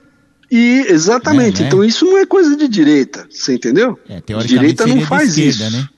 e 0.50 0.86
exatamente. 0.88 1.58
É, 1.58 1.64
né? 1.64 1.68
Então 1.68 1.84
isso 1.84 2.06
não 2.06 2.18
é 2.18 2.26
coisa 2.26 2.56
de 2.56 2.70
direita, 2.70 3.28
você 3.30 3.56
entendeu? 3.56 4.00
É, 4.08 4.22
direita 4.46 4.88
não 4.88 5.02
faz 5.02 5.38
esquerda, 5.38 5.68
isso. 5.68 5.78
Né? 5.78 5.90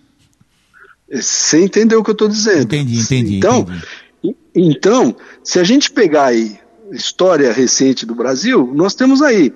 Você 1.21 1.63
entendeu 1.63 1.99
o 1.99 2.03
que 2.03 2.09
eu 2.09 2.13
estou 2.13 2.27
dizendo? 2.27 2.63
Entendi, 2.63 2.99
entendi. 2.99 3.35
Então, 3.35 3.59
entendi. 3.59 3.83
Então, 4.53 5.15
se 5.43 5.59
a 5.59 5.63
gente 5.63 5.91
pegar 5.91 6.25
aí 6.25 6.59
história 6.91 7.51
recente 7.51 8.05
do 8.05 8.15
Brasil, 8.15 8.71
nós 8.73 8.95
temos 8.95 9.21
aí 9.21 9.53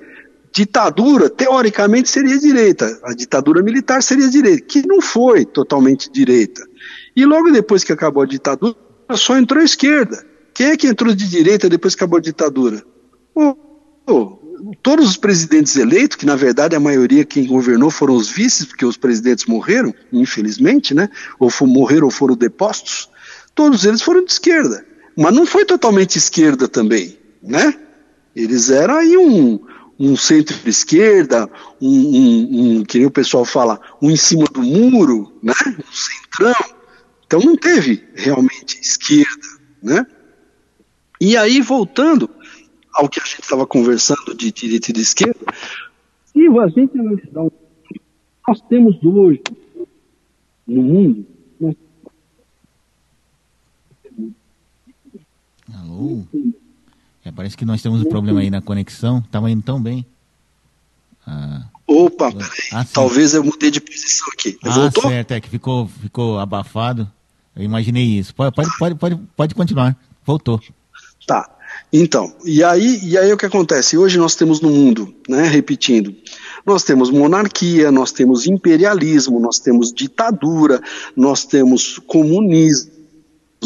ditadura, 0.54 1.30
teoricamente 1.30 2.10
seria 2.10 2.38
direita, 2.38 3.00
a 3.04 3.14
ditadura 3.14 3.64
militar 3.64 4.04
seria 4.04 4.30
direita, 4.30 4.64
que 4.64 4.86
não 4.86 5.02
foi 5.02 5.46
totalmente 5.46 6.12
direita. 6.12 6.62
E 7.16 7.26
logo 7.26 7.52
depois 7.52 7.84
que 7.84 7.92
acabou 7.92 8.22
a 8.22 8.28
ditadura, 8.28 8.76
só 9.16 9.38
entrou 9.38 9.62
a 9.62 9.66
esquerda. 9.66 10.24
Quem 10.54 10.68
é 10.68 10.78
que 10.78 10.88
entrou 10.88 11.14
de 11.14 11.28
direita 11.28 11.68
depois 11.68 11.96
que 11.96 12.04
acabou 12.04 12.20
a 12.20 12.22
ditadura? 12.22 12.84
O, 13.34 13.58
o 14.08 14.44
todos 14.82 15.10
os 15.10 15.18
presidentes 15.18 15.76
eleitos, 15.76 16.16
que 16.16 16.26
na 16.26 16.36
verdade 16.36 16.76
a 16.76 16.80
maioria 16.80 17.26
quem 17.26 17.46
governou 17.46 17.90
foram 17.90 18.16
os 18.16 18.30
vices, 18.30 18.66
porque 18.66 18.86
os 18.86 18.96
presidentes 18.96 19.46
morreram, 19.46 19.94
infelizmente, 20.12 20.94
né? 20.94 21.10
Ou 21.40 21.52
morreram 21.62 22.06
ou 22.06 22.12
foram 22.12 22.36
depostos, 22.36 23.10
todos 23.56 23.86
eles 23.86 24.02
foram 24.02 24.24
de 24.24 24.32
esquerda. 24.32 24.86
Mas 25.18 25.34
não 25.34 25.46
foi 25.46 25.66
totalmente 25.66 26.18
esquerda 26.18 26.68
também, 26.68 27.18
né? 27.42 27.80
Eles 28.36 28.70
eram 28.70 28.96
aí 28.96 29.16
um, 29.16 29.60
um 30.00 30.16
centro-esquerda, 30.16 31.50
um, 31.80 31.90
um, 31.90 32.78
um, 32.80 32.84
que 32.84 32.98
nem 32.98 33.08
o 33.08 33.12
pessoal 33.12 33.46
fala, 33.46 33.80
um 34.02 34.10
em 34.10 34.16
cima 34.16 34.46
do 34.46 34.64
muro, 34.64 35.32
né? 35.42 35.54
Um 35.68 35.94
centrão. 35.94 36.76
Então 37.26 37.40
não 37.40 37.56
teve 37.56 38.04
realmente 38.16 38.80
esquerda, 38.82 39.48
né? 39.82 40.06
E 41.22 41.38
aí, 41.38 41.62
voltando, 41.62 42.30
ao 42.94 43.08
que 43.08 43.20
a 43.20 43.24
gente 43.24 43.42
estava 43.42 43.66
conversando 43.66 44.36
de 44.36 44.52
direita 44.52 44.90
e 44.90 44.94
de 44.94 45.02
esquerda, 45.02 45.40
se 46.26 46.48
a 46.48 46.68
gente 46.68 47.00
analisar 47.00 47.42
o 47.42 47.52
nós 48.48 48.62
temos 48.68 49.02
hoje 49.04 49.42
no 50.68 50.84
mundo, 50.84 51.26
Alô? 55.84 56.24
É, 57.26 57.32
parece 57.32 57.58
que 57.58 57.66
nós 57.66 57.82
temos 57.82 58.02
um 58.02 58.06
problema 58.06 58.40
aí 58.40 58.50
na 58.50 58.62
conexão. 58.62 59.20
Estava 59.20 59.52
indo 59.52 59.62
tão 59.62 59.82
bem. 59.82 60.06
Ah, 61.28 61.64
Opa, 61.86 62.32
peraí. 62.32 62.50
Ah, 62.72 62.86
Talvez 62.86 63.34
eu 63.34 63.44
mudei 63.44 63.70
de 63.70 63.82
posição 63.82 64.28
aqui. 64.34 64.58
ah, 64.64 64.70
voltou? 64.70 65.04
certo. 65.04 65.32
É 65.32 65.42
que 65.42 65.50
ficou, 65.50 65.88
ficou 66.02 66.40
abafado. 66.40 67.10
Eu 67.56 67.64
imaginei 67.64 68.06
isso. 68.06 68.34
Pode, 68.34 68.56
pode, 68.56 68.78
pode, 68.78 68.96
pode, 68.96 69.20
pode 69.36 69.56
continuar. 69.56 69.98
Voltou. 70.26 70.60
Tá. 71.28 71.50
Então, 71.92 72.34
e 72.46 72.64
aí, 72.64 73.00
e 73.04 73.18
aí 73.18 73.32
o 73.32 73.38
que 73.38 73.46
acontece? 73.46 73.98
Hoje 73.98 74.18
nós 74.18 74.36
temos 74.36 74.62
no 74.62 74.70
mundo, 74.70 75.14
né, 75.30 75.48
repetindo, 75.48 76.16
nós 76.66 76.84
temos 76.84 77.10
monarquia, 77.12 77.92
nós 77.92 78.12
temos 78.12 78.48
imperialismo, 78.48 79.40
nós 79.40 79.60
temos 79.60 79.92
ditadura, 79.94 80.82
nós 81.16 81.46
temos 81.46 82.00
comunismo, 82.00 82.92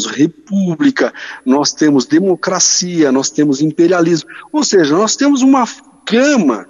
república, 0.06 1.12
nós 1.44 1.72
temos 1.72 2.06
democracia, 2.06 3.12
nós 3.12 3.30
temos 3.30 3.60
imperialismo. 3.60 4.28
Ou 4.52 4.64
seja, 4.64 4.96
nós 4.96 5.16
temos 5.16 5.42
uma 5.42 5.66
gama 6.10 6.68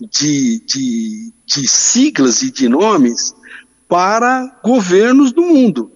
de, 0.00 0.60
de, 0.64 1.32
de 1.44 1.68
siglas 1.68 2.42
e 2.42 2.50
de 2.50 2.68
nomes 2.68 3.34
para 3.88 4.60
governos 4.62 5.32
do 5.32 5.42
mundo. 5.42 5.90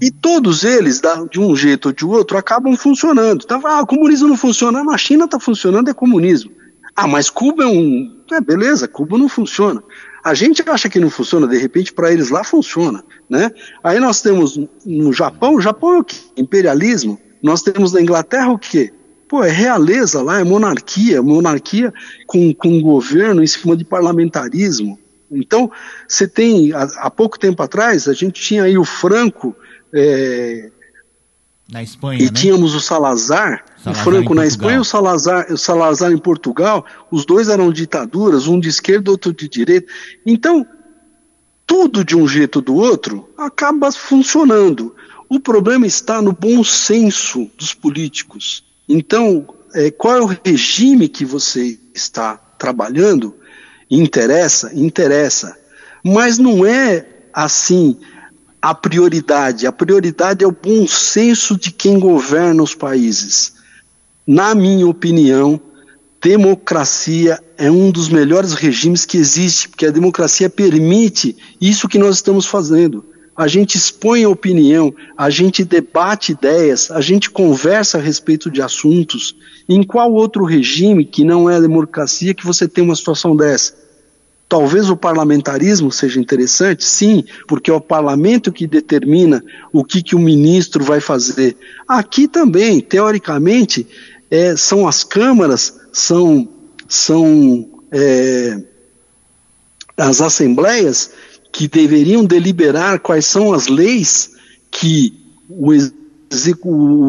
E 0.00 0.10
todos 0.10 0.62
eles, 0.62 1.00
de 1.30 1.40
um 1.40 1.56
jeito 1.56 1.86
ou 1.86 1.92
de 1.92 2.04
outro, 2.04 2.38
acabam 2.38 2.76
funcionando. 2.76 3.42
Então, 3.44 3.60
ah, 3.66 3.82
o 3.82 3.86
comunismo 3.86 4.28
não 4.28 4.36
funciona, 4.36 4.84
na 4.84 4.96
China 4.96 5.24
está 5.24 5.40
funcionando, 5.40 5.90
é 5.90 5.94
comunismo. 5.94 6.52
Ah, 6.94 7.08
mas 7.08 7.28
Cuba 7.28 7.64
é 7.64 7.66
um. 7.66 8.16
É, 8.30 8.40
beleza, 8.40 8.86
Cuba 8.86 9.18
não 9.18 9.28
funciona. 9.28 9.82
A 10.28 10.34
gente 10.34 10.62
acha 10.68 10.88
que 10.88 11.00
não 11.00 11.08
funciona, 11.08 11.46
de 11.46 11.56
repente 11.56 11.92
para 11.92 12.12
eles 12.12 12.28
lá 12.28 12.44
funciona. 12.44 13.02
Né? 13.28 13.50
Aí 13.82 13.98
nós 13.98 14.20
temos 14.20 14.60
no 14.84 15.12
Japão, 15.12 15.54
o 15.54 15.60
Japão 15.60 15.94
é 15.94 15.98
o 15.98 16.04
quê? 16.04 16.16
Imperialismo. 16.36 17.18
Nós 17.42 17.62
temos 17.62 17.92
na 17.92 18.00
Inglaterra 18.00 18.50
o 18.50 18.58
quê? 18.58 18.92
Pô, 19.26 19.42
é 19.42 19.50
realeza 19.50 20.22
lá, 20.22 20.40
é 20.40 20.44
monarquia, 20.44 21.22
monarquia 21.22 21.92
com, 22.26 22.52
com 22.54 22.80
governo 22.80 23.42
em 23.42 23.46
cima 23.46 23.76
de 23.76 23.84
parlamentarismo. 23.84 24.98
Então, 25.30 25.70
você 26.06 26.26
tem, 26.26 26.72
há, 26.72 26.82
há 26.98 27.10
pouco 27.10 27.38
tempo 27.38 27.62
atrás, 27.62 28.08
a 28.08 28.12
gente 28.12 28.40
tinha 28.40 28.64
aí 28.64 28.78
o 28.78 28.84
Franco 28.84 29.54
é, 29.92 30.70
Na 31.70 31.82
Espanha, 31.82 32.22
e 32.22 32.24
né? 32.24 32.30
tínhamos 32.32 32.74
o 32.74 32.80
Salazar, 32.80 33.62
Salazar 33.76 34.02
o 34.02 34.04
Franco 34.04 34.34
na. 34.34 34.46
Espanha 34.46 34.78
e 34.78 34.80
o 34.80 34.84
Salazar, 34.84 35.52
o 35.52 35.58
Salazar 35.58 36.10
em 36.10 36.16
Portugal, 36.16 36.84
os 37.10 37.26
dois 37.26 37.48
eram 37.48 37.70
ditaduras, 37.70 38.46
um 38.46 38.58
de 38.58 38.70
esquerda, 38.70 39.10
outro 39.10 39.34
de 39.34 39.46
direita. 39.48 39.86
Então, 40.24 40.66
tudo 41.66 42.02
de 42.02 42.16
um 42.16 42.26
jeito 42.26 42.56
ou 42.56 42.62
do 42.62 42.74
outro 42.74 43.28
acaba 43.36 43.92
funcionando. 43.92 44.96
O 45.28 45.38
problema 45.38 45.86
está 45.86 46.22
no 46.22 46.32
bom 46.32 46.64
senso 46.64 47.50
dos 47.58 47.74
políticos. 47.74 48.64
Então, 48.88 49.46
é, 49.74 49.90
qual 49.90 50.16
é 50.16 50.20
o 50.22 50.26
regime 50.42 51.06
que 51.06 51.26
você 51.26 51.78
está 51.94 52.38
trabalhando? 52.58 53.34
Interessa? 53.90 54.72
Interessa. 54.74 55.54
Mas 56.02 56.38
não 56.38 56.64
é 56.64 57.06
assim 57.34 57.98
a 58.60 58.74
prioridade. 58.74 59.66
A 59.66 59.72
prioridade 59.72 60.44
é 60.44 60.46
o 60.46 60.52
bom 60.52 60.86
senso 60.86 61.56
de 61.56 61.70
quem 61.70 61.98
governa 61.98 62.62
os 62.62 62.74
países. 62.74 63.54
Na 64.26 64.54
minha 64.54 64.86
opinião, 64.86 65.60
democracia 66.20 67.42
é 67.56 67.70
um 67.70 67.90
dos 67.90 68.08
melhores 68.08 68.52
regimes 68.52 69.06
que 69.06 69.16
existe, 69.16 69.68
porque 69.68 69.86
a 69.86 69.90
democracia 69.90 70.50
permite 70.50 71.36
isso 71.60 71.88
que 71.88 71.98
nós 71.98 72.16
estamos 72.16 72.46
fazendo. 72.46 73.04
A 73.36 73.46
gente 73.46 73.76
expõe 73.76 74.24
a 74.24 74.28
opinião, 74.28 74.92
a 75.16 75.30
gente 75.30 75.64
debate 75.64 76.32
ideias, 76.32 76.90
a 76.90 77.00
gente 77.00 77.30
conversa 77.30 77.96
a 77.96 78.00
respeito 78.00 78.50
de 78.50 78.60
assuntos. 78.60 79.36
Em 79.68 79.84
qual 79.84 80.12
outro 80.12 80.44
regime 80.44 81.04
que 81.04 81.22
não 81.22 81.48
é 81.48 81.54
a 81.54 81.60
democracia 81.60 82.34
que 82.34 82.44
você 82.44 82.66
tem 82.66 82.82
uma 82.82 82.96
situação 82.96 83.36
dessa? 83.36 83.87
Talvez 84.48 84.88
o 84.88 84.96
parlamentarismo 84.96 85.92
seja 85.92 86.18
interessante, 86.18 86.82
sim, 86.82 87.22
porque 87.46 87.70
é 87.70 87.74
o 87.74 87.80
parlamento 87.80 88.50
que 88.50 88.66
determina 88.66 89.44
o 89.70 89.84
que, 89.84 90.02
que 90.02 90.16
o 90.16 90.18
ministro 90.18 90.82
vai 90.82 91.00
fazer. 91.00 91.54
Aqui 91.86 92.26
também, 92.26 92.80
teoricamente, 92.80 93.86
é, 94.30 94.56
são 94.56 94.88
as 94.88 95.04
câmaras, 95.04 95.78
são, 95.92 96.48
são 96.88 97.68
é, 97.92 98.58
as 99.94 100.22
assembleias 100.22 101.10
que 101.52 101.68
deveriam 101.68 102.24
deliberar 102.24 103.00
quais 103.00 103.26
são 103.26 103.52
as 103.52 103.66
leis 103.66 104.30
que 104.70 105.12
o, 105.50 105.72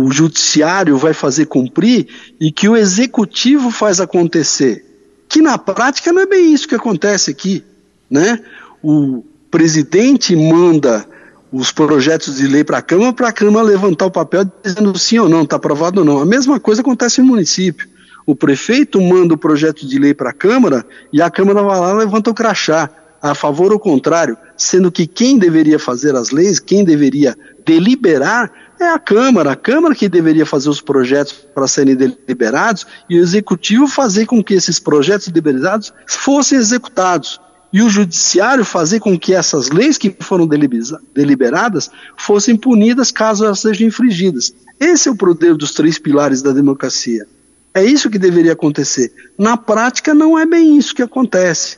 o 0.05 0.11
judiciário 0.11 0.97
vai 0.97 1.13
fazer 1.13 1.45
cumprir 1.45 2.07
e 2.37 2.51
que 2.51 2.67
o 2.67 2.75
executivo 2.75 3.71
faz 3.71 4.01
acontecer 4.01 4.88
que 5.29 5.41
na 5.41 5.57
prática 5.59 6.11
não 6.11 6.23
é 6.23 6.25
bem 6.25 6.51
isso 6.51 6.67
que 6.67 6.73
acontece 6.73 7.29
aqui, 7.29 7.63
né? 8.09 8.39
O 8.83 9.23
presidente 9.51 10.35
manda 10.35 11.05
os 11.51 11.71
projetos 11.71 12.37
de 12.37 12.47
lei 12.47 12.63
para 12.63 12.79
a 12.79 12.81
Câmara, 12.81 13.13
para 13.13 13.29
a 13.29 13.31
Câmara 13.31 13.65
levantar 13.65 14.07
o 14.07 14.11
papel 14.11 14.51
dizendo 14.63 14.97
sim 14.97 15.19
ou 15.19 15.29
não, 15.29 15.43
está 15.43 15.55
aprovado 15.55 15.99
ou 15.99 16.05
não. 16.05 16.19
A 16.19 16.25
mesma 16.25 16.59
coisa 16.59 16.81
acontece 16.81 17.21
no 17.21 17.27
município. 17.27 17.87
O 18.25 18.35
prefeito 18.35 18.99
manda 19.01 19.33
o 19.33 19.37
projeto 19.37 19.87
de 19.87 19.97
lei 19.97 20.13
para 20.13 20.31
a 20.31 20.33
Câmara 20.33 20.85
e 21.13 21.21
a 21.21 21.29
Câmara 21.29 21.61
vai 21.63 21.79
lá 21.79 21.91
e 21.91 21.95
levanta 21.95 22.29
o 22.29 22.33
crachá, 22.33 22.89
a 23.21 23.35
favor 23.35 23.71
ou 23.71 23.79
contrário, 23.79 24.37
sendo 24.55 24.91
que 24.91 25.05
quem 25.05 25.37
deveria 25.37 25.77
fazer 25.77 26.15
as 26.15 26.31
leis, 26.31 26.59
quem 26.59 26.83
deveria 26.83 27.37
deliberar, 27.65 28.51
é 28.79 28.87
a 28.87 28.97
Câmara, 28.97 29.51
a 29.51 29.55
Câmara 29.55 29.93
que 29.93 30.07
deveria 30.07 30.45
fazer 30.45 30.69
os 30.69 30.79
projetos 30.79 31.33
para 31.33 31.67
serem 31.67 31.95
deliberados 31.95 32.87
e 33.09 33.19
o 33.19 33.21
Executivo 33.21 33.87
fazer 33.87 34.25
com 34.25 34.41
que 34.41 34.53
esses 34.53 34.79
projetos 34.79 35.27
deliberados 35.27 35.91
fossem 36.07 36.57
executados. 36.57 37.41
E 37.71 37.83
o 37.83 37.89
Judiciário 37.89 38.65
fazer 38.65 38.99
com 38.99 39.19
que 39.19 39.33
essas 39.33 39.69
leis 39.69 39.97
que 39.97 40.15
foram 40.21 40.47
deliberadas 40.47 41.91
fossem 42.17 42.55
punidas 42.55 43.11
caso 43.11 43.45
elas 43.45 43.59
sejam 43.59 43.87
infringidas. 43.87 44.53
Esse 44.79 45.09
é 45.09 45.11
o 45.11 45.15
poder 45.15 45.55
dos 45.55 45.73
três 45.73 45.99
pilares 45.99 46.41
da 46.41 46.51
democracia. 46.51 47.27
É 47.73 47.83
isso 47.83 48.09
que 48.09 48.17
deveria 48.17 48.53
acontecer. 48.53 49.13
Na 49.37 49.55
prática, 49.55 50.13
não 50.13 50.39
é 50.39 50.45
bem 50.45 50.77
isso 50.77 50.95
que 50.95 51.03
acontece. 51.03 51.77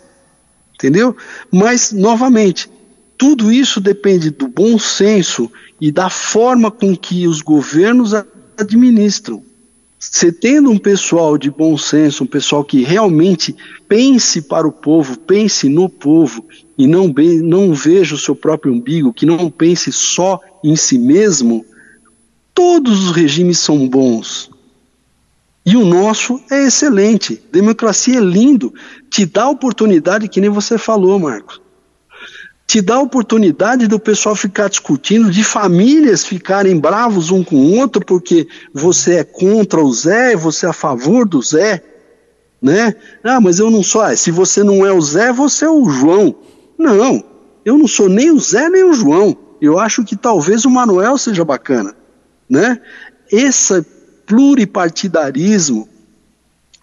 Entendeu? 0.81 1.15
Mas, 1.51 1.91
novamente, 1.91 2.67
tudo 3.15 3.51
isso 3.51 3.79
depende 3.79 4.31
do 4.31 4.47
bom 4.47 4.79
senso 4.79 5.51
e 5.79 5.91
da 5.91 6.09
forma 6.09 6.71
com 6.71 6.97
que 6.97 7.27
os 7.27 7.41
governos 7.41 8.13
administram. 8.57 9.43
Você 9.99 10.31
tendo 10.31 10.71
um 10.71 10.79
pessoal 10.79 11.37
de 11.37 11.51
bom 11.51 11.77
senso, 11.77 12.23
um 12.23 12.27
pessoal 12.27 12.63
que 12.63 12.81
realmente 12.81 13.55
pense 13.87 14.41
para 14.41 14.67
o 14.67 14.71
povo, 14.71 15.15
pense 15.19 15.69
no 15.69 15.87
povo 15.87 16.43
e 16.75 16.87
não, 16.87 17.13
be, 17.13 17.39
não 17.43 17.75
veja 17.75 18.15
o 18.15 18.17
seu 18.17 18.35
próprio 18.35 18.73
umbigo, 18.73 19.13
que 19.13 19.27
não 19.27 19.51
pense 19.51 19.91
só 19.91 20.39
em 20.63 20.75
si 20.75 20.97
mesmo, 20.97 21.63
todos 22.55 23.05
os 23.05 23.15
regimes 23.15 23.59
são 23.59 23.87
bons. 23.87 24.50
E 25.65 25.77
o 25.77 25.85
nosso 25.85 26.41
é 26.49 26.65
excelente. 26.65 27.41
Democracia 27.51 28.17
é 28.17 28.21
lindo. 28.21 28.73
Te 29.09 29.25
dá 29.25 29.47
oportunidade, 29.47 30.27
que 30.27 30.41
nem 30.41 30.49
você 30.49 30.77
falou, 30.77 31.19
Marcos 31.19 31.61
te 32.71 32.81
dá 32.81 32.97
oportunidade 33.01 33.85
do 33.85 33.99
pessoal 33.99 34.33
ficar 34.33 34.69
discutindo, 34.69 35.29
de 35.29 35.43
famílias 35.43 36.25
ficarem 36.25 36.79
bravos 36.79 37.29
um 37.29 37.43
com 37.43 37.57
o 37.57 37.77
outro 37.77 38.01
porque 38.05 38.47
você 38.73 39.15
é 39.15 39.23
contra 39.25 39.83
o 39.83 39.91
Zé, 39.91 40.37
você 40.37 40.65
é 40.65 40.69
a 40.69 40.73
favor 40.73 41.27
do 41.27 41.41
Zé, 41.41 41.83
né? 42.61 42.95
Ah, 43.25 43.41
mas 43.41 43.59
eu 43.59 43.69
não 43.69 43.83
sou, 43.83 43.99
ah, 43.99 44.15
se 44.15 44.31
você 44.31 44.63
não 44.63 44.85
é 44.85 44.93
o 44.93 45.01
Zé, 45.01 45.33
você 45.33 45.65
é 45.65 45.69
o 45.69 45.89
João. 45.89 46.33
Não, 46.79 47.21
eu 47.65 47.77
não 47.77 47.89
sou 47.89 48.07
nem 48.07 48.31
o 48.31 48.39
Zé 48.39 48.69
nem 48.69 48.85
o 48.85 48.93
João. 48.93 49.35
Eu 49.61 49.77
acho 49.77 50.05
que 50.05 50.15
talvez 50.15 50.63
o 50.63 50.69
Manuel 50.69 51.17
seja 51.17 51.43
bacana, 51.43 51.93
né? 52.49 52.79
Esse 53.29 53.85
pluripartidarismo, 54.31 55.89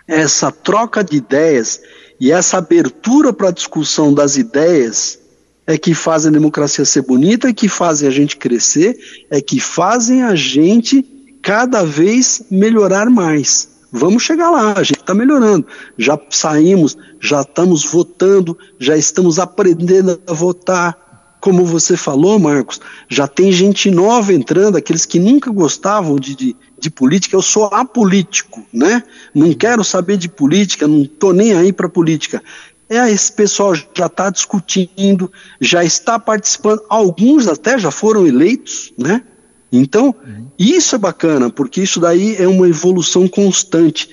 essa 0.06 0.52
troca 0.52 1.02
de 1.02 1.16
ideias 1.16 1.80
e 2.20 2.30
essa 2.30 2.58
abertura 2.58 3.32
para 3.32 3.48
a 3.48 3.52
discussão 3.52 4.12
das 4.12 4.36
ideias 4.36 5.18
é 5.66 5.78
que 5.78 5.94
fazem 5.94 6.28
a 6.28 6.32
democracia 6.32 6.84
ser 6.84 7.02
bonita, 7.02 7.48
é 7.48 7.52
que 7.54 7.66
fazem 7.66 8.06
a 8.06 8.10
gente 8.10 8.36
crescer, 8.36 8.98
é 9.30 9.40
que 9.40 9.58
fazem 9.58 10.22
a 10.22 10.34
gente 10.34 11.02
cada 11.40 11.84
vez 11.84 12.42
melhorar 12.50 13.08
mais. 13.08 13.68
Vamos 13.90 14.22
chegar 14.22 14.50
lá, 14.50 14.74
a 14.76 14.82
gente 14.82 15.00
está 15.00 15.14
melhorando. 15.14 15.66
Já 15.96 16.20
saímos, 16.28 16.98
já 17.18 17.40
estamos 17.40 17.82
votando, 17.82 18.58
já 18.78 18.94
estamos 18.94 19.38
aprendendo 19.38 20.20
a 20.26 20.34
votar. 20.34 21.07
Como 21.40 21.64
você 21.64 21.96
falou, 21.96 22.38
Marcos, 22.38 22.80
já 23.08 23.26
tem 23.26 23.52
gente 23.52 23.90
nova 23.90 24.32
entrando, 24.32 24.76
aqueles 24.76 25.06
que 25.06 25.18
nunca 25.18 25.50
gostavam 25.50 26.16
de, 26.16 26.34
de, 26.34 26.56
de 26.78 26.90
política. 26.90 27.36
Eu 27.36 27.42
sou 27.42 27.66
apolítico, 27.66 28.64
né? 28.72 29.02
Não 29.34 29.52
quero 29.54 29.84
saber 29.84 30.16
de 30.16 30.28
política, 30.28 30.88
não 30.88 31.02
estou 31.02 31.32
nem 31.32 31.52
aí 31.52 31.72
para 31.72 31.88
política 31.88 32.42
é, 32.88 33.10
esse 33.10 33.30
pessoal 33.30 33.74
já 33.74 34.06
está 34.06 34.30
discutindo, 34.30 35.30
já 35.60 35.84
está 35.84 36.18
participando, 36.18 36.82
alguns 36.88 37.46
até 37.46 37.78
já 37.78 37.90
foram 37.90 38.26
eleitos, 38.26 38.92
né? 38.96 39.22
Então, 39.70 40.14
isso 40.58 40.94
é 40.94 40.98
bacana, 40.98 41.50
porque 41.50 41.82
isso 41.82 42.00
daí 42.00 42.36
é 42.36 42.48
uma 42.48 42.66
evolução 42.66 43.28
constante. 43.28 44.08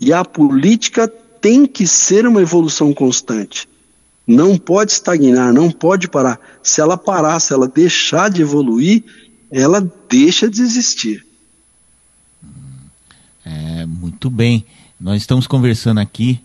E 0.00 0.12
a 0.12 0.24
política 0.24 1.06
tem 1.40 1.64
que 1.64 1.86
ser 1.86 2.26
uma 2.26 2.42
evolução 2.42 2.92
constante. 2.92 3.68
Não 4.26 4.58
pode 4.58 4.92
estagnar, 4.92 5.52
não 5.52 5.70
pode 5.70 6.08
parar. 6.08 6.40
Se 6.62 6.80
ela 6.80 6.96
parar, 6.96 7.38
se 7.38 7.52
ela 7.52 7.68
deixar 7.68 8.28
de 8.28 8.42
evoluir, 8.42 9.04
ela 9.50 9.80
deixa 10.08 10.50
de 10.50 10.60
existir. 10.60 11.24
É, 13.44 13.86
muito 13.86 14.28
bem. 14.28 14.64
Nós 15.00 15.22
estamos 15.22 15.46
conversando 15.46 16.00
aqui 16.00 16.40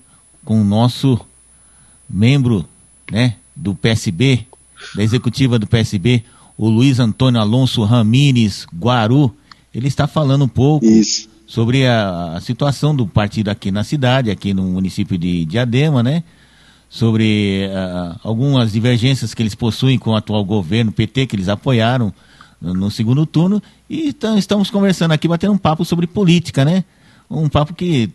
com 0.45 0.61
o 0.61 0.63
nosso 0.63 1.19
membro 2.09 2.65
né, 3.11 3.35
do 3.55 3.73
PSB, 3.73 4.45
da 4.95 5.03
executiva 5.03 5.57
do 5.57 5.65
PSB, 5.65 6.23
o 6.57 6.69
Luiz 6.69 6.99
Antônio 6.99 7.41
Alonso 7.41 7.83
Ramires 7.83 8.67
Guaru, 8.77 9.35
ele 9.73 9.87
está 9.87 10.05
falando 10.05 10.43
um 10.43 10.47
pouco 10.47 10.85
Isso. 10.85 11.29
sobre 11.47 11.87
a, 11.87 12.33
a, 12.35 12.41
situação 12.41 12.95
do 12.95 13.07
partido 13.07 13.49
aqui 13.49 13.71
na 13.71 13.83
cidade, 13.83 14.29
aqui 14.29 14.53
no 14.53 14.63
município 14.63 15.17
de 15.17 15.45
Diadema, 15.45 16.03
né? 16.03 16.23
Sobre 16.93 17.69
uh, 17.69 18.19
algumas 18.21 18.73
divergências 18.73 19.33
que 19.33 19.41
eles 19.41 19.55
possuem 19.55 19.97
com 19.97 20.09
o 20.09 20.15
atual 20.15 20.43
governo 20.43 20.91
PT, 20.91 21.25
que 21.25 21.37
eles 21.37 21.47
apoiaram 21.47 22.13
no, 22.61 22.73
no 22.73 22.91
segundo 22.91 23.25
turno. 23.25 23.63
E 23.89 24.09
então, 24.09 24.37
estamos 24.37 24.69
conversando 24.69 25.13
aqui, 25.13 25.25
batendo 25.25 25.53
um 25.53 25.57
papo 25.57 25.85
sobre 25.85 26.05
política, 26.05 26.65
né? 26.65 26.83
Um 27.29 27.47
papo 27.47 27.73
que 27.73 28.09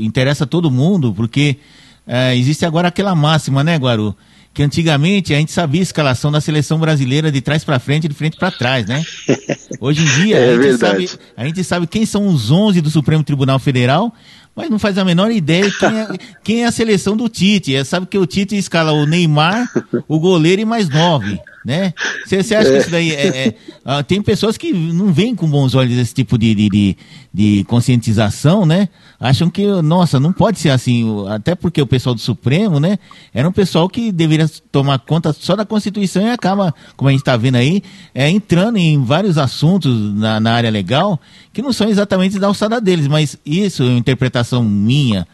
interessa 0.00 0.44
a 0.44 0.46
todo 0.46 0.70
mundo, 0.70 1.12
porque 1.12 1.58
é, 2.06 2.36
existe 2.36 2.64
agora 2.64 2.86
aquela 2.86 3.14
máxima, 3.16 3.64
né, 3.64 3.76
Guaru? 3.76 4.16
Que 4.54 4.62
antigamente 4.62 5.34
a 5.34 5.36
gente 5.36 5.50
sabia 5.50 5.80
a 5.80 5.82
escalação 5.82 6.30
da 6.30 6.40
seleção 6.40 6.78
brasileira 6.78 7.30
de 7.30 7.40
trás 7.40 7.64
para 7.64 7.80
frente 7.80 8.04
e 8.04 8.08
de 8.08 8.14
frente 8.14 8.36
para 8.36 8.52
trás, 8.52 8.86
né? 8.86 9.04
Hoje 9.80 10.02
em 10.02 10.22
dia 10.22 10.38
é 10.38 10.54
a, 10.54 10.62
gente 10.62 10.78
sabe, 10.78 11.10
a, 11.36 11.44
gente 11.44 11.64
sabe, 11.64 11.86
quem 11.88 12.06
são 12.06 12.28
os 12.28 12.52
11 12.52 12.80
do 12.80 12.88
Supremo 12.88 13.24
Tribunal 13.24 13.58
Federal, 13.58 14.14
mas 14.54 14.70
não 14.70 14.78
faz 14.78 14.96
a 14.96 15.04
menor 15.04 15.32
ideia 15.32 15.68
quem 15.70 15.98
é, 15.98 16.08
quem 16.44 16.62
é 16.62 16.66
a 16.66 16.72
seleção 16.72 17.16
do 17.16 17.28
Tite. 17.28 17.74
É, 17.74 17.82
sabe 17.82 18.06
que 18.06 18.16
o 18.16 18.26
Tite 18.26 18.56
escala 18.56 18.92
o 18.92 19.04
Neymar, 19.04 19.68
o 20.06 20.20
goleiro 20.20 20.62
e 20.62 20.64
mais 20.64 20.88
nove. 20.88 21.40
Né? 21.64 21.94
Você, 22.26 22.54
acha 22.54 22.70
que 22.70 22.76
isso 22.76 22.90
daí 22.90 23.10
é, 23.12 23.26
é, 23.26 23.54
é, 23.86 24.02
Tem 24.02 24.20
pessoas 24.20 24.58
que 24.58 24.70
não 24.70 25.10
veem 25.10 25.34
com 25.34 25.48
bons 25.48 25.74
olhos 25.74 25.96
esse 25.96 26.12
tipo 26.12 26.36
de, 26.36 26.54
de, 26.54 26.68
de, 26.68 26.96
de, 27.32 27.64
conscientização, 27.64 28.66
né? 28.66 28.88
Acham 29.18 29.48
que, 29.48 29.66
nossa, 29.80 30.20
não 30.20 30.30
pode 30.30 30.58
ser 30.58 30.68
assim. 30.68 31.26
Até 31.28 31.54
porque 31.54 31.80
o 31.80 31.86
pessoal 31.86 32.14
do 32.14 32.20
Supremo, 32.20 32.78
né? 32.78 32.98
Era 33.32 33.48
um 33.48 33.52
pessoal 33.52 33.88
que 33.88 34.12
deveria 34.12 34.46
tomar 34.70 34.98
conta 34.98 35.32
só 35.32 35.56
da 35.56 35.64
Constituição 35.64 36.22
e 36.22 36.30
acaba, 36.30 36.74
como 36.96 37.08
a 37.08 37.12
gente 37.12 37.22
está 37.22 37.34
vendo 37.34 37.56
aí, 37.56 37.82
é, 38.14 38.28
entrando 38.28 38.76
em 38.76 39.02
vários 39.02 39.38
assuntos 39.38 40.14
na, 40.14 40.38
na 40.38 40.52
área 40.52 40.70
legal 40.70 41.18
que 41.50 41.62
não 41.62 41.72
são 41.72 41.88
exatamente 41.88 42.38
da 42.38 42.48
alçada 42.48 42.78
deles, 42.78 43.08
mas 43.08 43.38
isso 43.46 43.84
é 43.84 43.86
uma 43.86 43.98
interpretação 43.98 44.62
minha 44.62 45.26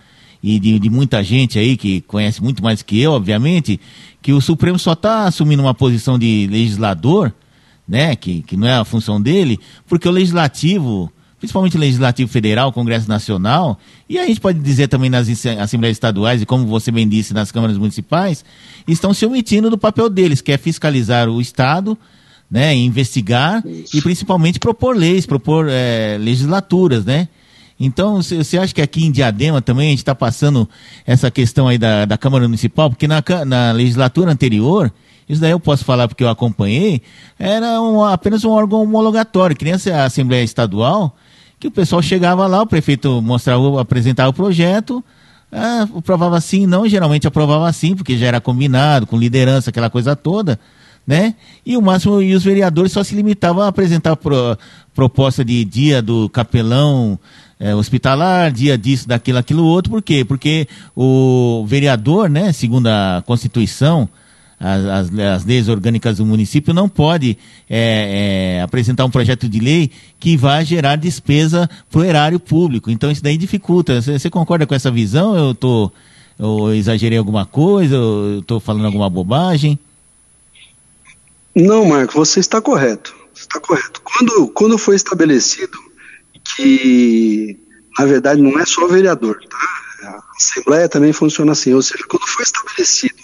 e 0.43 0.59
de, 0.59 0.79
de, 0.79 0.91
muita 0.91 1.23
gente 1.23 1.59
aí 1.59 1.77
que 1.77 2.01
conhece 2.03 2.43
muito 2.43 2.63
mais 2.63 2.83
que 2.83 3.01
eu, 3.01 3.13
obviamente, 3.13 3.79
que 4.23 4.33
o 4.33 4.41
Supremo 4.41 4.79
só 4.79 4.95
está 4.95 5.25
assumindo 5.25 5.63
uma 5.63 5.75
posição 5.75 6.19
de 6.19 6.49
legislador, 6.51 7.33
né, 7.87 8.17
que, 8.17 8.43
que 8.43 8.57
não 8.57 8.67
é 8.67 8.75
a 8.75 8.85
função 8.85 9.21
dele, 9.21 9.59
porque 9.87 10.09
o 10.09 10.13
legislativo, 10.13 11.13
principalmente 11.39 11.77
o 11.77 11.81
legislativo 11.81 12.31
federal, 12.31 12.69
o 12.69 12.73
Congresso 12.73 13.09
Nacional, 13.09 13.79
e 14.09 14.19
a 14.19 14.27
gente 14.27 14.41
pode 14.41 14.59
dizer 14.61 14.89
também 14.89 15.11
nas 15.11 15.29
assembleias 15.59 15.97
estaduais 15.97 16.41
e 16.41 16.47
como 16.47 16.67
você 16.67 16.91
bem 16.91 17.09
disse 17.09 17.35
nas 17.35 17.53
câmaras 17.53 17.77
municipais, 17.77 18.45
estão 18.87 19.13
se 19.13 19.27
omitindo 19.27 19.69
do 19.69 19.77
papel 19.77 20.09
deles, 20.09 20.41
que 20.41 20.53
é 20.53 20.57
fiscalizar 20.57 21.29
o 21.29 21.41
Estado, 21.41 21.99
né, 22.51 22.75
investigar 22.75 23.65
Isso. 23.67 23.97
e 23.97 24.03
principalmente 24.03 24.59
propor 24.59 24.97
leis, 24.97 25.27
propor 25.27 25.67
é, 25.69 26.17
legislaturas, 26.19 27.05
né? 27.05 27.29
Então, 27.83 28.21
você 28.21 28.59
acha 28.59 28.75
que 28.75 28.83
aqui 28.83 29.07
em 29.07 29.11
Diadema 29.11 29.63
também 29.63 29.87
a 29.87 29.91
gente 29.91 30.01
está 30.01 30.15
passando 30.15 30.69
essa 31.07 31.31
questão 31.31 31.67
aí 31.67 31.79
da, 31.79 32.05
da 32.05 32.19
Câmara 32.19 32.45
Municipal? 32.45 32.91
Porque 32.91 33.09
na, 33.09 33.25
na 33.47 33.73
legislatura 33.73 34.31
anterior, 34.31 34.93
isso 35.27 35.41
daí 35.41 35.53
eu 35.53 35.59
posso 35.59 35.83
falar 35.83 36.07
porque 36.07 36.23
eu 36.23 36.29
acompanhei, 36.29 37.01
era 37.39 37.81
um, 37.81 38.05
apenas 38.05 38.45
um 38.45 38.51
órgão 38.51 38.83
homologatório, 38.83 39.57
que 39.57 39.65
nem 39.65 39.73
a 39.73 40.05
Assembleia 40.05 40.45
Estadual, 40.45 41.17
que 41.59 41.69
o 41.69 41.71
pessoal 41.71 42.03
chegava 42.03 42.47
lá, 42.47 42.61
o 42.61 42.67
prefeito 42.67 43.23
mostrava, 43.23 43.81
apresentava 43.81 44.29
o 44.29 44.35
projeto, 44.35 45.03
ah, 45.51 45.89
aprovava 45.97 46.39
sim, 46.39 46.67
não, 46.67 46.87
geralmente 46.87 47.27
aprovava 47.27 47.73
sim, 47.73 47.97
porque 47.97 48.19
já 48.19 48.27
era 48.27 48.43
combinado, 48.43 49.07
com 49.07 49.17
liderança, 49.17 49.71
aquela 49.71 49.89
coisa 49.89 50.15
toda, 50.15 50.61
né? 51.07 51.35
E 51.65 51.79
o 51.79 51.83
máximo, 51.83 52.21
e 52.21 52.35
os 52.35 52.45
vereadores 52.45 52.93
só 52.93 53.03
se 53.03 53.15
limitavam 53.15 53.63
a 53.63 53.69
apresentar 53.69 54.17
pro, 54.17 54.57
proposta 54.95 55.43
de 55.43 55.65
dia 55.65 56.03
do 56.03 56.29
capelão 56.29 57.19
é, 57.61 57.75
hospitalar, 57.75 58.51
dia 58.51 58.79
disso, 58.79 59.07
daquilo, 59.07 59.39
aquilo 59.39 59.65
outro. 59.65 59.93
Por 59.93 60.03
quê? 60.03 60.25
Porque 60.25 60.67
o 60.97 61.63
vereador, 61.67 62.31
né, 62.31 62.53
segundo 62.53 62.87
a 62.87 63.23
Constituição, 63.27 64.09
as, 64.59 64.85
as, 64.87 65.19
as 65.19 65.45
leis 65.45 65.69
orgânicas 65.69 66.17
do 66.17 66.25
município, 66.25 66.73
não 66.73 66.89
pode 66.89 67.37
é, 67.69 68.57
é, 68.59 68.63
apresentar 68.63 69.05
um 69.05 69.11
projeto 69.11 69.47
de 69.47 69.61
lei 69.61 69.91
que 70.19 70.39
vá 70.39 70.65
gerar 70.65 70.97
despesa 70.97 71.69
para 71.91 72.01
o 72.01 72.05
erário 72.05 72.41
público. 72.41 72.91
Então 72.91 73.11
isso 73.11 73.23
daí 73.23 73.37
dificulta. 73.37 74.01
Você, 74.01 74.19
você 74.19 74.31
concorda 74.31 74.67
com 74.67 74.75
essa 74.75 74.91
visão? 74.91 75.37
Eu, 75.37 75.55
tô, 75.55 75.93
eu 76.39 76.75
exagerei 76.75 77.19
alguma 77.19 77.45
coisa? 77.45 77.95
Eu 77.95 78.41
estou 78.41 78.59
falando 78.59 78.87
alguma 78.87 79.11
bobagem? 79.11 79.79
Não, 81.55 81.85
Marco, 81.85 82.15
você 82.15 82.41
está 82.41 82.61
correto. 82.61 83.15
Você 83.35 83.43
está 83.43 83.61
correto. 83.61 84.01
Quando, 84.03 84.49
quando 84.49 84.79
foi 84.79 84.97
estabelecido 84.97 85.90
que, 86.61 87.59
na 87.99 88.05
verdade, 88.05 88.41
não 88.41 88.59
é 88.59 88.67
só 88.67 88.87
vereador, 88.87 89.41
tá? 89.49 89.59
A 90.03 90.23
Assembleia 90.37 90.89
também 90.89 91.13
funciona 91.13 91.53
assim, 91.53 91.75
ou 91.75 91.83
seja, 91.83 92.05
quando 92.09 92.27
foi 92.27 92.43
estabelecido 92.43 93.15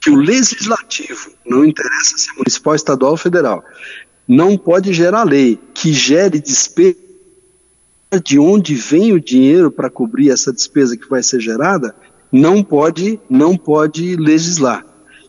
que 0.00 0.10
o 0.10 0.16
legislativo, 0.16 1.30
não 1.44 1.64
interessa 1.64 2.16
se 2.16 2.30
é 2.30 2.34
municipal, 2.34 2.74
estadual 2.74 3.12
ou 3.12 3.16
federal, 3.16 3.64
não 4.28 4.56
pode 4.56 4.92
gerar 4.92 5.24
lei 5.24 5.58
que 5.74 5.92
gere 5.92 6.40
despesa 6.40 6.96
de 8.24 8.38
onde 8.38 8.74
vem 8.74 9.12
o 9.12 9.20
dinheiro 9.20 9.70
para 9.70 9.90
cobrir 9.90 10.30
essa 10.30 10.52
despesa 10.52 10.96
que 10.96 11.08
vai 11.08 11.22
ser 11.22 11.40
gerada, 11.40 11.94
não 12.30 12.62
pode, 12.62 13.20
não 13.28 13.56
pode 13.56 14.16
legislar. 14.16 14.84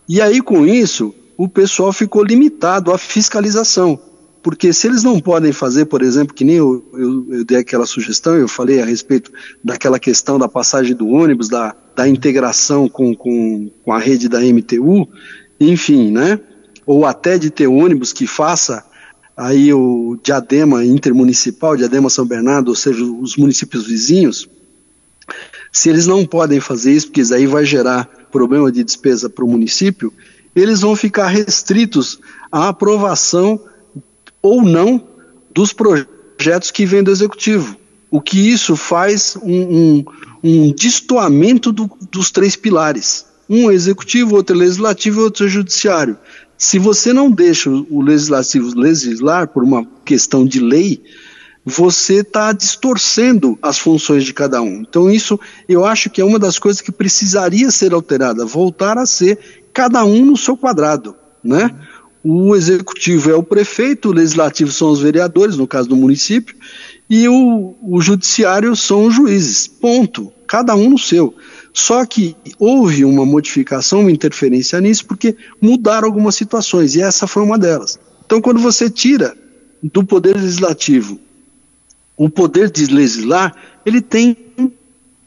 E 0.07 0.21
aí 0.21 0.41
com 0.41 0.65
isso, 0.65 1.13
o 1.35 1.47
pessoal 1.47 1.91
ficou 1.91 2.23
limitado 2.23 2.91
à 2.91 2.97
fiscalização. 2.97 3.99
Porque 4.47 4.71
se 4.71 4.87
eles 4.87 5.03
não 5.03 5.19
podem 5.19 5.51
fazer, 5.51 5.87
por 5.87 6.01
exemplo, 6.01 6.33
que 6.33 6.45
nem 6.45 6.55
eu, 6.55 6.81
eu, 6.93 7.33
eu, 7.33 7.43
dei 7.43 7.57
aquela 7.57 7.85
sugestão, 7.85 8.33
eu 8.33 8.47
falei 8.47 8.81
a 8.81 8.85
respeito 8.85 9.29
daquela 9.61 9.99
questão 9.99 10.39
da 10.39 10.47
passagem 10.47 10.95
do 10.95 11.05
ônibus, 11.05 11.49
da, 11.49 11.75
da 11.93 12.07
integração 12.07 12.87
com, 12.87 13.13
com, 13.13 13.69
com 13.83 13.91
a 13.91 13.99
rede 13.99 14.29
da 14.29 14.39
MTU, 14.39 15.05
enfim, 15.59 16.11
né? 16.11 16.39
Ou 16.85 17.05
até 17.05 17.37
de 17.37 17.49
ter 17.49 17.67
ônibus 17.67 18.13
que 18.13 18.25
faça 18.25 18.85
aí 19.35 19.73
o 19.73 20.17
diadema 20.23 20.85
intermunicipal, 20.85 21.75
diadema 21.75 22.09
São 22.09 22.25
Bernardo, 22.25 22.69
ou 22.69 22.75
seja, 22.75 23.03
os 23.03 23.35
municípios 23.35 23.85
vizinhos, 23.85 24.47
se 25.73 25.89
eles 25.89 26.07
não 26.07 26.25
podem 26.25 26.61
fazer 26.61 26.93
isso, 26.93 27.07
porque 27.07 27.19
isso 27.19 27.33
aí 27.33 27.47
vai 27.47 27.65
gerar 27.65 28.05
problema 28.31 28.71
de 28.71 28.81
despesa 28.81 29.29
para 29.29 29.43
o 29.43 29.49
município, 29.49 30.13
eles 30.55 30.79
vão 30.79 30.95
ficar 30.95 31.27
restritos 31.27 32.17
à 32.49 32.69
aprovação 32.69 33.59
ou 34.41 34.63
não 34.63 35.03
dos 35.53 35.73
projetos 35.73 36.71
que 36.71 36.85
vêm 36.85 37.03
do 37.03 37.11
executivo. 37.11 37.75
O 38.09 38.21
que 38.21 38.39
isso 38.39 38.75
faz 38.75 39.37
um, 39.41 39.51
um, 39.51 40.05
um 40.43 40.71
destoamento 40.71 41.71
do, 41.71 41.89
dos 42.11 42.31
três 42.31 42.55
pilares. 42.55 43.25
Um 43.49 43.69
é 43.69 43.73
executivo, 43.73 44.35
outro 44.35 44.55
é 44.55 44.59
legislativo 44.59 45.21
e 45.21 45.23
outro 45.23 45.45
é 45.45 45.49
judiciário. 45.49 46.17
Se 46.57 46.79
você 46.79 47.13
não 47.13 47.29
deixa 47.29 47.69
o 47.69 48.01
legislativo 48.01 48.77
legislar 48.77 49.47
por 49.47 49.63
uma 49.63 49.85
questão 50.03 50.45
de 50.45 50.59
lei, 50.59 51.03
você 51.63 52.21
está 52.21 52.53
distorcendo 52.53 53.59
as 53.61 53.77
funções 53.77 54.23
de 54.23 54.33
cada 54.33 54.61
um. 54.61 54.81
Então, 54.81 55.11
isso 55.11 55.39
eu 55.67 55.85
acho 55.85 56.09
que 56.09 56.21
é 56.21 56.25
uma 56.25 56.39
das 56.39 56.57
coisas 56.57 56.81
que 56.81 56.91
precisaria 56.91 57.69
ser 57.69 57.93
alterada, 57.93 58.45
voltar 58.45 58.97
a 58.97 59.05
ser 59.05 59.37
cada 59.73 60.03
um 60.05 60.25
no 60.25 60.37
seu 60.37 60.55
quadrado. 60.55 61.13
Né? 61.43 61.69
O 62.29 62.53
executivo 62.57 63.31
é 63.31 63.35
o 63.35 63.41
prefeito, 63.41 64.09
o 64.09 64.11
legislativo 64.11 64.69
são 64.69 64.91
os 64.91 64.99
vereadores, 64.99 65.55
no 65.55 65.65
caso 65.65 65.87
do 65.87 65.95
município, 65.95 66.57
e 67.09 67.25
o, 67.29 67.73
o 67.81 68.01
judiciário 68.01 68.75
são 68.75 69.05
os 69.05 69.15
juízes. 69.15 69.65
Ponto. 69.65 70.29
Cada 70.45 70.75
um 70.75 70.89
no 70.89 70.97
seu. 70.97 71.33
Só 71.73 72.05
que 72.05 72.35
houve 72.59 73.05
uma 73.05 73.25
modificação, 73.25 74.01
uma 74.01 74.11
interferência 74.11 74.81
nisso, 74.81 75.05
porque 75.05 75.37
mudaram 75.61 76.05
algumas 76.05 76.35
situações, 76.35 76.95
e 76.95 77.01
essa 77.01 77.27
foi 77.27 77.43
uma 77.43 77.57
delas. 77.57 77.97
Então, 78.25 78.41
quando 78.41 78.59
você 78.59 78.89
tira 78.89 79.33
do 79.81 80.03
poder 80.03 80.35
legislativo 80.35 81.17
o 82.17 82.29
poder 82.29 82.69
de 82.69 82.87
legislar, 82.87 83.55
ele 83.85 84.01
tem 84.01 84.35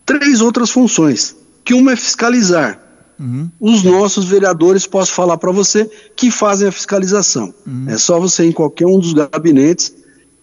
três 0.05 0.43
outras 0.43 0.69
funções, 0.71 1.35
que 1.65 1.73
uma 1.73 1.93
é 1.93 1.97
fiscalizar, 1.97 2.79
Uhum. 3.21 3.51
Os 3.61 3.83
nossos 3.83 4.25
vereadores, 4.25 4.87
posso 4.87 5.13
falar 5.13 5.37
para 5.37 5.53
você, 5.53 5.89
que 6.17 6.31
fazem 6.31 6.67
a 6.67 6.73
fiscalização. 6.73 7.53
Uhum. 7.67 7.85
É 7.89 7.99
só 7.99 8.19
você 8.19 8.45
ir 8.45 8.49
em 8.49 8.53
qualquer 8.53 8.87
um 8.87 8.99
dos 8.99 9.13
gabinetes 9.13 9.95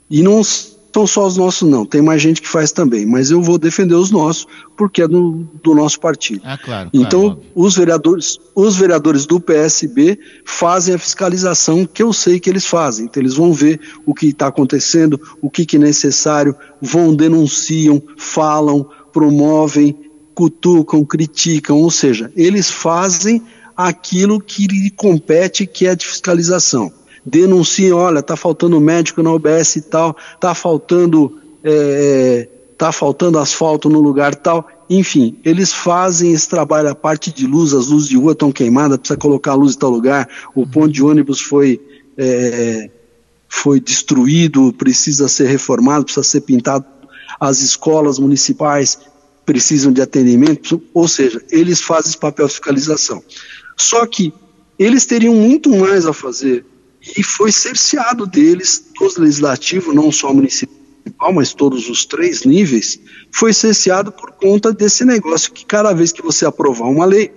e 0.09 0.21
não 0.21 0.43
são 0.43 1.05
só 1.05 1.27
os 1.27 1.37
nossos, 1.37 1.67
não. 1.67 1.85
Tem 1.85 2.01
mais 2.01 2.21
gente 2.21 2.41
que 2.41 2.47
faz 2.47 2.71
também, 2.71 3.05
mas 3.05 3.29
eu 3.29 3.41
vou 3.41 3.57
defender 3.57 3.93
os 3.93 4.09
nossos 4.09 4.47
porque 4.75 5.01
é 5.01 5.07
do, 5.07 5.47
do 5.63 5.75
nosso 5.75 5.99
partido. 5.99 6.41
Ah, 6.43 6.57
claro, 6.57 6.89
então, 6.93 7.21
claro, 7.21 7.41
os 7.55 7.75
vereadores, 7.75 8.39
os 8.55 8.75
vereadores 8.75 9.25
do 9.25 9.39
PSB 9.39 10.19
fazem 10.45 10.95
a 10.95 10.99
fiscalização 10.99 11.85
que 11.85 12.01
eu 12.01 12.11
sei 12.13 12.39
que 12.39 12.49
eles 12.49 12.65
fazem. 12.65 13.05
Então, 13.05 13.21
eles 13.21 13.35
vão 13.35 13.53
ver 13.53 13.79
o 14.05 14.13
que 14.13 14.27
está 14.27 14.47
acontecendo, 14.47 15.19
o 15.41 15.49
que, 15.49 15.65
que 15.65 15.77
é 15.77 15.79
necessário, 15.79 16.55
vão 16.81 17.15
denunciam, 17.15 18.01
falam, 18.17 18.87
promovem 19.11 20.06
cutucam, 20.37 21.03
criticam, 21.03 21.81
ou 21.81 21.89
seja, 21.89 22.31
eles 22.35 22.69
fazem 22.69 23.41
aquilo 23.75 24.39
que 24.39 24.67
lhe 24.67 24.91
compete, 24.91 25.65
que 25.65 25.87
é 25.87 25.95
de 25.95 26.05
fiscalização. 26.05 26.91
Denunciam, 27.25 27.97
olha, 27.97 28.19
está 28.19 28.35
faltando 28.35 28.79
médico 28.79 29.23
na 29.23 29.33
OBS 29.33 29.77
e 29.77 29.81
tal, 29.81 30.15
está 30.35 30.53
faltando, 30.53 31.39
é, 31.63 32.47
tá 32.77 32.91
faltando 32.91 33.39
asfalto 33.39 33.89
no 33.89 33.99
lugar 33.99 34.35
tal. 34.35 34.67
Enfim, 34.87 35.39
eles 35.43 35.73
fazem 35.73 36.31
esse 36.31 36.47
trabalho, 36.47 36.89
a 36.89 36.95
parte 36.95 37.33
de 37.33 37.47
luz, 37.47 37.73
as 37.73 37.87
luzes 37.87 38.07
de 38.07 38.15
rua 38.15 38.33
estão 38.33 38.51
queimadas, 38.51 38.99
precisa 38.99 39.17
colocar 39.17 39.53
a 39.53 39.55
luz 39.55 39.73
em 39.73 39.79
tal 39.79 39.89
lugar, 39.89 40.29
o 40.53 40.67
ponto 40.67 40.89
de 40.89 41.03
ônibus 41.03 41.41
foi, 41.41 41.81
é, 42.15 42.91
foi 43.49 43.79
destruído, 43.79 44.71
precisa 44.71 45.27
ser 45.27 45.47
reformado, 45.47 46.05
precisa 46.05 46.23
ser 46.23 46.41
pintado, 46.41 46.85
as 47.39 47.61
escolas 47.61 48.19
municipais 48.19 48.99
precisam 49.47 49.93
de 49.93 50.01
atendimento, 50.01 50.83
ou 50.93 51.07
seja, 51.07 51.41
eles 51.49 51.81
fazem 51.81 52.09
esse 52.09 52.17
papel 52.17 52.47
de 52.47 52.51
fiscalização. 52.51 53.23
Só 53.77 54.05
que 54.05 54.33
eles 54.77 55.05
teriam 55.05 55.33
muito 55.33 55.69
mais 55.69 56.05
a 56.05 56.11
fazer 56.11 56.65
e 57.15 57.23
foi 57.23 57.49
cerceado 57.49 58.27
deles, 58.27 58.83
dos 58.99 59.15
legislativos, 59.15 59.95
não 59.95 60.11
só 60.11 60.33
municipal, 60.33 61.31
mas 61.33 61.53
todos 61.53 61.89
os 61.89 62.03
três 62.03 62.43
níveis, 62.43 62.99
foi 63.31 63.53
cerceado 63.53 64.11
por 64.11 64.31
conta 64.33 64.73
desse 64.73 65.05
negócio 65.05 65.53
que 65.53 65.65
cada 65.65 65.93
vez 65.93 66.11
que 66.11 66.21
você 66.21 66.45
aprovar 66.45 66.89
uma 66.89 67.05
lei 67.05 67.31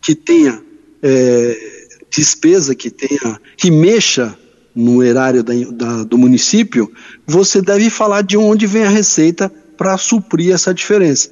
que 0.00 0.16
tenha 0.16 0.60
é, 1.00 1.86
despesa 2.10 2.74
que 2.74 2.90
tenha, 2.90 3.40
que 3.56 3.70
mexa 3.70 4.36
no 4.74 5.00
erário 5.00 5.44
da, 5.44 5.52
da, 5.70 6.02
do 6.02 6.18
município, 6.18 6.90
você 7.24 7.62
deve 7.62 7.88
falar 7.88 8.22
de 8.22 8.36
onde 8.36 8.66
vem 8.66 8.82
a 8.82 8.88
receita 8.88 9.52
para 9.82 9.98
suprir 9.98 10.54
essa 10.54 10.72
diferença. 10.72 11.28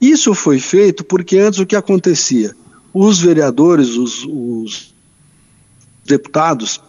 Isso 0.00 0.32
foi 0.32 0.60
feito 0.60 1.02
porque 1.02 1.36
antes 1.38 1.58
o 1.58 1.66
que 1.66 1.74
acontecia? 1.74 2.54
Os 2.94 3.18
vereadores, 3.18 3.96
os, 3.96 4.24
os 4.24 4.94
deputados, 6.04 6.80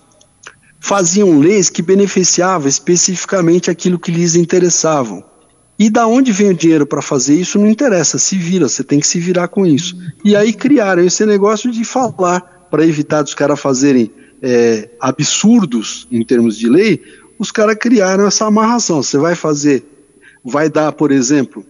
faziam 0.79 1.39
leis 1.39 1.71
que 1.71 1.81
beneficiavam 1.81 2.67
especificamente 2.67 3.71
aquilo 3.71 3.97
que 3.97 4.11
lhes 4.11 4.35
interessavam. 4.35 5.23
E 5.79 5.89
da 5.89 6.05
onde 6.05 6.31
vem 6.31 6.51
o 6.51 6.53
dinheiro 6.53 6.85
para 6.85 7.01
fazer 7.01 7.33
isso 7.33 7.57
não 7.57 7.67
interessa, 7.67 8.19
se 8.19 8.37
vira, 8.37 8.69
você 8.69 8.83
tem 8.83 8.99
que 8.99 9.07
se 9.07 9.19
virar 9.19 9.47
com 9.47 9.65
isso. 9.65 9.97
E 10.23 10.35
aí 10.35 10.53
criaram 10.53 11.03
esse 11.03 11.25
negócio 11.25 11.71
de 11.71 11.83
falar 11.83 12.67
para 12.69 12.85
evitar 12.85 13.23
dos 13.23 13.33
caras 13.33 13.59
fazerem 13.59 14.11
é, 14.39 14.91
absurdos 14.99 16.07
em 16.11 16.23
termos 16.23 16.55
de 16.55 16.69
lei, 16.69 17.01
os 17.39 17.49
caras 17.49 17.75
criaram 17.75 18.27
essa 18.27 18.45
amarração. 18.45 19.01
Você 19.01 19.17
vai 19.17 19.33
fazer, 19.33 19.83
vai 20.43 20.69
dar, 20.69 20.91
por 20.91 21.11
exemplo, 21.11 21.65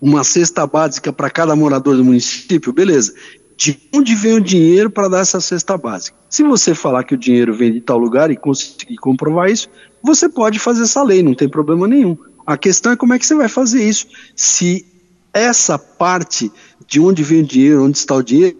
uma 0.00 0.24
cesta 0.24 0.66
básica 0.66 1.12
para 1.12 1.30
cada 1.30 1.54
morador 1.54 1.96
do 1.96 2.04
município, 2.04 2.72
beleza. 2.72 3.14
De 3.56 3.78
onde 3.94 4.14
vem 4.14 4.34
o 4.34 4.40
dinheiro 4.40 4.90
para 4.90 5.08
dar 5.08 5.20
essa 5.20 5.40
cesta 5.40 5.76
básica? 5.78 6.16
Se 6.28 6.42
você 6.42 6.74
falar 6.74 7.04
que 7.04 7.14
o 7.14 7.18
dinheiro 7.18 7.54
vem 7.54 7.72
de 7.72 7.80
tal 7.80 7.98
lugar 7.98 8.30
e 8.30 8.36
conseguir 8.36 8.96
comprovar 8.96 9.50
isso, 9.50 9.68
você 10.02 10.28
pode 10.28 10.58
fazer 10.58 10.82
essa 10.82 11.02
lei, 11.02 11.22
não 11.22 11.34
tem 11.34 11.48
problema 11.48 11.86
nenhum. 11.86 12.16
A 12.44 12.56
questão 12.56 12.92
é 12.92 12.96
como 12.96 13.14
é 13.14 13.18
que 13.18 13.26
você 13.26 13.34
vai 13.34 13.48
fazer 13.48 13.88
isso. 13.88 14.06
Se 14.34 14.84
essa 15.32 15.78
parte 15.78 16.50
de 16.86 16.98
onde 16.98 17.22
vem 17.22 17.42
o 17.42 17.46
dinheiro, 17.46 17.84
onde 17.84 17.98
está 17.98 18.16
o 18.16 18.22
dinheiro, 18.22 18.56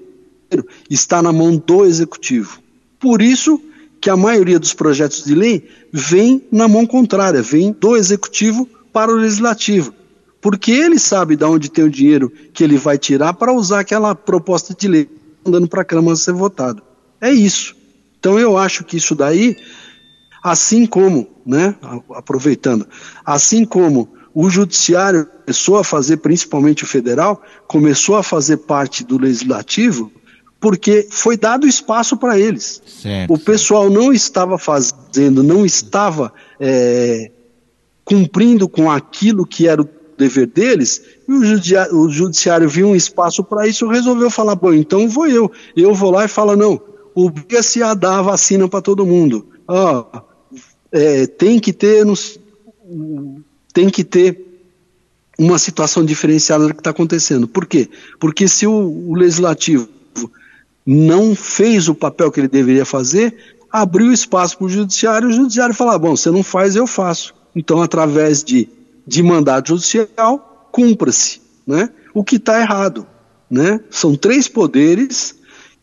está 0.89 1.21
na 1.21 1.33
mão 1.33 1.57
do 1.57 1.85
executivo. 1.85 2.61
Por 3.01 3.21
isso 3.21 3.61
que 4.01 4.11
a 4.11 4.17
maioria 4.17 4.59
dos 4.59 4.75
projetos 4.75 5.25
de 5.25 5.35
lei 5.35 5.69
vem 5.93 6.45
na 6.51 6.69
mão 6.69 6.87
contrária, 6.87 7.43
vem 7.43 7.73
do 7.73 7.97
executivo 7.97 8.69
para 8.93 9.13
o 9.13 9.17
legislativo. 9.17 9.95
Porque 10.41 10.73
ele 10.73 10.99
sabe 10.99 11.37
de 11.37 11.45
onde 11.45 11.71
tem 11.71 11.85
o 11.85 11.91
dinheiro 11.91 12.33
que 12.53 12.65
ele 12.65 12.77
vai 12.77 12.99
tirar 12.99 13.33
para 13.35 13.53
usar 13.53 13.81
aquela 13.81 14.15
proposta 14.15 14.75
de 14.75 14.89
lei 14.89 15.09
andando 15.47 15.69
para 15.69 15.83
a 15.83 15.85
Câmara 15.85 16.17
ser 16.17 16.33
votado. 16.33 16.83
É 17.21 17.31
isso. 17.31 17.77
Então 18.19 18.39
eu 18.39 18.57
acho 18.57 18.85
que 18.85 18.97
isso 18.97 19.15
daí, 19.15 19.57
assim 20.43 20.87
como, 20.87 21.29
né, 21.47 21.75
aproveitando, 22.15 22.87
assim 23.25 23.65
como 23.65 24.09
o 24.35 24.49
judiciário 24.49 25.29
começou 25.45 25.77
a 25.77 25.85
fazer, 25.85 26.19
principalmente 26.19 26.85
o 26.85 26.87
federal, 26.87 27.43
começou 27.67 28.17
a 28.17 28.23
fazer 28.23 28.59
parte 28.59 29.05
do 29.05 29.19
legislativo, 29.19 30.11
porque 30.59 31.07
foi 31.11 31.37
dado 31.37 31.67
espaço 31.67 32.17
para 32.17 32.39
eles. 32.39 32.81
Certo, 32.87 33.35
o 33.35 33.39
pessoal 33.39 33.89
certo. 33.89 33.95
não 33.95 34.13
estava 34.13 34.57
fazendo, 34.57 35.43
não 35.43 35.67
estava 35.67 36.33
é, 36.59 37.31
cumprindo 38.05 38.69
com 38.69 38.91
aquilo 38.91 39.47
que 39.47 39.67
era 39.67 39.83
o 39.83 39.89
dever 40.17 40.47
deles, 40.47 41.03
e 41.29 41.33
o 41.33 41.45
judiciário, 41.45 41.97
o 41.97 42.09
judiciário 42.09 42.69
viu 42.69 42.89
um 42.89 42.97
espaço 42.97 43.43
para 43.43 43.67
isso, 43.67 43.89
resolveu 43.89 44.31
falar, 44.31 44.55
bom, 44.55 44.73
então 44.73 45.09
vou 45.09 45.27
eu. 45.27 45.51
Eu 45.77 45.95
vou 45.95 46.11
lá 46.11 46.25
e 46.25 46.29
falo, 46.29 46.57
não, 46.57 46.81
obriga-se 47.15 47.83
a 47.83 47.95
dar 47.95 48.19
a 48.19 48.23
vacina 48.23 48.69
para 48.69 48.81
todo 48.81 49.07
mundo. 49.07 49.47
Ah, 49.67 50.23
é, 50.91 51.27
tem 51.27 51.59
que 51.59 51.73
ter, 51.73 52.05
tem 53.73 53.89
que 53.89 54.05
ter 54.05 54.53
uma 55.39 55.59
situação 55.59 56.05
diferenciada 56.05 56.67
do 56.67 56.75
que 56.75 56.81
está 56.81 56.91
acontecendo. 56.91 57.49
Por 57.49 57.67
quê? 57.67 57.89
Porque 58.21 58.47
se 58.47 58.67
o, 58.67 58.73
o 58.73 59.15
legislativo 59.15 59.89
não 60.87 61.35
fez 61.35 61.89
o 61.89 61.95
papel 61.95 62.31
que 62.31 62.41
ele 62.41 62.49
deveria 62.49 62.85
fazer, 62.85 63.35
abriu 63.71 64.13
espaço 64.13 64.59
para 64.59 64.67
o 64.67 64.71
judiciário, 64.71 65.29
o 65.29 65.33
judiciário 65.33 65.75
falou: 65.75 65.95
ah, 65.95 65.99
bom, 65.99 66.17
você 66.17 66.31
não 66.31 66.43
faz, 66.43 66.77
eu 66.77 66.87
faço. 66.87 67.35
Então, 67.55 67.83
através 67.83 68.43
de, 68.43 68.69
de 69.07 69.23
mandato 69.23 69.69
judicial, 69.69 70.69
cumpra-se, 70.73 71.41
né? 71.67 71.91
O 72.15 72.25
que 72.25 72.37
está 72.37 72.61
errado, 72.61 73.07
né? 73.51 73.81
São 73.91 74.15
três 74.15 74.49
poderes 74.49 75.35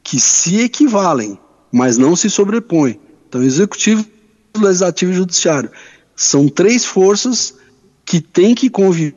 que 0.04 0.20
se 0.20 0.62
equivalem, 0.62 1.38
mas 1.72 1.98
não 1.98 2.16
se 2.16 2.30
sobrepõem. 2.30 3.00
Então, 3.28 3.44
executivo, 3.44 4.06
legislativo 4.58 5.12
e 5.12 5.16
judiciário 5.16 5.70
são 6.16 6.50
três 6.50 6.84
forças 6.84 7.54
que 8.04 8.20
têm 8.20 8.56
que 8.56 8.70
conviver 8.70 9.16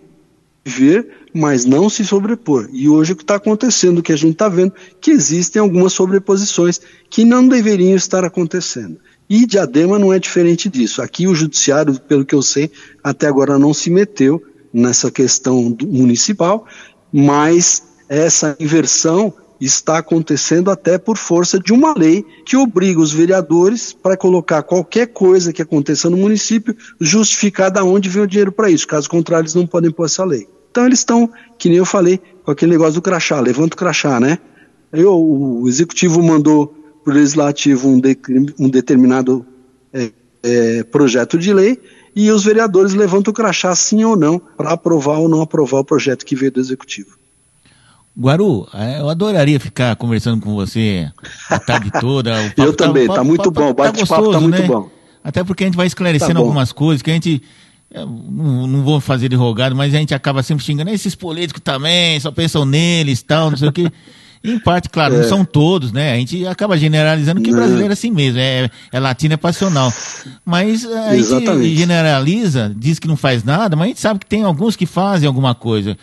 mas 1.35 1.65
não 1.65 1.89
se 1.89 2.05
sobrepor. 2.05 2.69
E 2.73 2.89
hoje 2.89 3.13
o 3.13 3.17
que 3.17 3.23
está 3.23 3.37
acontecendo, 3.37 3.99
o 3.99 4.03
que 4.03 4.13
a 4.13 4.17
gente 4.17 4.33
está 4.33 4.49
vendo, 4.49 4.73
que 5.01 5.11
existem 5.11 5.61
algumas 5.61 5.93
sobreposições 5.93 6.81
que 7.09 7.25
não 7.25 7.49
deveriam 7.49 7.97
estar 7.97 8.25
acontecendo. 8.25 8.99
E 9.35 9.47
Diadema 9.47 9.99
não 9.99 10.13
é 10.13 10.19
diferente 10.19 10.69
disso. 10.69 11.01
Aqui 11.01 11.27
o 11.27 11.35
judiciário, 11.35 11.99
pelo 12.01 12.23
que 12.23 12.35
eu 12.35 12.43
sei, 12.43 12.71
até 13.03 13.27
agora 13.27 13.59
não 13.59 13.73
se 13.73 13.89
meteu 13.89 14.43
nessa 14.71 15.11
questão 15.11 15.75
municipal, 15.83 16.67
mas 17.11 17.83
essa 18.11 18.55
inversão 18.61 19.33
está 19.59 19.97
acontecendo 19.97 20.71
até 20.71 20.99
por 20.99 21.17
força 21.17 21.59
de 21.59 21.73
uma 21.73 21.95
lei 21.97 22.27
que 22.45 22.59
obriga 22.59 23.01
os 23.01 23.11
vereadores 23.11 23.95
para 23.95 24.19
colocar 24.19 24.63
qualquer 24.65 25.07
coisa 25.07 25.51
que 25.51 25.63
aconteça 25.63 26.11
no 26.11 26.19
município, 26.19 26.77
justificar 27.01 27.71
de 27.71 27.81
onde 27.81 28.11
vem 28.11 28.25
o 28.25 28.27
dinheiro 28.27 28.53
para 28.53 28.71
isso. 28.71 28.87
Caso 28.87 29.09
contrário, 29.09 29.45
eles 29.45 29.55
não 29.55 29.67
podem 29.67 29.91
pôr 29.91 30.05
essa 30.05 30.27
lei. 30.27 30.47
Então 30.71 30.85
eles 30.85 30.99
estão, 30.99 31.31
que 31.57 31.71
nem 31.71 31.79
eu 31.79 31.87
falei, 31.87 32.21
com 32.45 32.51
aquele 32.51 32.73
negócio 32.73 32.97
do 32.97 33.03
crachá, 33.03 33.41
levanta 33.41 33.77
o 33.77 33.79
crachá, 33.79 34.21
né? 34.21 34.39
O, 34.93 35.63
o 35.63 35.69
executivo 35.71 36.23
mandou 36.23 36.82
para 37.03 37.13
o 37.13 37.17
legislativo 37.17 37.89
um, 37.89 38.01
de, 38.01 38.17
um 38.59 38.69
determinado 38.69 39.45
é, 39.93 40.11
é, 40.43 40.83
projeto 40.85 41.39
de 41.39 41.53
lei 41.53 41.81
e 42.15 42.31
os 42.31 42.45
vereadores 42.45 42.95
levantam 42.95 43.31
o 43.31 43.35
crachá 43.35 43.75
sim 43.75 44.05
ou 44.05 44.17
não 44.17 44.39
para 44.39 44.73
aprovar 44.73 45.19
ou 45.19 45.29
não 45.29 45.41
aprovar 45.41 45.81
o 45.81 45.85
projeto 45.85 46.25
que 46.25 46.37
veio 46.37 46.53
do 46.53 46.61
executivo. 46.61 47.17
Guaru, 48.19 48.69
é, 48.75 49.01
eu 49.01 49.09
adoraria 49.09 49.59
ficar 49.59 49.97
conversando 49.97 50.43
com 50.43 50.55
você 50.55 51.11
a 51.49 51.59
tarde 51.59 51.91
toda. 51.99 52.33
eu 52.57 52.75
tá, 52.75 52.87
também, 52.87 53.07
tá, 53.07 53.25
muito 53.25 53.51
bom, 53.51 53.71
o 53.71 53.75
tá 53.75 53.85
bate-papo 53.85 54.27
tá, 54.27 54.33
tá 54.33 54.41
muito 54.41 54.61
né? 54.61 54.69
bom. 54.69 54.91
Até 55.25 55.43
porque 55.43 55.65
a 55.65 55.67
gente 55.67 55.77
vai 55.77 55.87
esclarecendo 55.87 56.35
tá 56.35 56.41
algumas 56.41 56.73
coisas 56.73 57.01
que 57.01 57.11
a 57.11 57.15
gente 57.15 57.43
não, 57.95 58.67
não, 58.67 58.83
vou 58.83 59.01
fazer 59.01 59.29
de 59.29 59.37
rogado, 59.37 59.75
mas 59.75 59.95
a 59.95 59.99
gente 59.99 60.15
acaba 60.15 60.43
sempre 60.43 60.65
xingando 60.65 60.91
esses 60.91 61.15
políticos 61.15 61.63
também, 61.63 62.19
só 62.21 62.31
pensam 62.31 62.65
neles 62.65 63.23
tal, 63.23 63.51
não 63.51 63.57
sei 63.57 63.69
o 63.69 63.73
quê. 63.73 63.91
Em 64.45 64.59
parte, 64.59 64.89
claro, 64.89 65.15
é. 65.15 65.19
não 65.19 65.29
são 65.29 65.45
todos, 65.45 65.93
né? 65.93 66.13
A 66.13 66.17
gente 66.17 66.47
acaba 66.47 66.77
generalizando 66.77 67.41
que 67.41 67.53
brasileiro 67.53 67.91
é 67.91 67.93
assim 67.93 68.11
mesmo, 68.11 68.41
é, 68.41 68.69
é 68.91 69.01
latino, 69.01 69.35
é 69.35 69.37
passional. 69.37 69.93
Mas 70.45 70.85
a 70.85 71.17
Exatamente. 71.17 71.69
gente 71.69 71.79
generaliza, 71.79 72.75
diz 72.77 72.99
que 72.99 73.07
não 73.07 73.17
faz 73.17 73.45
nada, 73.45 73.77
mas 73.77 73.85
a 73.85 73.89
gente 73.89 74.01
sabe 74.01 74.21
que 74.21 74.27
tem 74.27 74.43
alguns 74.43 74.75
que 74.75 74.87
fazem 74.87 75.27
alguma 75.29 75.55
coisa. 75.55 75.97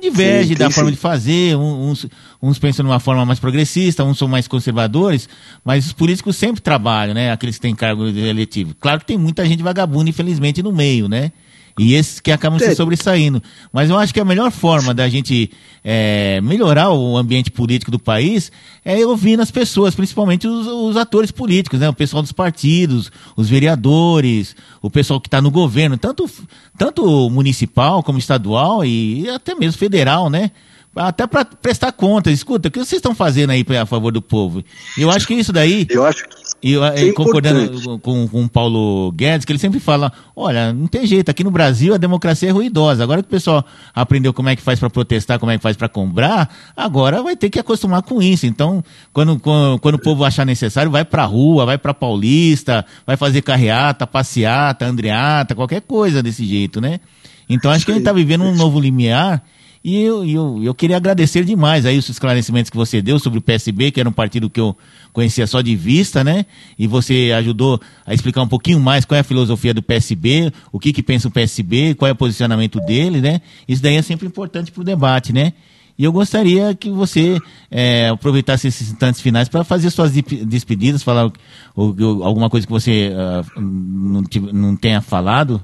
Diverge 0.00 0.50
sim, 0.50 0.54
da 0.54 0.70
forma 0.70 0.90
sim. 0.90 0.94
de 0.94 1.00
fazer, 1.00 1.56
uns, 1.56 2.06
uns 2.40 2.58
pensam 2.58 2.84
de 2.84 2.90
uma 2.90 3.00
forma 3.00 3.26
mais 3.26 3.40
progressista, 3.40 4.04
uns 4.04 4.16
são 4.16 4.28
mais 4.28 4.46
conservadores, 4.46 5.28
mas 5.64 5.86
os 5.86 5.92
políticos 5.92 6.36
sempre 6.36 6.62
trabalham, 6.62 7.12
né? 7.14 7.32
Aqueles 7.32 7.56
que 7.56 7.62
têm 7.62 7.74
cargo 7.74 8.06
eletivo. 8.06 8.74
Claro 8.80 9.00
que 9.00 9.06
tem 9.06 9.18
muita 9.18 9.44
gente 9.44 9.62
vagabunda, 9.62 10.08
infelizmente, 10.08 10.62
no 10.62 10.72
meio, 10.72 11.08
né? 11.08 11.32
E 11.78 11.94
esses 11.94 12.20
que 12.20 12.30
acabam 12.30 12.58
se 12.58 12.74
sobressaindo. 12.74 13.42
Mas 13.72 13.88
eu 13.88 13.98
acho 13.98 14.12
que 14.12 14.20
a 14.20 14.24
melhor 14.24 14.50
forma 14.50 14.92
da 14.92 15.08
gente 15.08 15.50
é, 15.82 16.40
melhorar 16.42 16.90
o 16.90 17.16
ambiente 17.16 17.50
político 17.50 17.90
do 17.90 17.98
país 17.98 18.52
é 18.84 19.04
ouvindo 19.06 19.40
as 19.40 19.50
pessoas, 19.50 19.94
principalmente 19.94 20.46
os, 20.46 20.66
os 20.66 20.96
atores 20.96 21.30
políticos, 21.30 21.80
né? 21.80 21.88
O 21.88 21.94
pessoal 21.94 22.22
dos 22.22 22.32
partidos, 22.32 23.10
os 23.36 23.48
vereadores, 23.48 24.54
o 24.80 24.90
pessoal 24.90 25.20
que 25.20 25.28
está 25.28 25.40
no 25.40 25.50
governo, 25.50 25.96
tanto, 25.96 26.28
tanto 26.76 27.30
municipal 27.30 28.02
como 28.02 28.18
estadual 28.18 28.84
e 28.84 29.28
até 29.30 29.54
mesmo 29.54 29.78
federal, 29.78 30.28
né? 30.28 30.50
Até 30.94 31.26
para 31.26 31.44
prestar 31.44 31.92
contas. 31.92 32.32
Escuta, 32.34 32.68
o 32.68 32.70
que 32.70 32.78
vocês 32.78 32.98
estão 32.98 33.14
fazendo 33.14 33.50
aí 33.50 33.64
a 33.80 33.86
favor 33.86 34.12
do 34.12 34.20
povo? 34.20 34.62
Eu 34.96 35.10
acho 35.10 35.26
que 35.26 35.34
isso 35.34 35.52
daí. 35.52 35.86
Eu 35.88 36.04
acho 36.04 36.24
que. 36.28 36.42
Eu, 36.62 36.84
é 36.84 37.10
concordando 37.10 37.98
com, 37.98 38.28
com 38.28 38.44
o 38.44 38.48
Paulo 38.48 39.10
Guedes, 39.12 39.44
que 39.44 39.50
ele 39.50 39.58
sempre 39.58 39.80
fala: 39.80 40.12
olha, 40.36 40.72
não 40.72 40.86
tem 40.86 41.04
jeito, 41.04 41.28
aqui 41.28 41.42
no 41.42 41.50
Brasil 41.50 41.92
a 41.92 41.96
democracia 41.96 42.50
é 42.50 42.52
ruidosa. 42.52 43.02
Agora 43.02 43.20
que 43.20 43.26
o 43.26 43.30
pessoal 43.30 43.64
aprendeu 43.92 44.32
como 44.32 44.48
é 44.48 44.54
que 44.54 44.62
faz 44.62 44.78
para 44.78 44.88
protestar, 44.88 45.40
como 45.40 45.50
é 45.50 45.56
que 45.56 45.62
faz 45.62 45.76
para 45.76 45.88
comprar, 45.88 46.54
agora 46.76 47.20
vai 47.20 47.34
ter 47.34 47.50
que 47.50 47.58
acostumar 47.58 48.02
com 48.02 48.22
isso. 48.22 48.46
Então, 48.46 48.84
quando, 49.12 49.40
quando, 49.40 49.78
quando 49.80 49.94
o 49.96 49.98
povo 49.98 50.24
achar 50.24 50.46
necessário, 50.46 50.90
vai 50.90 51.04
para 51.04 51.24
rua, 51.24 51.66
vai 51.66 51.78
para 51.78 51.92
Paulista, 51.92 52.86
vai 53.04 53.16
fazer 53.16 53.42
carreata, 53.42 54.06
passeata, 54.06 54.86
andreata, 54.86 55.56
qualquer 55.56 55.80
coisa 55.80 56.22
desse 56.22 56.44
jeito, 56.46 56.80
né? 56.80 57.00
Então 57.48 57.70
acho 57.70 57.84
que 57.84 57.90
a 57.90 57.94
gente 57.94 58.02
está 58.02 58.12
vivendo 58.12 58.44
um 58.44 58.54
novo 58.54 58.78
limiar 58.78 59.42
e 59.84 60.00
eu, 60.00 60.24
eu, 60.24 60.62
eu 60.62 60.74
queria 60.74 60.96
agradecer 60.96 61.44
demais 61.44 61.84
aí 61.84 61.98
os 61.98 62.08
esclarecimentos 62.08 62.70
que 62.70 62.76
você 62.76 63.02
deu 63.02 63.18
sobre 63.18 63.40
o 63.40 63.42
PSB, 63.42 63.90
que 63.90 63.98
era 63.98 64.08
um 64.08 64.12
partido 64.12 64.48
que 64.48 64.60
eu 64.60 64.76
conhecia 65.12 65.44
só 65.46 65.60
de 65.60 65.74
vista, 65.74 66.22
né? 66.22 66.46
E 66.78 66.86
você 66.86 67.32
ajudou 67.36 67.80
a 68.06 68.14
explicar 68.14 68.42
um 68.42 68.48
pouquinho 68.48 68.78
mais 68.78 69.04
qual 69.04 69.16
é 69.16 69.20
a 69.20 69.24
filosofia 69.24 69.74
do 69.74 69.82
PSB, 69.82 70.52
o 70.70 70.78
que, 70.78 70.92
que 70.92 71.02
pensa 71.02 71.26
o 71.26 71.30
PSB, 71.32 71.94
qual 71.94 72.08
é 72.08 72.12
o 72.12 72.16
posicionamento 72.16 72.78
dele, 72.80 73.20
né? 73.20 73.40
Isso 73.66 73.82
daí 73.82 73.96
é 73.96 74.02
sempre 74.02 74.26
importante 74.26 74.70
para 74.70 74.82
o 74.82 74.84
debate, 74.84 75.32
né? 75.32 75.52
E 75.98 76.04
eu 76.04 76.12
gostaria 76.12 76.74
que 76.74 76.88
você 76.88 77.38
é, 77.70 78.08
aproveitasse 78.08 78.68
esses 78.68 78.88
instantes 78.88 79.20
finais 79.20 79.48
para 79.48 79.64
fazer 79.64 79.90
suas 79.90 80.12
despedidas, 80.12 81.02
falar 81.02 81.26
o, 81.74 81.82
o, 81.90 82.24
alguma 82.24 82.48
coisa 82.48 82.66
que 82.66 82.72
você 82.72 83.12
uh, 83.12 83.60
não, 83.60 84.22
não 84.52 84.76
tenha 84.76 85.00
falado. 85.00 85.60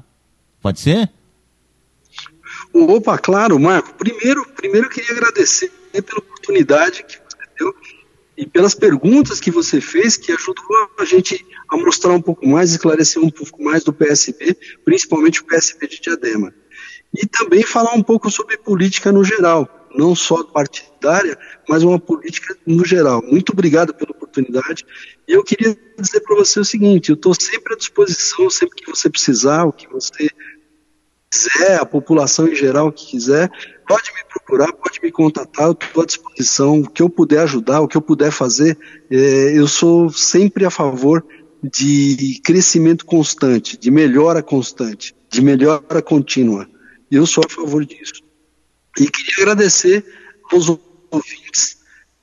Pode 0.60 0.80
ser? 0.80 1.08
Opa, 2.86 3.18
claro, 3.18 3.58
Marco. 3.58 3.94
Primeiro, 3.94 4.46
primeiro 4.54 4.86
eu 4.86 4.90
queria 4.90 5.10
agradecer 5.10 5.70
pela 5.92 6.20
oportunidade 6.20 7.04
que 7.04 7.16
você 7.16 7.36
deu 7.58 7.74
e 8.36 8.46
pelas 8.46 8.74
perguntas 8.74 9.40
que 9.40 9.50
você 9.50 9.80
fez, 9.80 10.16
que 10.16 10.30
ajudou 10.30 10.64
a 10.98 11.04
gente 11.04 11.44
a 11.68 11.76
mostrar 11.76 12.12
um 12.12 12.22
pouco 12.22 12.46
mais, 12.46 12.70
esclarecer 12.70 13.22
um 13.22 13.30
pouco 13.30 13.62
mais 13.62 13.82
do 13.82 13.92
PSB, 13.92 14.56
principalmente 14.84 15.40
o 15.40 15.44
PSB 15.44 15.88
de 15.88 16.00
Diadema. 16.00 16.54
E 17.12 17.26
também 17.26 17.64
falar 17.64 17.94
um 17.94 18.02
pouco 18.02 18.30
sobre 18.30 18.56
política 18.56 19.10
no 19.10 19.24
geral, 19.24 19.68
não 19.94 20.14
só 20.14 20.44
partidária, 20.44 21.36
mas 21.68 21.82
uma 21.82 21.98
política 21.98 22.56
no 22.64 22.84
geral. 22.84 23.22
Muito 23.22 23.52
obrigado 23.52 23.92
pela 23.92 24.12
oportunidade. 24.12 24.86
E 25.26 25.32
eu 25.32 25.42
queria 25.42 25.76
dizer 25.98 26.20
para 26.20 26.36
você 26.36 26.60
o 26.60 26.64
seguinte: 26.64 27.08
eu 27.08 27.14
estou 27.14 27.34
sempre 27.34 27.74
à 27.74 27.76
disposição, 27.76 28.48
sempre 28.50 28.76
que 28.76 28.90
você 28.90 29.10
precisar, 29.10 29.64
o 29.64 29.72
que 29.72 29.88
você 29.88 30.28
quiser, 31.30 31.80
a 31.80 31.86
população 31.86 32.48
em 32.48 32.54
geral 32.54 32.90
que 32.92 33.06
quiser, 33.06 33.50
pode 33.86 34.12
me 34.12 34.24
procurar, 34.28 34.72
pode 34.72 35.00
me 35.02 35.10
contatar, 35.10 35.66
eu 35.66 35.72
estou 35.72 36.02
à 36.02 36.06
disposição, 36.06 36.80
o 36.80 36.90
que 36.90 37.02
eu 37.02 37.08
puder 37.08 37.40
ajudar, 37.40 37.80
o 37.80 37.88
que 37.88 37.96
eu 37.96 38.02
puder 38.02 38.30
fazer, 38.30 38.78
é, 39.10 39.58
eu 39.58 39.66
sou 39.66 40.10
sempre 40.10 40.64
a 40.64 40.70
favor 40.70 41.24
de 41.62 42.40
crescimento 42.44 43.04
constante, 43.04 43.76
de 43.76 43.90
melhora 43.90 44.42
constante, 44.42 45.14
de 45.30 45.42
melhora 45.42 46.00
contínua. 46.00 46.68
Eu 47.10 47.26
sou 47.26 47.42
a 47.44 47.48
favor 47.48 47.84
disso. 47.84 48.22
E 48.98 49.08
queria 49.08 49.34
agradecer 49.38 50.04
aos 50.52 50.68
ouvintes 51.10 51.78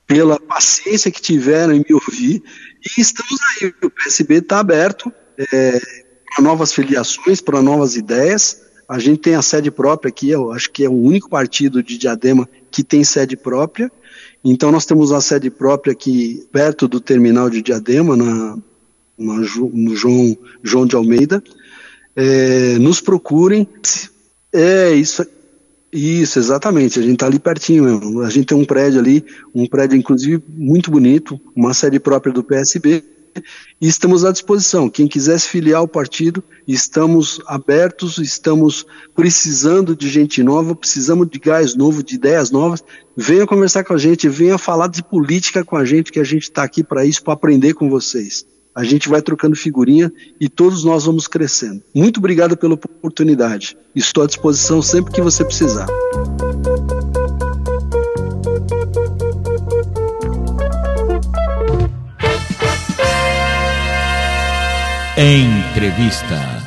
pela 0.06 0.38
paciência 0.38 1.10
que 1.10 1.20
tiveram 1.20 1.74
em 1.74 1.84
me 1.86 1.94
ouvir. 1.94 2.42
E 2.96 3.00
estamos 3.00 3.40
aí, 3.60 3.74
o 3.82 3.90
PSB 3.90 4.36
está 4.36 4.60
aberto 4.60 5.12
é, 5.38 5.80
para 6.34 6.44
novas 6.44 6.72
filiações, 6.72 7.40
para 7.40 7.60
novas 7.60 7.96
ideias. 7.96 8.65
A 8.88 8.98
gente 8.98 9.18
tem 9.18 9.34
a 9.34 9.42
sede 9.42 9.70
própria 9.70 10.08
aqui, 10.08 10.30
eu 10.30 10.52
acho 10.52 10.70
que 10.70 10.84
é 10.84 10.88
o 10.88 10.92
único 10.92 11.28
partido 11.28 11.82
de 11.82 11.98
Diadema 11.98 12.48
que 12.70 12.84
tem 12.84 13.02
sede 13.02 13.36
própria. 13.36 13.90
Então 14.44 14.70
nós 14.70 14.86
temos 14.86 15.10
a 15.10 15.20
sede 15.20 15.50
própria 15.50 15.92
aqui 15.92 16.46
perto 16.52 16.86
do 16.86 17.00
terminal 17.00 17.50
de 17.50 17.62
Diadema, 17.62 18.16
na, 18.16 18.56
na 19.18 19.34
no 19.38 19.96
João, 19.96 20.36
João 20.62 20.86
de 20.86 20.94
Almeida. 20.94 21.42
É, 22.14 22.78
nos 22.78 23.00
procurem. 23.00 23.68
É, 24.52 24.92
isso, 24.92 25.26
isso, 25.92 26.38
exatamente. 26.38 27.00
A 27.00 27.02
gente 27.02 27.14
está 27.14 27.26
ali 27.26 27.40
pertinho 27.40 27.84
mesmo. 27.84 28.20
A 28.22 28.30
gente 28.30 28.46
tem 28.46 28.56
um 28.56 28.64
prédio 28.64 29.00
ali, 29.00 29.24
um 29.52 29.66
prédio 29.66 29.96
inclusive 29.96 30.42
muito 30.48 30.92
bonito, 30.92 31.40
uma 31.54 31.74
sede 31.74 31.98
própria 31.98 32.32
do 32.32 32.44
PSB 32.44 33.02
e 33.80 33.86
estamos 33.86 34.24
à 34.24 34.32
disposição. 34.32 34.88
Quem 34.88 35.06
quiser 35.06 35.38
se 35.38 35.48
filiar 35.48 35.80
ao 35.80 35.88
partido, 35.88 36.42
estamos 36.66 37.40
abertos, 37.46 38.18
estamos 38.18 38.86
precisando 39.14 39.94
de 39.94 40.08
gente 40.08 40.42
nova, 40.42 40.74
precisamos 40.74 41.28
de 41.28 41.38
gás 41.38 41.74
novo, 41.74 42.02
de 42.02 42.14
ideias 42.14 42.50
novas. 42.50 42.82
Venha 43.16 43.46
conversar 43.46 43.84
com 43.84 43.94
a 43.94 43.98
gente, 43.98 44.28
venha 44.28 44.58
falar 44.58 44.88
de 44.88 45.02
política 45.02 45.64
com 45.64 45.76
a 45.76 45.84
gente, 45.84 46.12
que 46.12 46.20
a 46.20 46.24
gente 46.24 46.44
está 46.44 46.62
aqui 46.62 46.82
para 46.82 47.04
isso, 47.04 47.22
para 47.22 47.34
aprender 47.34 47.74
com 47.74 47.88
vocês. 47.88 48.44
A 48.74 48.84
gente 48.84 49.08
vai 49.08 49.22
trocando 49.22 49.56
figurinha 49.56 50.12
e 50.38 50.50
todos 50.50 50.84
nós 50.84 51.06
vamos 51.06 51.26
crescendo. 51.26 51.82
Muito 51.94 52.18
obrigado 52.18 52.58
pela 52.58 52.74
oportunidade. 52.74 53.74
Estou 53.94 54.22
à 54.22 54.26
disposição 54.26 54.82
sempre 54.82 55.14
que 55.14 55.22
você 55.22 55.42
precisar. 55.42 55.86
Entrevista. 65.16 66.65